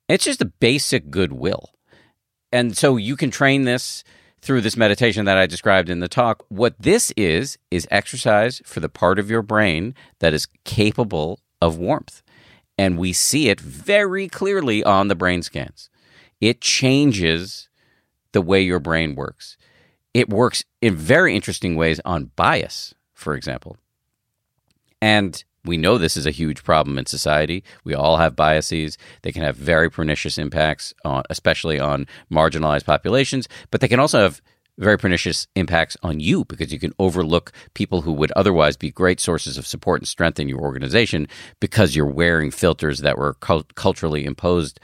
It's 0.08 0.26
just 0.26 0.42
a 0.42 0.46
basic 0.46 1.10
goodwill, 1.10 1.72
and 2.56 2.78
so 2.78 2.96
you 2.96 3.18
can 3.18 3.32
train 3.32 3.64
this 3.64 4.06
through 4.42 4.62
this 4.62 4.78
meditation 4.78 5.26
that 5.26 5.38
I 5.38 5.46
described 5.46 5.90
in 5.90 6.00
the 6.00 6.08
talk. 6.08 6.46
What 6.48 6.76
this 6.80 7.12
is 7.18 7.58
is 7.70 7.86
exercise 7.92 8.62
for 8.64 8.80
the 8.80 8.88
part 8.88 9.20
of 9.20 9.30
your 9.30 9.42
brain 9.42 9.94
that 10.20 10.34
is 10.34 10.48
capable 10.64 11.42
of 11.62 11.78
warmth. 11.78 12.22
And 12.78 12.98
we 12.98 13.12
see 13.12 13.50
it 13.50 13.60
very 13.60 14.30
clearly 14.30 14.84
on 14.84 15.10
the 15.10 15.16
brain 15.16 15.42
scans 15.42 15.90
it 16.40 16.62
changes 16.62 17.70
the 18.32 18.42
way 18.42 18.62
your 18.62 18.80
brain 18.80 19.16
works. 19.16 19.58
It 20.14 20.30
works 20.30 20.64
in 20.82 20.96
very 20.96 21.36
interesting 21.36 21.76
ways 21.76 22.00
on 22.06 22.32
bias, 22.36 22.94
for 23.14 23.36
example. 23.36 23.78
And 25.02 25.44
we 25.66 25.78
know 25.78 25.98
this 25.98 26.18
is 26.18 26.26
a 26.26 26.32
huge 26.32 26.64
problem 26.64 26.98
in 26.98 27.06
society. 27.06 27.64
We 27.84 27.94
all 27.94 28.18
have 28.18 28.36
biases. 28.36 28.98
They 29.22 29.32
can 29.32 29.44
have 29.44 29.56
very 29.56 29.90
pernicious 29.90 30.38
impacts, 30.38 30.94
on, 31.04 31.24
especially 31.30 31.80
on 31.80 32.08
marginalized 32.32 32.86
populations, 32.86 33.48
but 33.72 33.82
they 33.82 33.88
can 33.88 34.00
also 34.00 34.20
have 34.20 34.42
very 34.78 34.98
pernicious 34.98 35.48
impacts 35.56 35.96
on 36.04 36.20
you 36.20 36.44
because 36.46 36.74
you 36.74 36.80
can 36.80 36.94
overlook 37.00 37.54
people 37.76 38.02
who 38.02 38.12
would 38.12 38.32
otherwise 38.34 38.76
be 38.76 38.92
great 38.92 39.22
sources 39.22 39.58
of 39.58 39.66
support 39.66 40.02
and 40.02 40.08
strength 40.08 40.38
in 40.38 40.50
your 40.50 40.60
organization 40.60 41.28
because 41.62 41.96
you're 41.96 42.06
wearing 42.06 42.52
filters 42.52 43.00
that 43.00 43.18
were 43.18 43.36
cult- 43.36 43.74
culturally 43.76 44.26
imposed 44.26 44.80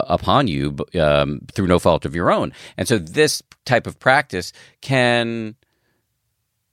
upon 0.00 0.48
you 0.48 0.76
um, 1.00 1.40
through 1.52 1.66
no 1.66 1.78
fault 1.78 2.04
of 2.04 2.14
your 2.14 2.30
own. 2.30 2.52
And 2.76 2.88
so 2.88 2.98
this 2.98 3.42
type 3.64 3.86
of 3.86 3.98
practice 3.98 4.52
can 4.80 5.56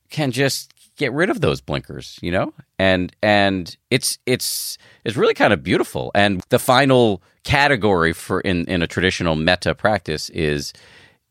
can 0.10 0.32
just 0.32 0.74
get 1.02 1.14
rid 1.14 1.30
of 1.30 1.42
those 1.42 1.62
blinkers, 1.62 2.18
you 2.22 2.32
know? 2.32 2.54
And 2.80 3.14
and 3.22 3.76
it's 3.90 4.20
it's 4.26 4.78
it's 5.04 5.18
really 5.18 5.34
kind 5.34 5.52
of 5.52 5.64
beautiful. 5.64 6.12
And 6.16 6.42
the 6.50 6.60
final 6.60 7.22
category 7.44 8.14
for 8.14 8.40
in 8.42 8.66
in 8.66 8.82
a 8.82 8.88
traditional 8.88 9.36
metta 9.36 9.76
practice 9.76 10.30
is 10.30 10.74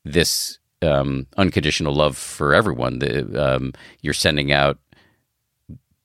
this 0.04 0.58
um, 0.82 1.26
unconditional 1.36 1.94
love 1.94 2.16
for 2.16 2.54
everyone. 2.54 2.98
The 2.98 3.54
um, 3.54 3.72
you're 4.02 4.14
sending 4.14 4.52
out 4.52 4.78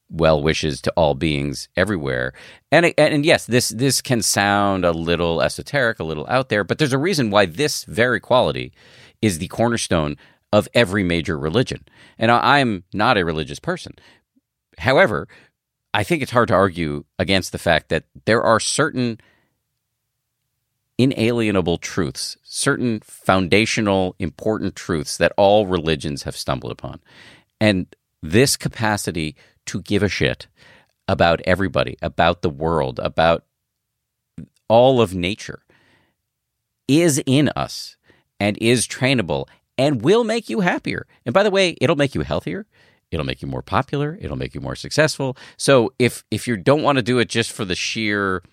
well 0.09 0.41
wishes 0.41 0.82
to 0.82 0.91
all 0.95 1.16
beings 1.16 1.68
everywhere. 1.76 2.34
And 2.72 2.93
and 2.97 3.26
yes, 3.26 3.47
this 3.47 3.70
this 3.70 4.01
can 4.01 4.22
sound 4.22 4.86
a 4.86 4.91
little 4.91 5.41
esoteric, 5.41 5.99
a 5.99 6.03
little 6.03 6.28
out 6.30 6.49
there, 6.49 6.63
but 6.63 6.78
there's 6.78 6.93
a 6.93 6.97
reason 7.09 7.32
why 7.32 7.45
this 7.47 7.84
very 7.86 8.20
quality 8.20 8.74
is 9.22 9.39
the 9.39 9.47
cornerstone 9.47 10.18
of 10.55 10.69
every 10.73 11.03
major 11.03 11.37
religion. 11.37 11.83
And 12.17 12.31
I'm 12.31 12.85
not 12.93 13.17
a 13.17 13.25
religious 13.25 13.59
person. 13.59 13.91
However, 14.77 15.27
I 15.93 16.05
think 16.05 16.23
it's 16.23 16.31
hard 16.31 16.47
to 16.47 16.53
argue 16.53 17.03
against 17.19 17.51
the 17.51 17.57
fact 17.57 17.89
that 17.89 18.05
there 18.23 18.41
are 18.41 18.61
certain 18.61 19.19
inalienable 20.97 21.77
truths, 21.77 22.37
certain 22.41 23.01
foundational 23.01 24.15
important 24.17 24.77
truths 24.77 25.17
that 25.17 25.33
all 25.35 25.67
religions 25.67 26.23
have 26.23 26.37
stumbled 26.37 26.71
upon. 26.71 27.01
And 27.59 27.93
this 28.23 28.55
capacity 28.55 29.35
to 29.65 29.81
give 29.81 30.03
a 30.03 30.07
shit 30.07 30.47
about 31.05 31.41
everybody, 31.41 31.97
about 32.01 32.43
the 32.43 32.49
world, 32.49 32.97
about 32.99 33.43
all 34.69 35.01
of 35.01 35.13
nature 35.13 35.63
is 36.87 37.21
in 37.25 37.49
us 37.57 37.97
and 38.39 38.57
is 38.61 38.87
trainable 38.87 39.49
and 39.78 40.01
will 40.01 40.23
make 40.23 40.49
you 40.49 40.61
happier. 40.61 41.05
And 41.26 41.34
by 41.34 41.43
the 41.43 41.51
way, 41.51 41.76
it'll 41.82 41.95
make 41.95 42.15
you 42.15 42.21
healthier. 42.21 42.65
It'll 43.11 43.26
make 43.26 43.41
you 43.41 43.47
more 43.47 43.61
popular. 43.61 44.17
It'll 44.19 44.38
make 44.38 44.55
you 44.55 44.61
more 44.61 44.76
successful. 44.76 45.38
So 45.57 45.93
if 45.99 46.23
if 46.32 46.47
you 46.47 46.57
don't 46.57 46.84
want 46.84 46.97
to 46.97 47.03
do 47.03 47.19
it 47.19 47.30
just 47.30 47.51
for 47.51 47.65
the 47.65 47.76
sheer 47.76 48.43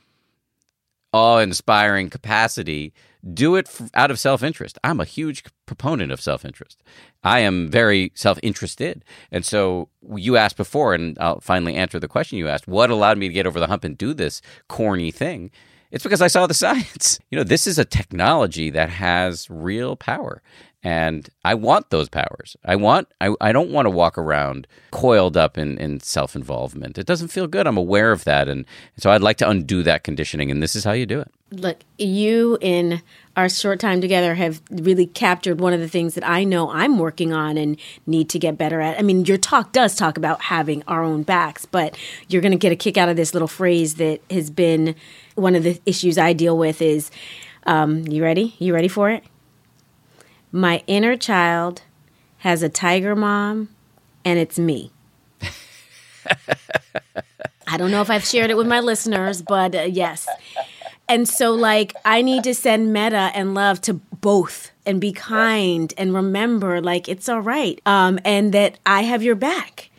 awe-inspiring 1.12 2.08
capacity 2.08 2.92
do 3.34 3.54
it 3.56 3.70
out 3.94 4.10
of 4.10 4.18
self 4.18 4.42
interest. 4.42 4.78
I'm 4.82 5.00
a 5.00 5.04
huge 5.04 5.44
proponent 5.66 6.10
of 6.10 6.20
self 6.20 6.44
interest. 6.44 6.82
I 7.22 7.40
am 7.40 7.68
very 7.68 8.12
self 8.14 8.38
interested. 8.42 9.04
And 9.30 9.44
so 9.44 9.88
you 10.16 10.36
asked 10.36 10.56
before, 10.56 10.94
and 10.94 11.16
I'll 11.20 11.40
finally 11.40 11.74
answer 11.74 12.00
the 12.00 12.08
question 12.08 12.38
you 12.38 12.48
asked 12.48 12.66
what 12.66 12.90
allowed 12.90 13.18
me 13.18 13.28
to 13.28 13.34
get 13.34 13.46
over 13.46 13.60
the 13.60 13.68
hump 13.68 13.84
and 13.84 13.96
do 13.96 14.12
this 14.14 14.42
corny 14.68 15.10
thing? 15.10 15.50
It's 15.92 16.02
because 16.02 16.22
I 16.22 16.26
saw 16.26 16.46
the 16.46 16.54
science. 16.64 17.20
You 17.30 17.38
know, 17.38 17.44
this 17.44 17.66
is 17.66 17.78
a 17.78 17.84
technology 17.84 18.70
that 18.70 18.88
has 18.88 19.48
real 19.48 19.94
power. 19.94 20.42
And 20.84 21.28
I 21.44 21.54
want 21.54 21.90
those 21.90 22.08
powers. 22.08 22.56
I 22.64 22.74
want 22.74 23.06
I, 23.20 23.32
I 23.40 23.52
don't 23.52 23.70
want 23.70 23.86
to 23.86 23.90
walk 23.90 24.18
around 24.18 24.66
coiled 24.90 25.36
up 25.36 25.56
in, 25.56 25.78
in 25.78 26.00
self 26.00 26.34
involvement. 26.34 26.98
It 26.98 27.06
doesn't 27.06 27.28
feel 27.28 27.46
good. 27.46 27.68
I'm 27.68 27.76
aware 27.76 28.10
of 28.10 28.24
that. 28.24 28.48
And 28.48 28.66
so 28.96 29.10
I'd 29.12 29.22
like 29.22 29.36
to 29.38 29.48
undo 29.48 29.84
that 29.84 30.02
conditioning. 30.02 30.50
And 30.50 30.60
this 30.60 30.74
is 30.74 30.82
how 30.82 30.90
you 30.90 31.06
do 31.06 31.20
it. 31.20 31.30
Look, 31.52 31.80
you 31.98 32.58
in 32.60 33.00
our 33.36 33.48
short 33.48 33.78
time 33.78 34.00
together 34.00 34.34
have 34.34 34.60
really 34.70 35.06
captured 35.06 35.60
one 35.60 35.72
of 35.72 35.78
the 35.78 35.88
things 35.88 36.14
that 36.14 36.28
I 36.28 36.42
know 36.42 36.70
I'm 36.70 36.98
working 36.98 37.32
on 37.32 37.56
and 37.56 37.78
need 38.06 38.28
to 38.30 38.40
get 38.40 38.58
better 38.58 38.80
at. 38.80 38.98
I 38.98 39.02
mean, 39.02 39.24
your 39.24 39.38
talk 39.38 39.70
does 39.70 39.94
talk 39.94 40.16
about 40.16 40.42
having 40.42 40.82
our 40.88 41.04
own 41.04 41.22
backs, 41.22 41.64
but 41.64 41.96
you're 42.28 42.42
going 42.42 42.52
to 42.52 42.58
get 42.58 42.72
a 42.72 42.76
kick 42.76 42.96
out 42.96 43.08
of 43.08 43.16
this 43.16 43.34
little 43.34 43.48
phrase 43.48 43.96
that 43.96 44.20
has 44.30 44.50
been 44.50 44.96
one 45.34 45.54
of 45.54 45.62
the 45.62 45.80
issues 45.86 46.18
I 46.18 46.32
deal 46.32 46.56
with 46.56 46.82
is 46.82 47.10
um, 47.64 48.06
you 48.08 48.22
ready? 48.22 48.54
You 48.58 48.74
ready 48.74 48.88
for 48.88 49.10
it? 49.10 49.24
My 50.50 50.82
inner 50.86 51.16
child 51.16 51.82
has 52.38 52.62
a 52.62 52.68
tiger 52.68 53.14
mom, 53.14 53.68
and 54.24 54.38
it's 54.38 54.58
me. 54.58 54.90
I 57.66 57.76
don't 57.76 57.90
know 57.90 58.02
if 58.02 58.10
I've 58.10 58.24
shared 58.24 58.50
it 58.50 58.56
with 58.56 58.66
my 58.66 58.80
listeners, 58.80 59.40
but 59.42 59.74
uh, 59.74 59.82
yes. 59.82 60.28
And 61.08 61.28
so, 61.28 61.52
like, 61.52 61.94
I 62.04 62.22
need 62.22 62.44
to 62.44 62.54
send 62.54 62.92
metta 62.92 63.30
and 63.34 63.54
love 63.54 63.80
to 63.82 63.94
both 63.94 64.72
and 64.84 65.00
be 65.00 65.12
kind 65.12 65.92
and 65.96 66.14
remember, 66.14 66.80
like, 66.80 67.08
it's 67.08 67.28
all 67.28 67.40
right. 67.40 67.80
Um, 67.86 68.18
and 68.24 68.52
that 68.52 68.78
I 68.84 69.02
have 69.02 69.22
your 69.22 69.34
back. 69.34 69.90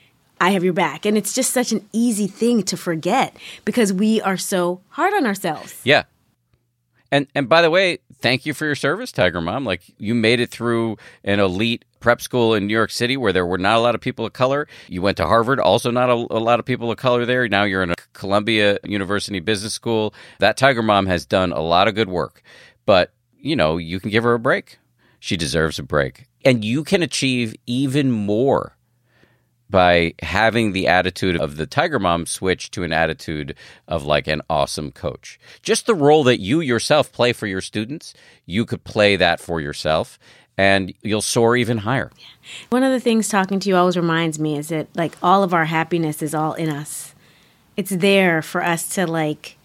I 0.43 0.49
have 0.49 0.63
your 0.65 0.73
back. 0.73 1.05
And 1.05 1.17
it's 1.17 1.33
just 1.33 1.53
such 1.53 1.71
an 1.71 1.87
easy 1.93 2.27
thing 2.27 2.63
to 2.63 2.75
forget 2.75 3.37
because 3.63 3.93
we 3.93 4.19
are 4.21 4.35
so 4.35 4.81
hard 4.89 5.13
on 5.13 5.25
ourselves. 5.25 5.79
Yeah. 5.85 6.03
And 7.13 7.27
and 7.33 7.47
by 7.47 7.61
the 7.61 7.69
way, 7.69 7.99
thank 8.19 8.45
you 8.45 8.53
for 8.53 8.65
your 8.65 8.75
service, 8.75 9.13
Tiger 9.13 9.39
Mom. 9.39 9.63
Like 9.63 9.83
you 9.97 10.13
made 10.13 10.41
it 10.41 10.49
through 10.49 10.97
an 11.23 11.39
elite 11.39 11.85
prep 12.01 12.21
school 12.21 12.53
in 12.53 12.67
New 12.67 12.73
York 12.73 12.91
City 12.91 13.15
where 13.15 13.31
there 13.31 13.45
were 13.45 13.57
not 13.57 13.77
a 13.77 13.79
lot 13.79 13.95
of 13.95 14.01
people 14.01 14.25
of 14.25 14.33
color. 14.33 14.67
You 14.89 15.01
went 15.01 15.15
to 15.17 15.25
Harvard, 15.25 15.61
also 15.61 15.91
not 15.91 16.09
a, 16.09 16.13
a 16.13 16.41
lot 16.43 16.59
of 16.59 16.65
people 16.65 16.91
of 16.91 16.97
color 16.97 17.25
there. 17.25 17.47
Now 17.47 17.63
you're 17.63 17.83
in 17.83 17.91
a 17.91 17.95
Columbia 18.11 18.79
University 18.83 19.39
Business 19.39 19.73
School. 19.73 20.13
That 20.39 20.57
Tiger 20.57 20.83
Mom 20.83 21.05
has 21.05 21.25
done 21.25 21.53
a 21.53 21.61
lot 21.61 21.87
of 21.87 21.95
good 21.95 22.09
work. 22.09 22.43
But, 22.85 23.13
you 23.37 23.55
know, 23.55 23.77
you 23.77 24.01
can 24.01 24.09
give 24.09 24.25
her 24.25 24.33
a 24.33 24.39
break. 24.39 24.77
She 25.21 25.37
deserves 25.37 25.79
a 25.79 25.83
break. 25.83 26.25
And 26.43 26.65
you 26.65 26.83
can 26.83 27.01
achieve 27.01 27.55
even 27.65 28.11
more 28.11 28.75
by 29.73 30.13
having 30.21 30.71
the 30.71 30.87
attitude 30.87 31.35
of 31.35 31.57
the 31.57 31.65
Tiger 31.65 31.97
Mom 31.97 32.27
switch 32.27 32.69
to 32.69 32.83
an 32.83 32.93
attitude 32.93 33.55
of 33.87 34.05
like 34.05 34.27
an 34.27 34.43
awesome 34.47 34.91
coach. 34.91 35.39
Just 35.63 35.87
the 35.87 35.95
role 35.95 36.23
that 36.25 36.39
you 36.39 36.61
yourself 36.61 37.11
play 37.11 37.33
for 37.33 37.47
your 37.47 37.59
students, 37.59 38.13
you 38.45 38.67
could 38.67 38.83
play 38.83 39.15
that 39.15 39.39
for 39.39 39.59
yourself 39.59 40.19
and 40.59 40.93
you'll 41.01 41.23
soar 41.23 41.57
even 41.57 41.79
higher. 41.79 42.11
One 42.69 42.83
of 42.83 42.91
the 42.91 42.99
things 42.99 43.27
talking 43.27 43.59
to 43.61 43.69
you 43.69 43.75
always 43.75 43.97
reminds 43.97 44.37
me 44.37 44.59
is 44.59 44.67
that 44.67 44.95
like 44.95 45.15
all 45.23 45.41
of 45.41 45.55
our 45.55 45.65
happiness 45.65 46.21
is 46.21 46.35
all 46.35 46.53
in 46.53 46.69
us. 46.69 47.15
It's 47.75 47.89
there 47.89 48.43
for 48.43 48.63
us 48.63 48.87
to 48.89 49.07
like 49.07 49.57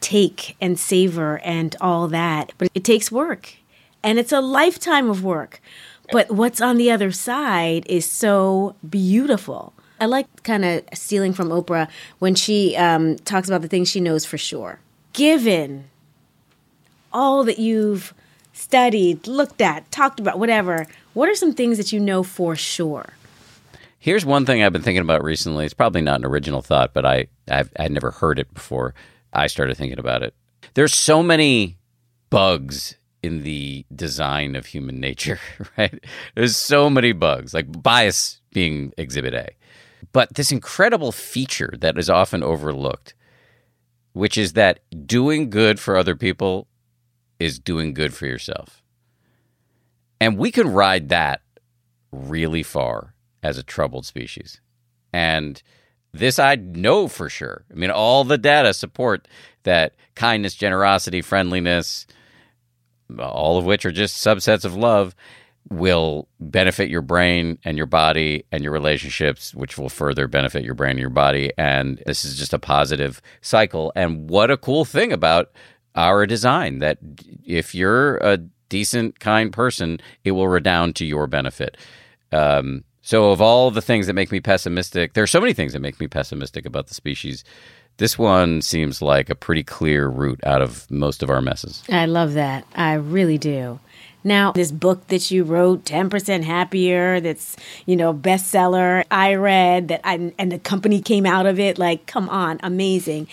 take 0.00 0.56
and 0.60 0.76
savor 0.80 1.38
and 1.44 1.76
all 1.80 2.08
that. 2.08 2.52
But 2.58 2.70
it 2.74 2.82
takes 2.82 3.12
work. 3.12 3.54
And 4.02 4.18
it's 4.18 4.32
a 4.32 4.40
lifetime 4.40 5.08
of 5.08 5.22
work. 5.22 5.60
But 6.12 6.30
what's 6.30 6.60
on 6.60 6.76
the 6.76 6.90
other 6.90 7.12
side 7.12 7.86
is 7.86 8.04
so 8.04 8.76
beautiful. 8.88 9.72
I 10.00 10.06
like 10.06 10.42
kind 10.42 10.64
of 10.64 10.84
stealing 10.92 11.32
from 11.32 11.48
Oprah 11.48 11.88
when 12.18 12.34
she 12.34 12.76
um, 12.76 13.16
talks 13.16 13.48
about 13.48 13.62
the 13.62 13.68
things 13.68 13.88
she 13.88 14.00
knows 14.00 14.24
for 14.24 14.36
sure. 14.36 14.80
Given 15.12 15.84
all 17.12 17.44
that 17.44 17.58
you've 17.58 18.12
studied, 18.52 19.26
looked 19.26 19.60
at, 19.60 19.90
talked 19.90 20.20
about, 20.20 20.38
whatever, 20.38 20.86
what 21.12 21.28
are 21.28 21.34
some 21.34 21.54
things 21.54 21.78
that 21.78 21.92
you 21.92 22.00
know 22.00 22.22
for 22.22 22.56
sure? 22.56 23.14
Here's 23.98 24.26
one 24.26 24.44
thing 24.44 24.62
I've 24.62 24.72
been 24.72 24.82
thinking 24.82 25.00
about 25.00 25.24
recently. 25.24 25.64
It's 25.64 25.72
probably 25.72 26.02
not 26.02 26.20
an 26.20 26.26
original 26.26 26.60
thought, 26.60 26.92
but 26.92 27.06
I 27.06 27.28
I've, 27.50 27.70
I'd 27.78 27.92
never 27.92 28.10
heard 28.10 28.38
it 28.38 28.52
before. 28.52 28.94
I 29.32 29.46
started 29.46 29.76
thinking 29.76 29.98
about 29.98 30.22
it. 30.22 30.34
There's 30.74 30.92
so 30.92 31.22
many 31.22 31.78
bugs 32.28 32.96
in 33.24 33.42
the 33.42 33.86
design 33.94 34.54
of 34.54 34.66
human 34.66 35.00
nature, 35.00 35.40
right? 35.78 36.04
There's 36.34 36.56
so 36.56 36.90
many 36.90 37.12
bugs, 37.12 37.54
like 37.54 37.82
bias 37.82 38.42
being 38.52 38.92
exhibit 38.98 39.32
A. 39.32 39.48
But 40.12 40.34
this 40.34 40.52
incredible 40.52 41.10
feature 41.10 41.72
that 41.78 41.96
is 41.96 42.10
often 42.10 42.42
overlooked, 42.42 43.14
which 44.12 44.36
is 44.36 44.52
that 44.52 44.80
doing 45.06 45.48
good 45.48 45.80
for 45.80 45.96
other 45.96 46.14
people 46.14 46.68
is 47.40 47.58
doing 47.58 47.94
good 47.94 48.12
for 48.12 48.26
yourself. 48.26 48.82
And 50.20 50.36
we 50.36 50.52
can 50.52 50.68
ride 50.68 51.08
that 51.08 51.40
really 52.12 52.62
far 52.62 53.14
as 53.42 53.56
a 53.56 53.62
troubled 53.62 54.04
species. 54.04 54.60
And 55.14 55.62
this 56.12 56.38
I 56.38 56.56
know 56.56 57.08
for 57.08 57.30
sure. 57.30 57.64
I 57.72 57.74
mean, 57.74 57.90
all 57.90 58.22
the 58.24 58.38
data 58.38 58.74
support 58.74 59.26
that 59.62 59.94
kindness, 60.14 60.54
generosity, 60.54 61.22
friendliness, 61.22 62.06
all 63.18 63.58
of 63.58 63.64
which 63.64 63.84
are 63.86 63.92
just 63.92 64.24
subsets 64.24 64.64
of 64.64 64.76
love, 64.76 65.14
will 65.70 66.28
benefit 66.40 66.90
your 66.90 67.00
brain 67.00 67.58
and 67.64 67.76
your 67.76 67.86
body 67.86 68.44
and 68.52 68.62
your 68.62 68.72
relationships, 68.72 69.54
which 69.54 69.78
will 69.78 69.88
further 69.88 70.28
benefit 70.28 70.64
your 70.64 70.74
brain 70.74 70.92
and 70.92 71.00
your 71.00 71.10
body. 71.10 71.52
And 71.56 72.02
this 72.06 72.24
is 72.24 72.38
just 72.38 72.52
a 72.52 72.58
positive 72.58 73.22
cycle. 73.40 73.92
And 73.96 74.28
what 74.28 74.50
a 74.50 74.56
cool 74.56 74.84
thing 74.84 75.12
about 75.12 75.50
our 75.94 76.26
design 76.26 76.80
that 76.80 76.98
if 77.44 77.74
you're 77.74 78.18
a 78.18 78.38
decent, 78.68 79.20
kind 79.20 79.52
person, 79.52 80.00
it 80.24 80.32
will 80.32 80.48
redound 80.48 80.96
to 80.96 81.06
your 81.06 81.26
benefit. 81.26 81.76
Um, 82.32 82.84
so, 83.02 83.30
of 83.30 83.40
all 83.40 83.70
the 83.70 83.82
things 83.82 84.06
that 84.06 84.14
make 84.14 84.32
me 84.32 84.40
pessimistic, 84.40 85.12
there 85.12 85.22
are 85.22 85.28
so 85.28 85.40
many 85.40 85.52
things 85.52 85.74
that 85.74 85.80
make 85.80 86.00
me 86.00 86.08
pessimistic 86.08 86.64
about 86.64 86.86
the 86.86 86.94
species. 86.94 87.44
This 87.96 88.18
one 88.18 88.60
seems 88.60 89.00
like 89.00 89.30
a 89.30 89.34
pretty 89.34 89.62
clear 89.62 90.08
route 90.08 90.40
out 90.44 90.62
of 90.62 90.90
most 90.90 91.22
of 91.22 91.30
our 91.30 91.40
messes. 91.40 91.82
I 91.88 92.06
love 92.06 92.34
that. 92.34 92.66
I 92.74 92.94
really 92.94 93.38
do. 93.38 93.78
Now, 94.24 94.52
this 94.52 94.72
book 94.72 95.06
that 95.08 95.30
you 95.30 95.44
wrote, 95.44 95.84
10% 95.84 96.42
Happier, 96.44 97.20
that's, 97.20 97.56
you 97.84 97.94
know, 97.94 98.14
bestseller, 98.14 99.04
I 99.10 99.34
read 99.34 99.88
that 99.88 100.00
I, 100.02 100.32
and 100.38 100.50
the 100.50 100.58
company 100.58 101.02
came 101.02 101.26
out 101.26 101.44
of 101.44 101.60
it. 101.60 101.78
Like, 101.78 102.06
come 102.06 102.30
on, 102.30 102.58
amazing. 102.62 103.28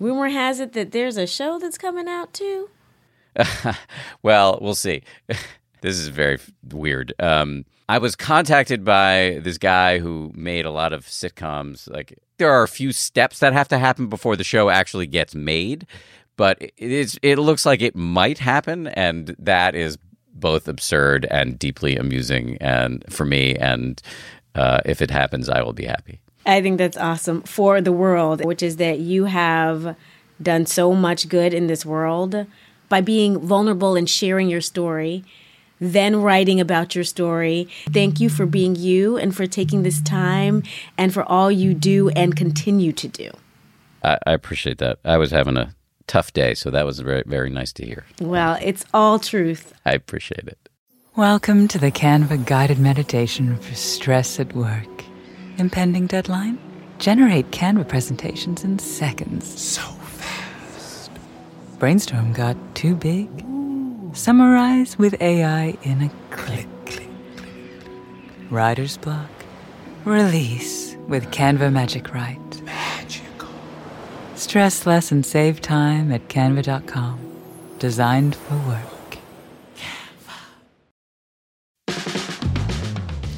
Rumor 0.00 0.28
has 0.28 0.58
it 0.58 0.72
that 0.72 0.90
there's 0.90 1.16
a 1.16 1.28
show 1.28 1.60
that's 1.60 1.78
coming 1.78 2.08
out 2.08 2.32
too. 2.32 2.68
well, 4.22 4.58
we'll 4.60 4.74
see. 4.74 5.02
this 5.80 5.96
is 5.96 6.08
very 6.08 6.38
weird. 6.70 7.14
Um, 7.20 7.64
I 7.92 7.98
was 7.98 8.16
contacted 8.16 8.86
by 8.86 9.38
this 9.42 9.58
guy 9.58 9.98
who 9.98 10.32
made 10.34 10.64
a 10.64 10.70
lot 10.70 10.94
of 10.94 11.04
sitcoms. 11.04 11.90
Like 11.90 12.18
there 12.38 12.50
are 12.50 12.62
a 12.62 12.68
few 12.68 12.90
steps 12.90 13.40
that 13.40 13.52
have 13.52 13.68
to 13.68 13.76
happen 13.76 14.06
before 14.06 14.34
the 14.34 14.44
show 14.44 14.70
actually 14.70 15.06
gets 15.06 15.34
made, 15.34 15.86
but 16.38 16.56
it 16.62 16.72
is 16.78 17.18
it 17.20 17.36
looks 17.38 17.66
like 17.66 17.82
it 17.82 17.94
might 17.94 18.38
happen, 18.38 18.86
and 18.86 19.36
that 19.38 19.74
is 19.74 19.98
both 20.32 20.68
absurd 20.68 21.26
and 21.30 21.58
deeply 21.58 21.98
amusing, 21.98 22.56
and 22.62 23.04
for 23.10 23.26
me. 23.26 23.56
And 23.56 24.00
uh, 24.54 24.80
if 24.86 25.02
it 25.02 25.10
happens, 25.10 25.50
I 25.50 25.60
will 25.60 25.74
be 25.74 25.84
happy. 25.84 26.18
I 26.46 26.62
think 26.62 26.78
that's 26.78 26.96
awesome 26.96 27.42
for 27.42 27.82
the 27.82 27.92
world, 27.92 28.42
which 28.42 28.62
is 28.62 28.76
that 28.76 29.00
you 29.00 29.26
have 29.26 29.96
done 30.40 30.64
so 30.64 30.94
much 30.94 31.28
good 31.28 31.52
in 31.52 31.66
this 31.66 31.84
world 31.84 32.46
by 32.88 33.02
being 33.02 33.38
vulnerable 33.38 33.96
and 33.96 34.08
sharing 34.08 34.48
your 34.48 34.62
story 34.62 35.24
then 35.82 36.22
writing 36.22 36.60
about 36.60 36.94
your 36.94 37.02
story. 37.02 37.68
Thank 37.90 38.20
you 38.20 38.28
for 38.28 38.46
being 38.46 38.76
you 38.76 39.16
and 39.16 39.34
for 39.34 39.48
taking 39.48 39.82
this 39.82 40.00
time 40.00 40.62
and 40.96 41.12
for 41.12 41.24
all 41.24 41.50
you 41.50 41.74
do 41.74 42.08
and 42.10 42.36
continue 42.36 42.92
to 42.92 43.08
do. 43.08 43.30
I, 44.04 44.18
I 44.26 44.32
appreciate 44.32 44.78
that. 44.78 45.00
I 45.04 45.16
was 45.16 45.32
having 45.32 45.56
a 45.56 45.74
tough 46.06 46.32
day, 46.32 46.54
so 46.54 46.70
that 46.70 46.86
was 46.86 47.00
very, 47.00 47.24
very 47.26 47.50
nice 47.50 47.72
to 47.74 47.84
hear. 47.84 48.04
Well, 48.20 48.58
it's 48.62 48.84
all 48.94 49.18
truth. 49.18 49.74
I 49.84 49.92
appreciate 49.92 50.46
it. 50.46 50.68
Welcome 51.16 51.66
to 51.68 51.78
the 51.78 51.90
Canva 51.90 52.46
guided 52.46 52.78
meditation 52.78 53.58
for 53.58 53.74
stress 53.74 54.38
at 54.38 54.54
work. 54.54 55.04
Impending 55.58 56.06
deadline? 56.06 56.58
Generate 56.98 57.50
Canva 57.50 57.88
presentations 57.88 58.62
in 58.62 58.78
seconds. 58.78 59.60
So 59.60 59.82
fast. 59.82 61.10
Brainstorm 61.80 62.32
got 62.32 62.56
too 62.76 62.94
big? 62.94 63.28
Summarize 64.12 64.98
with 64.98 65.20
AI 65.22 65.76
in 65.82 66.02
a 66.02 66.10
click. 66.30 66.68
click, 66.84 67.08
click. 67.36 67.48
Writer's 68.50 68.98
block. 68.98 69.30
Release 70.04 70.96
with 71.08 71.30
Canva 71.30 71.72
Magic 71.72 72.12
Write. 72.12 72.62
Magical. 72.62 73.48
Stress 74.34 74.84
less 74.84 75.12
and 75.12 75.24
save 75.24 75.62
time 75.62 76.12
at 76.12 76.28
canva.com. 76.28 77.18
Designed 77.78 78.36
for 78.36 78.56
work. 78.68 78.91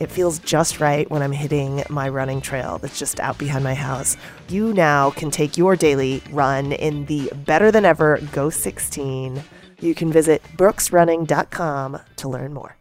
It 0.00 0.10
feels 0.10 0.38
just 0.38 0.80
right 0.80 1.08
when 1.10 1.22
I'm 1.22 1.30
hitting 1.30 1.84
my 1.90 2.08
running 2.08 2.40
trail 2.40 2.78
that's 2.78 2.98
just 2.98 3.20
out 3.20 3.36
behind 3.36 3.62
my 3.62 3.74
house. 3.74 4.16
You 4.48 4.72
now 4.72 5.10
can 5.10 5.30
take 5.30 5.58
your 5.58 5.76
daily 5.76 6.22
run 6.30 6.72
in 6.72 7.04
the 7.04 7.30
better 7.44 7.70
than 7.70 7.84
ever 7.84 8.18
Ghost 8.32 8.60
16. 8.62 9.42
You 9.78 9.94
can 9.94 10.10
visit 10.10 10.42
brooksrunning.com 10.56 12.00
to 12.16 12.28
learn 12.28 12.54
more. 12.54 12.76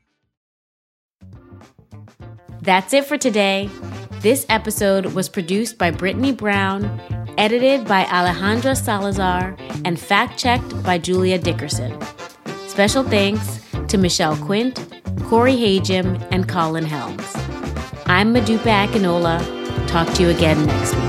That's 2.61 2.93
it 2.93 3.05
for 3.05 3.17
today. 3.17 3.69
This 4.21 4.45
episode 4.49 5.07
was 5.07 5.29
produced 5.29 5.77
by 5.77 5.91
Brittany 5.91 6.31
Brown, 6.31 7.01
edited 7.37 7.85
by 7.85 8.03
Alejandra 8.05 8.75
Salazar, 8.75 9.55
and 9.85 9.99
fact 9.99 10.37
checked 10.37 10.83
by 10.83 10.97
Julia 10.97 11.37
Dickerson. 11.37 11.97
Special 12.67 13.03
thanks 13.03 13.59
to 13.87 13.97
Michelle 13.97 14.35
Quint, 14.37 14.98
Corey 15.27 15.55
Hajim, 15.55 16.27
and 16.31 16.47
Colin 16.47 16.85
Helms. 16.85 17.35
I'm 18.05 18.33
Modupe 18.33 18.59
Akinola. 18.59 19.39
Talk 19.87 20.11
to 20.15 20.23
you 20.23 20.29
again 20.29 20.65
next 20.65 20.95
week. 20.95 21.08